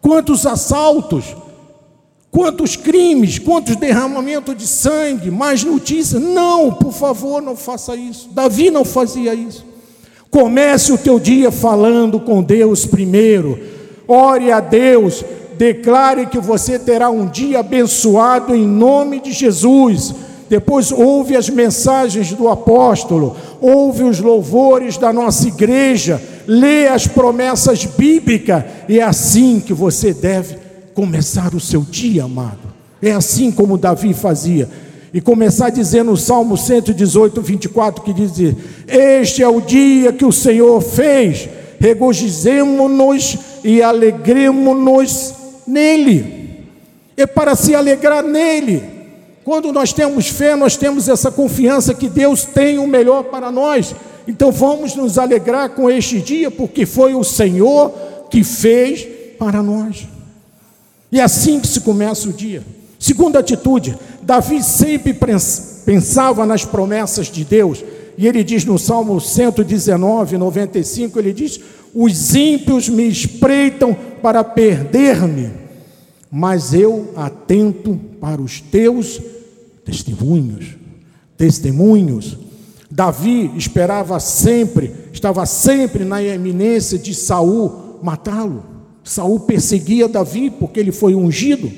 Quantos 0.00 0.44
assaltos, 0.44 1.36
quantos 2.32 2.74
crimes, 2.74 3.38
quantos 3.38 3.76
derramamentos 3.76 4.56
de 4.56 4.66
sangue, 4.66 5.30
mais 5.30 5.62
notícias. 5.62 6.20
Não, 6.20 6.72
por 6.72 6.92
favor, 6.92 7.40
não 7.40 7.54
faça 7.54 7.94
isso. 7.94 8.30
Davi 8.32 8.72
não 8.72 8.84
fazia 8.84 9.34
isso. 9.34 9.64
Comece 10.32 10.92
o 10.92 10.98
teu 10.98 11.20
dia 11.20 11.52
falando 11.52 12.18
com 12.18 12.42
Deus 12.42 12.84
primeiro. 12.84 13.56
Ore 14.08 14.50
a 14.50 14.58
Deus, 14.58 15.24
declare 15.56 16.26
que 16.26 16.38
você 16.38 16.78
terá 16.78 17.10
um 17.10 17.26
dia 17.26 17.60
abençoado 17.60 18.54
em 18.54 18.66
nome 18.66 19.20
de 19.20 19.32
Jesus. 19.32 20.14
Depois 20.48 20.92
ouve 20.92 21.36
as 21.36 21.50
mensagens 21.50 22.32
do 22.32 22.48
apóstolo, 22.48 23.36
ouve 23.60 24.04
os 24.04 24.20
louvores 24.20 24.96
da 24.96 25.12
nossa 25.12 25.48
igreja, 25.48 26.22
lê 26.46 26.86
as 26.86 27.06
promessas 27.06 27.84
bíblicas, 27.84 28.62
e 28.88 29.00
é 29.00 29.02
assim 29.02 29.58
que 29.58 29.72
você 29.72 30.14
deve 30.14 30.56
começar 30.94 31.52
o 31.52 31.60
seu 31.60 31.80
dia, 31.80 32.24
amado. 32.24 32.58
É 33.02 33.12
assim 33.12 33.50
como 33.50 33.76
Davi 33.76 34.14
fazia. 34.14 34.68
E 35.12 35.20
começar 35.20 35.70
dizendo 35.70 36.12
o 36.12 36.16
Salmo 36.16 36.56
118, 36.56 37.40
24, 37.42 38.04
que 38.04 38.12
diz: 38.12 38.54
Este 38.86 39.42
é 39.42 39.48
o 39.48 39.60
dia 39.60 40.12
que 40.12 40.24
o 40.24 40.32
Senhor 40.32 40.80
fez, 40.80 41.48
regozijemo-nos 41.80 43.38
e 43.64 43.82
alegremos-nos 43.82 45.45
nele. 45.66 46.64
É 47.16 47.26
para 47.26 47.54
se 47.54 47.74
alegrar 47.74 48.22
nele. 48.22 48.82
Quando 49.44 49.72
nós 49.72 49.92
temos 49.92 50.28
fé, 50.28 50.56
nós 50.56 50.76
temos 50.76 51.08
essa 51.08 51.30
confiança 51.30 51.94
que 51.94 52.08
Deus 52.08 52.44
tem 52.44 52.78
o 52.78 52.86
melhor 52.86 53.24
para 53.24 53.50
nós. 53.50 53.94
Então 54.26 54.50
vamos 54.50 54.94
nos 54.96 55.18
alegrar 55.18 55.70
com 55.70 55.90
este 55.90 56.20
dia, 56.20 56.50
porque 56.50 56.84
foi 56.84 57.14
o 57.14 57.22
Senhor 57.22 57.90
que 58.28 58.42
fez 58.42 59.06
para 59.38 59.62
nós. 59.62 60.06
E 61.12 61.20
é 61.20 61.22
assim 61.22 61.60
que 61.60 61.68
se 61.68 61.80
começa 61.80 62.28
o 62.28 62.32
dia. 62.32 62.62
Segunda 62.98 63.38
atitude, 63.38 63.96
Davi 64.22 64.62
sempre 64.62 65.16
pensava 65.84 66.44
nas 66.44 66.64
promessas 66.64 67.28
de 67.28 67.44
Deus. 67.44 67.84
E 68.18 68.26
ele 68.26 68.42
diz 68.42 68.64
no 68.64 68.78
Salmo 68.78 69.20
119, 69.20 70.38
95, 70.38 71.18
ele 71.18 71.32
diz: 71.32 71.60
Os 71.98 72.34
ímpios 72.34 72.90
me 72.90 73.08
espreitam 73.08 73.96
para 74.20 74.44
perder-me, 74.44 75.50
mas 76.30 76.74
eu 76.74 77.14
atento 77.16 77.98
para 78.20 78.42
os 78.42 78.60
teus 78.60 79.18
testemunhos, 79.82 80.76
testemunhos. 81.38 82.36
Davi 82.90 83.50
esperava 83.56 84.20
sempre, 84.20 84.92
estava 85.10 85.46
sempre 85.46 86.04
na 86.04 86.22
eminência 86.22 86.98
de 86.98 87.14
Saul 87.14 87.98
matá-lo. 88.02 88.62
Saul 89.02 89.40
perseguia 89.40 90.06
Davi 90.06 90.50
porque 90.50 90.78
ele 90.78 90.92
foi 90.92 91.14
ungido 91.14 91.72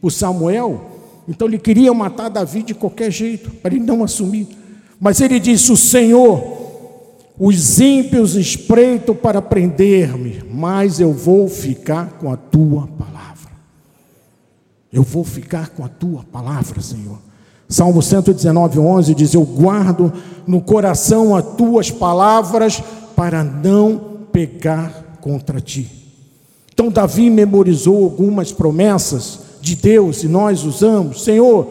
por 0.00 0.10
Samuel. 0.10 0.90
Então 1.28 1.46
ele 1.46 1.58
queria 1.58 1.94
matar 1.94 2.28
Davi 2.28 2.64
de 2.64 2.74
qualquer 2.74 3.12
jeito, 3.12 3.48
para 3.62 3.72
ele 3.72 3.84
não 3.84 4.02
assumir. 4.02 4.48
Mas 4.98 5.20
ele 5.20 5.38
disse: 5.38 5.70
"O 5.70 5.76
Senhor, 5.76 6.61
os 7.38 7.80
ímpios 7.80 8.34
espreitam 8.36 9.14
para 9.14 9.40
prender-me, 9.40 10.42
mas 10.50 11.00
eu 11.00 11.12
vou 11.12 11.48
ficar 11.48 12.18
com 12.18 12.30
a 12.30 12.36
tua 12.36 12.86
palavra. 12.86 13.52
Eu 14.92 15.02
vou 15.02 15.24
ficar 15.24 15.70
com 15.70 15.84
a 15.84 15.88
tua 15.88 16.22
palavra, 16.30 16.80
Senhor. 16.82 17.18
Salmo 17.68 18.02
119, 18.02 18.78
11 18.78 19.14
diz: 19.14 19.32
Eu 19.32 19.44
guardo 19.44 20.12
no 20.46 20.60
coração 20.60 21.34
as 21.34 21.56
tuas 21.56 21.90
palavras 21.90 22.82
para 23.16 23.42
não 23.42 24.26
pegar 24.30 25.18
contra 25.22 25.60
ti. 25.60 25.90
Então, 26.72 26.90
Davi 26.90 27.30
memorizou 27.30 28.04
algumas 28.04 28.52
promessas 28.52 29.40
de 29.62 29.74
Deus 29.74 30.22
e 30.22 30.28
nós 30.28 30.64
usamos: 30.64 31.24
Senhor, 31.24 31.66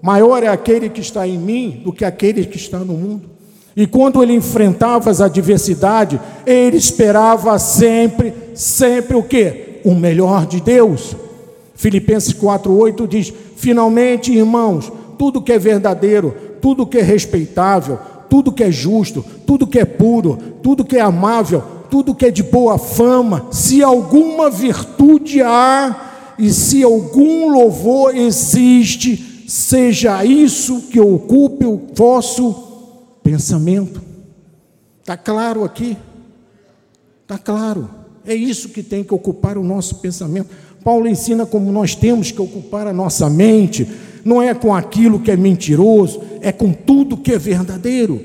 maior 0.00 0.42
é 0.42 0.48
aquele 0.48 0.88
que 0.88 1.02
está 1.02 1.28
em 1.28 1.36
mim 1.36 1.82
do 1.84 1.92
que 1.92 2.04
aquele 2.04 2.46
que 2.46 2.56
está 2.56 2.78
no 2.78 2.94
mundo. 2.94 3.35
E 3.76 3.86
quando 3.86 4.22
ele 4.22 4.32
enfrentava 4.32 5.10
as 5.10 5.20
adversidades, 5.20 6.18
ele 6.46 6.78
esperava 6.78 7.58
sempre, 7.58 8.32
sempre 8.54 9.14
o 9.14 9.22
que? 9.22 9.80
O 9.84 9.94
melhor 9.94 10.46
de 10.46 10.62
Deus. 10.62 11.14
Filipenses 11.74 12.32
4,8 12.32 13.06
diz: 13.06 13.32
Finalmente, 13.56 14.32
irmãos, 14.32 14.90
tudo 15.18 15.42
que 15.42 15.52
é 15.52 15.58
verdadeiro, 15.58 16.34
tudo 16.62 16.86
que 16.86 16.96
é 16.96 17.02
respeitável, 17.02 17.98
tudo 18.30 18.50
que 18.50 18.64
é 18.64 18.70
justo, 18.70 19.22
tudo 19.46 19.66
que 19.66 19.78
é 19.78 19.84
puro, 19.84 20.38
tudo 20.62 20.84
que 20.84 20.96
é 20.96 21.02
amável, 21.02 21.62
tudo 21.90 22.14
que 22.14 22.24
é 22.24 22.30
de 22.30 22.42
boa 22.42 22.78
fama, 22.78 23.46
se 23.50 23.82
alguma 23.82 24.48
virtude 24.48 25.42
há 25.42 26.34
e 26.38 26.50
se 26.50 26.82
algum 26.82 27.50
louvor 27.50 28.16
existe, 28.16 29.44
seja 29.46 30.24
isso 30.24 30.88
que 30.90 30.98
ocupe 30.98 31.66
o 31.66 31.80
vosso 31.94 32.65
pensamento. 33.26 34.00
Está 35.00 35.16
claro 35.16 35.64
aqui? 35.64 35.96
Está 37.22 37.36
claro. 37.36 37.90
É 38.24 38.32
isso 38.32 38.68
que 38.68 38.84
tem 38.84 39.02
que 39.02 39.12
ocupar 39.12 39.58
o 39.58 39.64
nosso 39.64 39.96
pensamento. 39.96 40.48
Paulo 40.84 41.08
ensina 41.08 41.44
como 41.44 41.72
nós 41.72 41.96
temos 41.96 42.30
que 42.30 42.40
ocupar 42.40 42.86
a 42.86 42.92
nossa 42.92 43.28
mente 43.28 43.88
não 44.24 44.40
é 44.40 44.54
com 44.54 44.72
aquilo 44.72 45.20
que 45.20 45.30
é 45.30 45.36
mentiroso, 45.36 46.20
é 46.40 46.50
com 46.52 46.72
tudo 46.72 47.16
que 47.16 47.32
é 47.32 47.38
verdadeiro. 47.38 48.20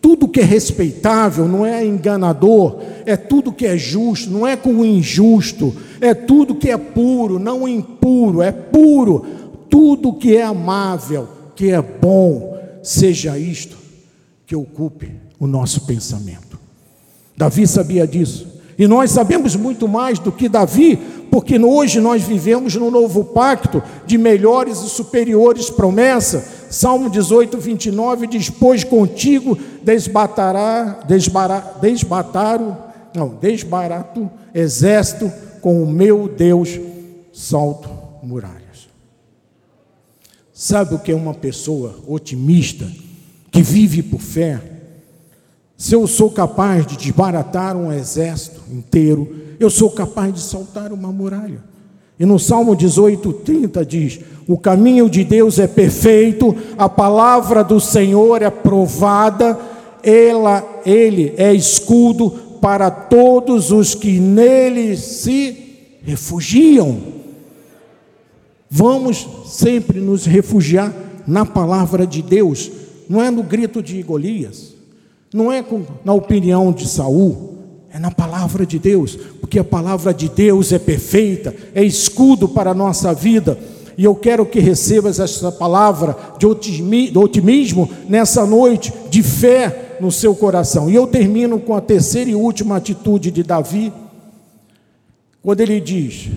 Tudo 0.00 0.28
que 0.28 0.40
é 0.40 0.44
respeitável, 0.44 1.46
não 1.46 1.64
é 1.64 1.84
enganador, 1.84 2.80
é 3.04 3.16
tudo 3.16 3.52
que 3.52 3.66
é 3.66 3.76
justo, 3.76 4.30
não 4.30 4.46
é 4.46 4.56
com 4.56 4.70
o 4.70 4.84
injusto, 4.84 5.74
é 6.00 6.14
tudo 6.14 6.54
que 6.54 6.70
é 6.70 6.76
puro, 6.76 7.38
não 7.38 7.68
impuro, 7.68 8.42
é 8.42 8.50
puro. 8.50 9.26
Tudo 9.68 10.12
que 10.12 10.36
é 10.36 10.42
amável, 10.42 11.28
que 11.54 11.70
é 11.70 11.82
bom, 11.82 12.56
seja 12.82 13.36
isto 13.38 13.79
que 14.50 14.56
ocupe 14.56 15.12
o 15.38 15.46
nosso 15.46 15.82
pensamento. 15.82 16.58
Davi 17.36 17.68
sabia 17.68 18.04
disso. 18.04 18.48
E 18.76 18.84
nós 18.88 19.12
sabemos 19.12 19.54
muito 19.54 19.86
mais 19.86 20.18
do 20.18 20.32
que 20.32 20.48
Davi, 20.48 20.96
porque 21.30 21.56
hoje 21.56 22.00
nós 22.00 22.24
vivemos 22.24 22.74
no 22.74 22.90
novo 22.90 23.26
pacto 23.26 23.80
de 24.04 24.18
melhores 24.18 24.80
e 24.80 24.88
superiores 24.88 25.70
promessas. 25.70 26.42
Salmo 26.68 27.08
18, 27.08 27.58
29 27.58 28.26
diz: 28.26 28.50
Pois 28.50 28.82
contigo 28.82 29.56
desbatará, 29.84 30.98
desbataram, 31.80 32.76
não, 33.14 33.28
desbarato 33.28 34.28
exército, 34.52 35.30
com 35.60 35.80
o 35.80 35.86
meu 35.86 36.26
Deus 36.26 36.76
salto 37.32 37.88
muralhas. 38.20 38.88
Sabe 40.52 40.96
o 40.96 40.98
que 40.98 41.12
é 41.12 41.14
uma 41.14 41.34
pessoa 41.34 42.00
otimista, 42.08 42.90
que 43.50 43.62
vive 43.62 44.02
por 44.02 44.20
fé? 44.20 44.60
Se 45.76 45.94
eu 45.94 46.06
sou 46.06 46.30
capaz 46.30 46.86
de 46.86 46.96
desbaratar 46.96 47.76
um 47.76 47.92
exército 47.92 48.60
inteiro, 48.70 49.34
eu 49.58 49.70
sou 49.70 49.90
capaz 49.90 50.34
de 50.34 50.40
saltar 50.40 50.92
uma 50.92 51.10
muralha. 51.10 51.70
E 52.18 52.26
no 52.26 52.38
Salmo 52.38 52.76
18, 52.76 53.32
30 53.32 53.86
diz: 53.86 54.20
O 54.46 54.58
caminho 54.58 55.08
de 55.08 55.24
Deus 55.24 55.58
é 55.58 55.66
perfeito, 55.66 56.54
a 56.76 56.86
palavra 56.86 57.64
do 57.64 57.80
Senhor 57.80 58.42
é 58.42 58.50
provada, 58.50 59.58
ela, 60.02 60.82
ele 60.84 61.32
é 61.38 61.54
escudo 61.54 62.30
para 62.60 62.90
todos 62.90 63.72
os 63.72 63.94
que 63.94 64.20
nele 64.20 64.98
se 64.98 65.98
refugiam. 66.02 66.98
Vamos 68.68 69.26
sempre 69.46 69.98
nos 69.98 70.26
refugiar 70.26 70.94
na 71.26 71.46
palavra 71.46 72.06
de 72.06 72.20
Deus, 72.22 72.70
não 73.10 73.20
é 73.20 73.28
no 73.28 73.42
grito 73.42 73.82
de 73.82 74.00
Golias, 74.04 74.72
não 75.34 75.50
é 75.50 75.64
com, 75.64 75.82
na 76.04 76.14
opinião 76.14 76.70
de 76.70 76.88
Saul, 76.88 77.58
é 77.92 77.98
na 77.98 78.12
palavra 78.12 78.64
de 78.64 78.78
Deus, 78.78 79.16
porque 79.40 79.58
a 79.58 79.64
palavra 79.64 80.14
de 80.14 80.28
Deus 80.28 80.72
é 80.72 80.78
perfeita, 80.78 81.52
é 81.74 81.82
escudo 81.82 82.48
para 82.48 82.70
a 82.70 82.74
nossa 82.74 83.12
vida. 83.12 83.58
E 83.98 84.04
eu 84.04 84.14
quero 84.14 84.46
que 84.46 84.60
recebas 84.60 85.18
essa 85.18 85.50
palavra 85.50 86.16
de 86.38 86.46
otimismo 87.18 87.90
nessa 88.08 88.46
noite, 88.46 88.92
de 89.10 89.24
fé 89.24 89.96
no 90.00 90.12
seu 90.12 90.32
coração. 90.32 90.88
E 90.88 90.94
eu 90.94 91.08
termino 91.08 91.58
com 91.58 91.74
a 91.74 91.80
terceira 91.80 92.30
e 92.30 92.36
última 92.36 92.76
atitude 92.76 93.32
de 93.32 93.42
Davi, 93.42 93.92
quando 95.42 95.62
ele 95.62 95.80
diz: 95.80 96.28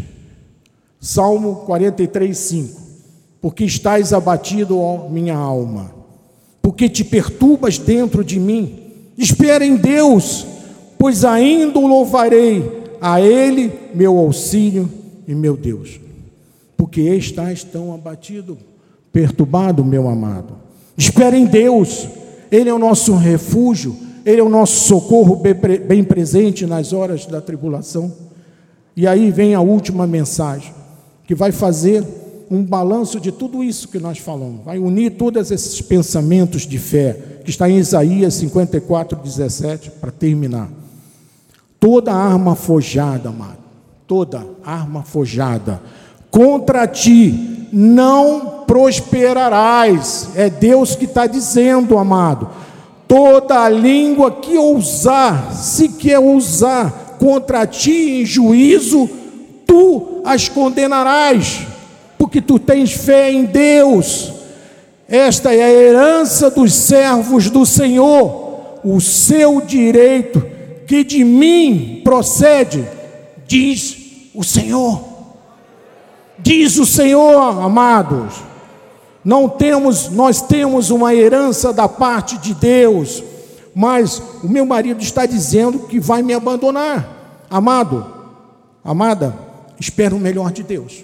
Salmo 0.99 1.57
43, 1.67 2.35
5: 2.35 2.81
Porque 3.39 3.63
estás 3.63 4.11
abatido, 4.11 4.79
ó 4.79 5.07
minha 5.07 5.35
alma, 5.35 6.02
porque 6.63 6.89
te 6.89 7.03
perturbas 7.03 7.77
dentro 7.77 8.23
de 8.23 8.39
mim. 8.39 8.79
Espera 9.15 9.63
em 9.63 9.75
Deus 9.75 10.47
pois 11.03 11.25
ainda 11.25 11.79
o 11.79 11.85
louvarei, 11.85 12.95
a 13.01 13.19
Ele 13.19 13.69
meu 13.93 14.17
auxílio 14.17 14.89
e 15.27 15.35
meu 15.35 15.57
Deus. 15.57 15.99
Porque 16.77 17.01
estás 17.01 17.61
tão 17.61 17.93
abatido, 17.93 18.57
perturbado, 19.11 19.83
meu 19.83 20.07
amado. 20.07 20.55
Espera 20.97 21.37
em 21.37 21.43
Deus, 21.43 22.07
Ele 22.49 22.69
é 22.69 22.73
o 22.73 22.79
nosso 22.79 23.15
refúgio, 23.15 23.97
Ele 24.25 24.39
é 24.39 24.43
o 24.43 24.47
nosso 24.47 24.87
socorro 24.87 25.41
bem 25.85 26.05
presente 26.05 26.65
nas 26.65 26.93
horas 26.93 27.25
da 27.25 27.41
tribulação. 27.41 28.09
E 28.95 29.05
aí 29.05 29.29
vem 29.29 29.53
a 29.53 29.59
última 29.59 30.07
mensagem, 30.07 30.73
que 31.27 31.35
vai 31.35 31.51
fazer 31.51 32.01
um 32.53 32.63
balanço 32.63 33.19
de 33.19 33.31
tudo 33.31 33.63
isso 33.63 33.87
que 33.87 33.97
nós 33.97 34.19
falamos, 34.19 34.63
vai 34.63 34.77
unir 34.77 35.13
todos 35.17 35.49
esses 35.49 35.81
pensamentos 35.81 36.67
de 36.67 36.77
fé, 36.77 37.39
que 37.43 37.49
está 37.49 37.67
em 37.67 37.77
Isaías 37.79 38.35
54, 38.35 39.17
17, 39.17 39.89
para 39.89 40.11
terminar. 40.11 40.69
Toda 41.79 42.13
arma 42.13 42.55
forjada, 42.55 43.29
amado, 43.29 43.57
toda 44.05 44.45
arma 44.63 45.01
forjada 45.01 45.81
contra 46.29 46.85
ti 46.87 47.67
não 47.73 48.63
prosperarás. 48.67 50.29
É 50.35 50.47
Deus 50.47 50.95
que 50.95 51.05
está 51.05 51.25
dizendo, 51.25 51.97
amado. 51.97 52.49
Toda 53.07 53.67
língua 53.67 54.31
que 54.31 54.55
ousar, 54.57 55.53
se 55.55 55.89
quer 55.89 56.19
ousar 56.19 57.17
contra 57.19 57.65
ti 57.65 58.21
em 58.21 58.25
juízo, 58.25 59.09
tu 59.65 60.21
as 60.23 60.47
condenarás, 60.47 61.72
porque 62.23 62.39
tu 62.39 62.57
tens 62.57 62.93
fé 62.93 63.29
em 63.33 63.43
Deus. 63.43 64.31
Esta 65.09 65.53
é 65.53 65.61
a 65.61 65.69
herança 65.69 66.49
dos 66.49 66.73
servos 66.73 67.49
do 67.49 67.65
Senhor, 67.65 68.79
o 68.81 69.01
seu 69.01 69.59
direito 69.59 70.41
que 70.87 71.03
de 71.03 71.21
mim 71.21 71.99
procede, 72.01 72.87
diz 73.45 73.97
o 74.33 74.41
Senhor. 74.41 75.03
Diz 76.39 76.77
o 76.77 76.85
Senhor, 76.85 77.61
amados. 77.61 78.35
Não 79.21 79.49
temos, 79.49 80.07
nós 80.07 80.41
temos 80.41 80.91
uma 80.91 81.13
herança 81.13 81.73
da 81.73 81.89
parte 81.89 82.37
de 82.37 82.53
Deus, 82.53 83.21
mas 83.75 84.21
o 84.41 84.47
meu 84.47 84.65
marido 84.65 85.01
está 85.01 85.25
dizendo 85.25 85.79
que 85.79 85.99
vai 85.99 86.21
me 86.21 86.33
abandonar. 86.33 87.43
Amado, 87.49 88.05
amada, 88.81 89.37
espera 89.77 90.15
o 90.15 90.19
melhor 90.19 90.53
de 90.53 90.63
Deus. 90.63 91.03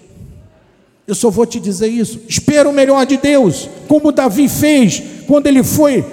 Eu 1.10 1.16
só 1.16 1.30
vou 1.32 1.46
te 1.46 1.60
dizer 1.60 1.88
isso. 1.88 2.22
Espera 2.28 2.70
o 2.70 2.72
melhor 2.72 3.04
de 3.06 3.18
Deus, 3.18 3.68
como 3.88 4.12
Davi 4.12 4.48
fez 4.48 5.02
quando 5.28 5.48
ele 5.48 5.64
foi 5.64 6.06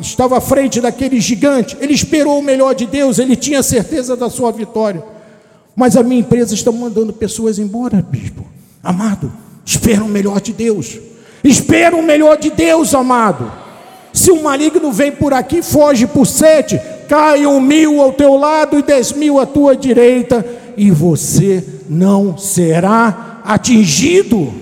estava 0.00 0.38
à 0.38 0.40
frente 0.40 0.80
daquele 0.80 1.20
gigante, 1.20 1.76
ele 1.80 1.92
esperou 1.92 2.38
o 2.38 2.42
melhor 2.42 2.74
de 2.74 2.86
Deus, 2.86 3.18
ele 3.18 3.36
tinha 3.36 3.62
certeza 3.62 4.16
da 4.16 4.28
sua 4.28 4.50
vitória. 4.50 5.02
Mas 5.74 5.96
a 5.96 6.02
minha 6.02 6.20
empresa 6.20 6.54
está 6.54 6.70
mandando 6.70 7.12
pessoas 7.12 7.58
embora, 7.58 8.04
bispo. 8.08 8.44
Amado, 8.82 9.32
espera 9.64 10.02
o 10.02 10.08
melhor 10.08 10.40
de 10.40 10.52
Deus. 10.52 10.98
Espera 11.42 11.96
o 11.96 12.02
melhor 12.02 12.36
de 12.38 12.50
Deus, 12.50 12.94
amado. 12.94 13.50
Se 14.12 14.30
o 14.30 14.42
maligno 14.42 14.92
vem 14.92 15.12
por 15.12 15.32
aqui, 15.32 15.62
foge 15.62 16.06
por 16.06 16.26
sete, 16.26 16.80
cai 17.08 17.46
um 17.46 17.60
mil 17.60 18.00
ao 18.00 18.12
teu 18.12 18.36
lado 18.36 18.78
e 18.78 18.82
dez 18.82 19.12
mil 19.12 19.40
à 19.40 19.46
tua 19.46 19.76
direita, 19.76 20.44
e 20.76 20.90
você 20.90 21.64
não 21.88 22.36
será 22.36 23.31
atingido. 23.44 24.52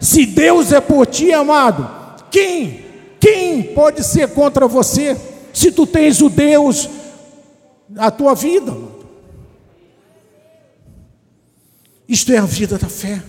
Se 0.00 0.26
Deus 0.26 0.72
é 0.72 0.80
por 0.80 1.06
ti, 1.06 1.32
amado, 1.32 1.88
quem 2.30 2.86
quem 3.18 3.62
pode 3.62 4.04
ser 4.04 4.28
contra 4.28 4.68
você 4.68 5.16
se 5.52 5.72
tu 5.72 5.86
tens 5.86 6.20
o 6.20 6.28
Deus 6.28 6.88
a 7.96 8.10
tua 8.10 8.34
vida? 8.34 8.72
Isto 12.08 12.32
é 12.32 12.38
a 12.38 12.46
vida 12.46 12.78
da 12.78 12.88
fé. 12.88 13.20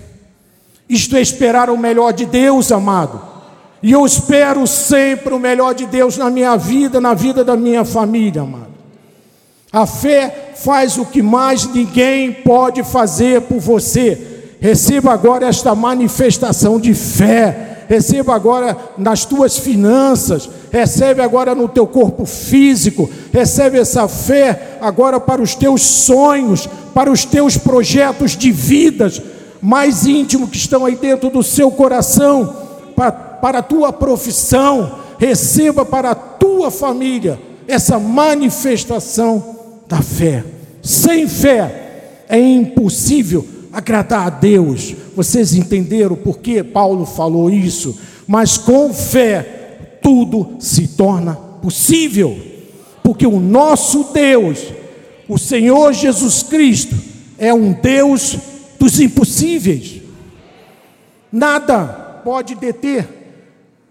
Isto 0.88 1.18
é 1.18 1.22
esperar 1.22 1.70
o 1.70 1.78
melhor 1.78 2.14
de 2.14 2.26
Deus, 2.26 2.72
amado. 2.72 3.22
E 3.82 3.92
eu 3.92 4.06
espero 4.06 4.66
sempre 4.68 5.34
o 5.34 5.40
melhor 5.40 5.74
de 5.74 5.86
Deus 5.86 6.18
na 6.18 6.30
minha 6.30 6.56
vida, 6.56 7.02
na 7.02 7.14
vida 7.14 7.44
da 7.44 7.58
minha 7.58 7.84
família, 7.84 8.44
amado. 8.44 8.77
A 9.72 9.86
fé 9.86 10.54
faz 10.56 10.98
o 10.98 11.06
que 11.06 11.22
mais 11.22 11.66
ninguém 11.66 12.32
pode 12.32 12.84
fazer 12.84 13.42
por 13.42 13.60
você. 13.60 14.56
Receba 14.60 15.12
agora 15.12 15.48
esta 15.48 15.76
manifestação 15.76 16.80
de 16.80 16.94
fé. 16.94 17.86
Receba 17.90 18.36
agora 18.36 18.76
nas 18.98 19.24
tuas 19.24 19.58
finanças, 19.58 20.50
recebe 20.70 21.22
agora 21.22 21.56
no 21.56 21.70
teu 21.70 21.88
corpo 21.88 22.26
físico, 22.26 23.10
recebe 23.32 23.80
essa 23.80 24.10
fé 24.10 24.78
agora 24.82 25.22
para 25.22 25.42
os 25.42 25.56
teus 25.56 25.84
sonhos, 25.84 26.68
para 26.94 27.10
os 27.10 27.24
teus 27.24 27.56
projetos 27.56 28.36
de 28.36 28.52
vidas 28.52 29.22
mais 29.62 30.06
íntimos 30.06 30.50
que 30.50 30.58
estão 30.58 30.86
aí 30.86 30.96
dentro 30.96 31.30
do 31.30 31.42
seu 31.42 31.72
coração, 31.72 32.56
para, 32.96 33.12
para 33.12 33.60
a 33.60 33.64
tua 33.64 33.94
profissão, 33.94 35.00
receba 35.18 35.86
para 35.86 36.12
a 36.12 36.16
tua 36.16 36.70
família 36.70 37.40
essa 37.68 38.00
manifestação 38.00 39.57
da 39.88 40.02
fé. 40.02 40.44
Sem 40.82 41.28
fé 41.28 42.24
é 42.30 42.40
impossível 42.40 43.46
agradar 43.72 44.28
a 44.28 44.30
Deus. 44.30 44.96
Vocês 45.16 45.54
entenderam 45.54 46.16
por 46.16 46.40
que 46.40 46.64
Paulo 46.64 47.06
falou 47.06 47.50
isso? 47.50 47.98
Mas 48.28 48.58
com 48.58 48.94
fé 48.94 50.00
tudo 50.02 50.56
se 50.60 50.90
torna 50.90 51.36
possível, 51.36 52.38
porque 53.04 53.26
o 53.26 53.40
nosso 53.40 54.06
Deus, 54.14 54.60
o 55.28 55.38
Senhor 55.38 55.94
Jesus 55.94 56.44
Cristo, 56.44 56.96
é 57.38 57.54
um 57.54 57.74
Deus 57.74 58.38
dos 58.80 59.00
impossíveis. 59.00 60.02
Nada 61.32 61.86
pode 62.24 62.56
deter 62.56 63.08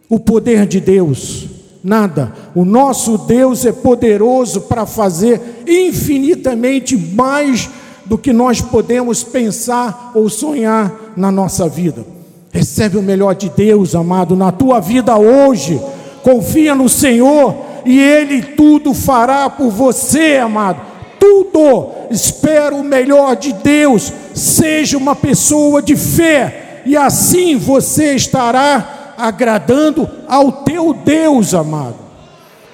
o 0.09 0.19
poder 0.19 0.67
de 0.67 0.81
Deus. 0.81 1.46
Nada. 1.87 2.33
O 2.53 2.65
nosso 2.65 3.17
Deus 3.17 3.65
é 3.65 3.71
poderoso 3.71 4.63
para 4.63 4.85
fazer 4.85 5.63
infinitamente 5.69 6.97
mais 6.97 7.71
do 8.05 8.19
que 8.19 8.33
nós 8.33 8.61
podemos 8.61 9.23
pensar 9.23 10.11
ou 10.13 10.29
sonhar 10.29 10.93
na 11.17 11.31
nossa 11.31 11.69
vida. 11.69 12.05
Recebe 12.51 12.99
o 12.99 13.03
melhor 13.03 13.37
de 13.37 13.49
Deus, 13.49 13.95
amado, 13.95 14.35
na 14.35 14.51
tua 14.51 14.81
vida 14.81 15.17
hoje. 15.17 15.81
confia 16.25 16.75
no 16.75 16.89
Senhor 16.89 17.55
e 17.85 18.01
Ele 18.01 18.43
tudo 18.43 18.93
fará 18.93 19.49
por 19.49 19.71
você, 19.71 20.39
amado. 20.39 20.81
Tudo. 21.21 21.91
Espera 22.11 22.75
o 22.75 22.83
melhor 22.83 23.37
de 23.37 23.53
Deus. 23.53 24.13
Seja 24.35 24.99
uma 24.99 25.15
pessoa 25.15 25.81
de 25.81 25.95
fé 25.95 26.83
e 26.85 26.97
assim 26.97 27.57
você 27.57 28.17
estará 28.17 28.96
agradando 29.17 30.09
ao 30.29 30.53
teu 30.65 30.93
Deus, 30.93 31.55
amado. 31.55 31.97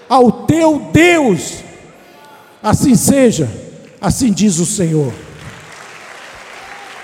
Ao 0.09 0.31
teu 0.31 0.91
Deus. 0.93 1.63
Assim 2.63 2.95
seja, 2.95 3.51
assim 4.01 4.33
diz 4.33 4.59
o 4.59 4.67
Senhor. 4.67 5.13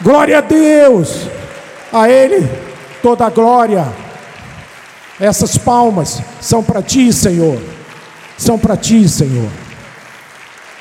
Glória 0.00 0.38
a 0.38 0.40
Deus, 0.40 1.26
a 1.92 2.08
Ele 2.08 2.48
toda 3.02 3.26
a 3.26 3.30
glória. 3.30 3.86
Essas 5.18 5.58
palmas 5.58 6.22
são 6.40 6.62
para 6.62 6.82
Ti, 6.82 7.12
Senhor. 7.12 7.60
São 8.36 8.58
para 8.58 8.76
Ti, 8.76 9.08
Senhor. 9.08 9.50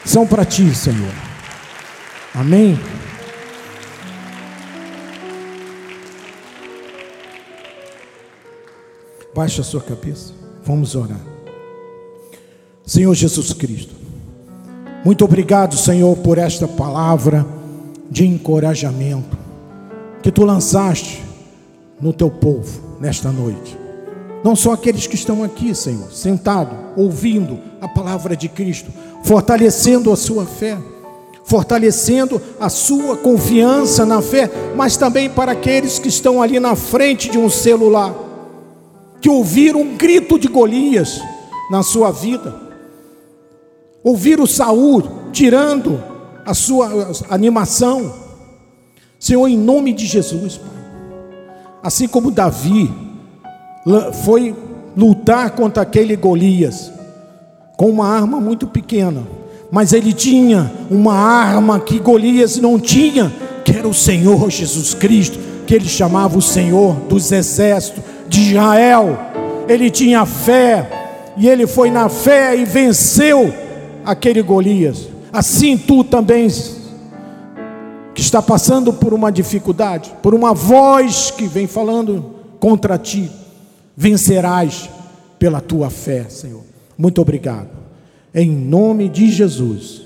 São 0.05 0.27
para 0.27 0.45
Ti, 0.45 0.73
Senhor. 0.75 1.11
Amém. 2.35 2.79
Baixa 9.37 9.61
a 9.61 9.63
sua 9.63 9.81
cabeça. 9.81 10.33
Vamos 10.65 10.95
orar. 10.95 11.21
Senhor 12.83 13.13
Jesus 13.13 13.53
Cristo. 13.53 13.93
Muito 15.05 15.23
obrigado, 15.23 15.77
Senhor, 15.77 16.17
por 16.17 16.39
esta 16.39 16.67
palavra 16.67 17.45
de 18.09 18.25
encorajamento 18.25 19.37
que 20.23 20.31
tu 20.31 20.43
lançaste 20.43 21.23
no 22.01 22.11
teu 22.11 22.31
povo 22.31 22.97
nesta 22.99 23.31
noite. 23.31 23.77
Não 24.43 24.55
só 24.55 24.71
aqueles 24.71 25.05
que 25.05 25.13
estão 25.13 25.43
aqui, 25.43 25.75
Senhor, 25.75 26.11
sentado, 26.11 26.75
ouvindo 26.99 27.59
a 27.79 27.87
palavra 27.87 28.35
de 28.35 28.49
Cristo, 28.49 28.91
fortalecendo 29.23 30.11
a 30.11 30.15
sua 30.15 30.47
fé, 30.47 30.79
fortalecendo 31.43 32.41
a 32.59 32.69
sua 32.69 33.15
confiança 33.15 34.03
na 34.03 34.19
fé, 34.19 34.49
mas 34.75 34.97
também 34.97 35.29
para 35.29 35.51
aqueles 35.51 35.99
que 35.99 36.07
estão 36.07 36.41
ali 36.41 36.59
na 36.59 36.75
frente 36.75 37.29
de 37.29 37.37
um 37.37 37.51
celular, 37.51 38.25
que 39.21 39.29
ouviram 39.29 39.81
um 39.81 39.97
grito 39.97 40.37
de 40.37 40.47
Golias 40.47 41.21
na 41.71 41.83
sua 41.83 42.11
vida, 42.11 42.55
ouviram 44.03 44.45
Saul 44.45 45.03
tirando 45.31 46.01
a 46.45 46.53
sua 46.53 47.11
animação. 47.29 48.13
Senhor, 49.19 49.47
em 49.47 49.57
nome 49.57 49.93
de 49.93 50.05
Jesus, 50.05 50.57
Pai. 50.57 50.69
Assim 51.83 52.07
como 52.07 52.31
Davi 52.31 52.91
foi 54.23 54.55
lutar 54.95 55.51
contra 55.51 55.83
aquele 55.83 56.15
Golias 56.15 56.91
com 57.75 57.89
uma 57.89 58.07
arma 58.07 58.39
muito 58.39 58.65
pequena, 58.65 59.23
mas 59.71 59.93
ele 59.93 60.11
tinha 60.11 60.71
uma 60.89 61.13
arma 61.13 61.79
que 61.79 61.99
Golias 61.99 62.57
não 62.57 62.79
tinha, 62.79 63.31
que 63.63 63.71
era 63.71 63.87
o 63.87 63.93
Senhor 63.93 64.49
Jesus 64.49 64.93
Cristo, 64.93 65.37
que 65.67 65.75
ele 65.75 65.87
chamava 65.87 66.37
o 66.37 66.41
Senhor 66.41 66.95
dos 67.07 67.31
exércitos 67.31 68.03
de 68.27 68.51
Israel. 68.51 69.17
Ele 69.67 69.89
tinha 69.89 70.25
fé, 70.25 70.89
e 71.35 71.47
ele 71.47 71.67
foi 71.67 71.91
na 71.91 72.09
fé 72.09 72.55
e 72.55 72.65
venceu 72.65 73.53
aquele 74.05 74.41
Golias. 74.41 75.07
Assim 75.31 75.77
tu 75.77 76.03
também, 76.03 76.47
que 78.15 78.21
está 78.21 78.41
passando 78.41 78.93
por 78.93 79.13
uma 79.13 79.31
dificuldade, 79.31 80.11
por 80.23 80.33
uma 80.33 80.53
voz 80.53 81.29
que 81.29 81.45
vem 81.45 81.67
falando 81.67 82.33
contra 82.59 82.97
ti, 82.97 83.29
vencerás 83.95 84.89
pela 85.37 85.61
tua 85.61 85.89
fé, 85.89 86.25
Senhor. 86.29 86.63
Muito 86.97 87.21
obrigado. 87.21 87.69
Em 88.33 88.49
nome 88.49 89.09
de 89.09 89.29
Jesus. 89.29 90.01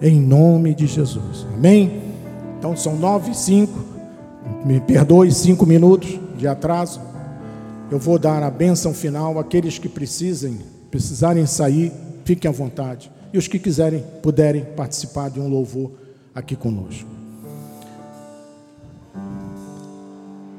Em 0.00 0.20
nome 0.20 0.74
de 0.74 0.86
Jesus. 0.86 1.46
Amém? 1.54 2.00
Então 2.58 2.76
são 2.76 2.96
nove 2.96 3.30
e 3.30 3.34
cinco. 3.34 3.78
Me 4.64 4.80
perdoe 4.80 5.30
cinco 5.30 5.64
minutos 5.64 6.18
de 6.42 6.48
atraso. 6.48 7.00
Eu 7.88 8.00
vou 8.00 8.18
dar 8.18 8.42
a 8.42 8.50
bênção 8.50 8.92
final 8.92 9.38
àqueles 9.38 9.78
que 9.78 9.88
precisem, 9.88 10.58
precisarem 10.90 11.46
sair, 11.46 11.92
fiquem 12.24 12.48
à 12.48 12.52
vontade 12.52 13.10
e 13.32 13.38
os 13.38 13.46
que 13.46 13.58
quiserem, 13.58 14.04
puderem 14.20 14.64
participar 14.76 15.30
de 15.30 15.38
um 15.40 15.48
louvor 15.48 15.92
aqui 16.34 16.56
conosco. 16.56 17.08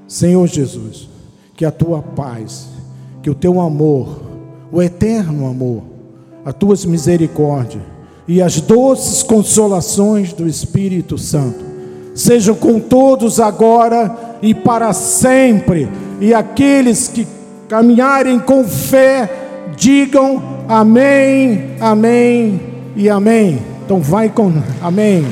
Senhor 0.07 0.47
Jesus, 0.47 1.09
que 1.55 1.65
a 1.65 1.71
tua 1.71 2.01
paz, 2.01 2.67
que 3.21 3.29
o 3.29 3.35
teu 3.35 3.59
amor, 3.59 4.21
o 4.71 4.81
eterno 4.81 5.47
amor, 5.47 5.83
as 6.45 6.53
tuas 6.53 6.85
misericórdias 6.85 7.83
e 8.27 8.41
as 8.41 8.61
doces 8.61 9.21
consolações 9.21 10.31
do 10.31 10.47
Espírito 10.47 11.17
Santo 11.17 11.73
sejam 12.15 12.55
com 12.55 12.79
todos 12.79 13.39
agora 13.39 14.32
e 14.43 14.53
para 14.53 14.93
sempre. 14.93 15.89
E 16.21 16.35
aqueles 16.35 17.07
que 17.07 17.25
caminharem 17.67 18.37
com 18.37 18.63
fé, 18.63 19.27
digam 19.75 20.53
Amém, 20.67 21.75
amém 21.79 22.61
e 22.95 23.09
amém. 23.09 23.59
Então 23.85 23.99
vai 23.99 24.29
com 24.29 24.51
amém. 24.81 25.25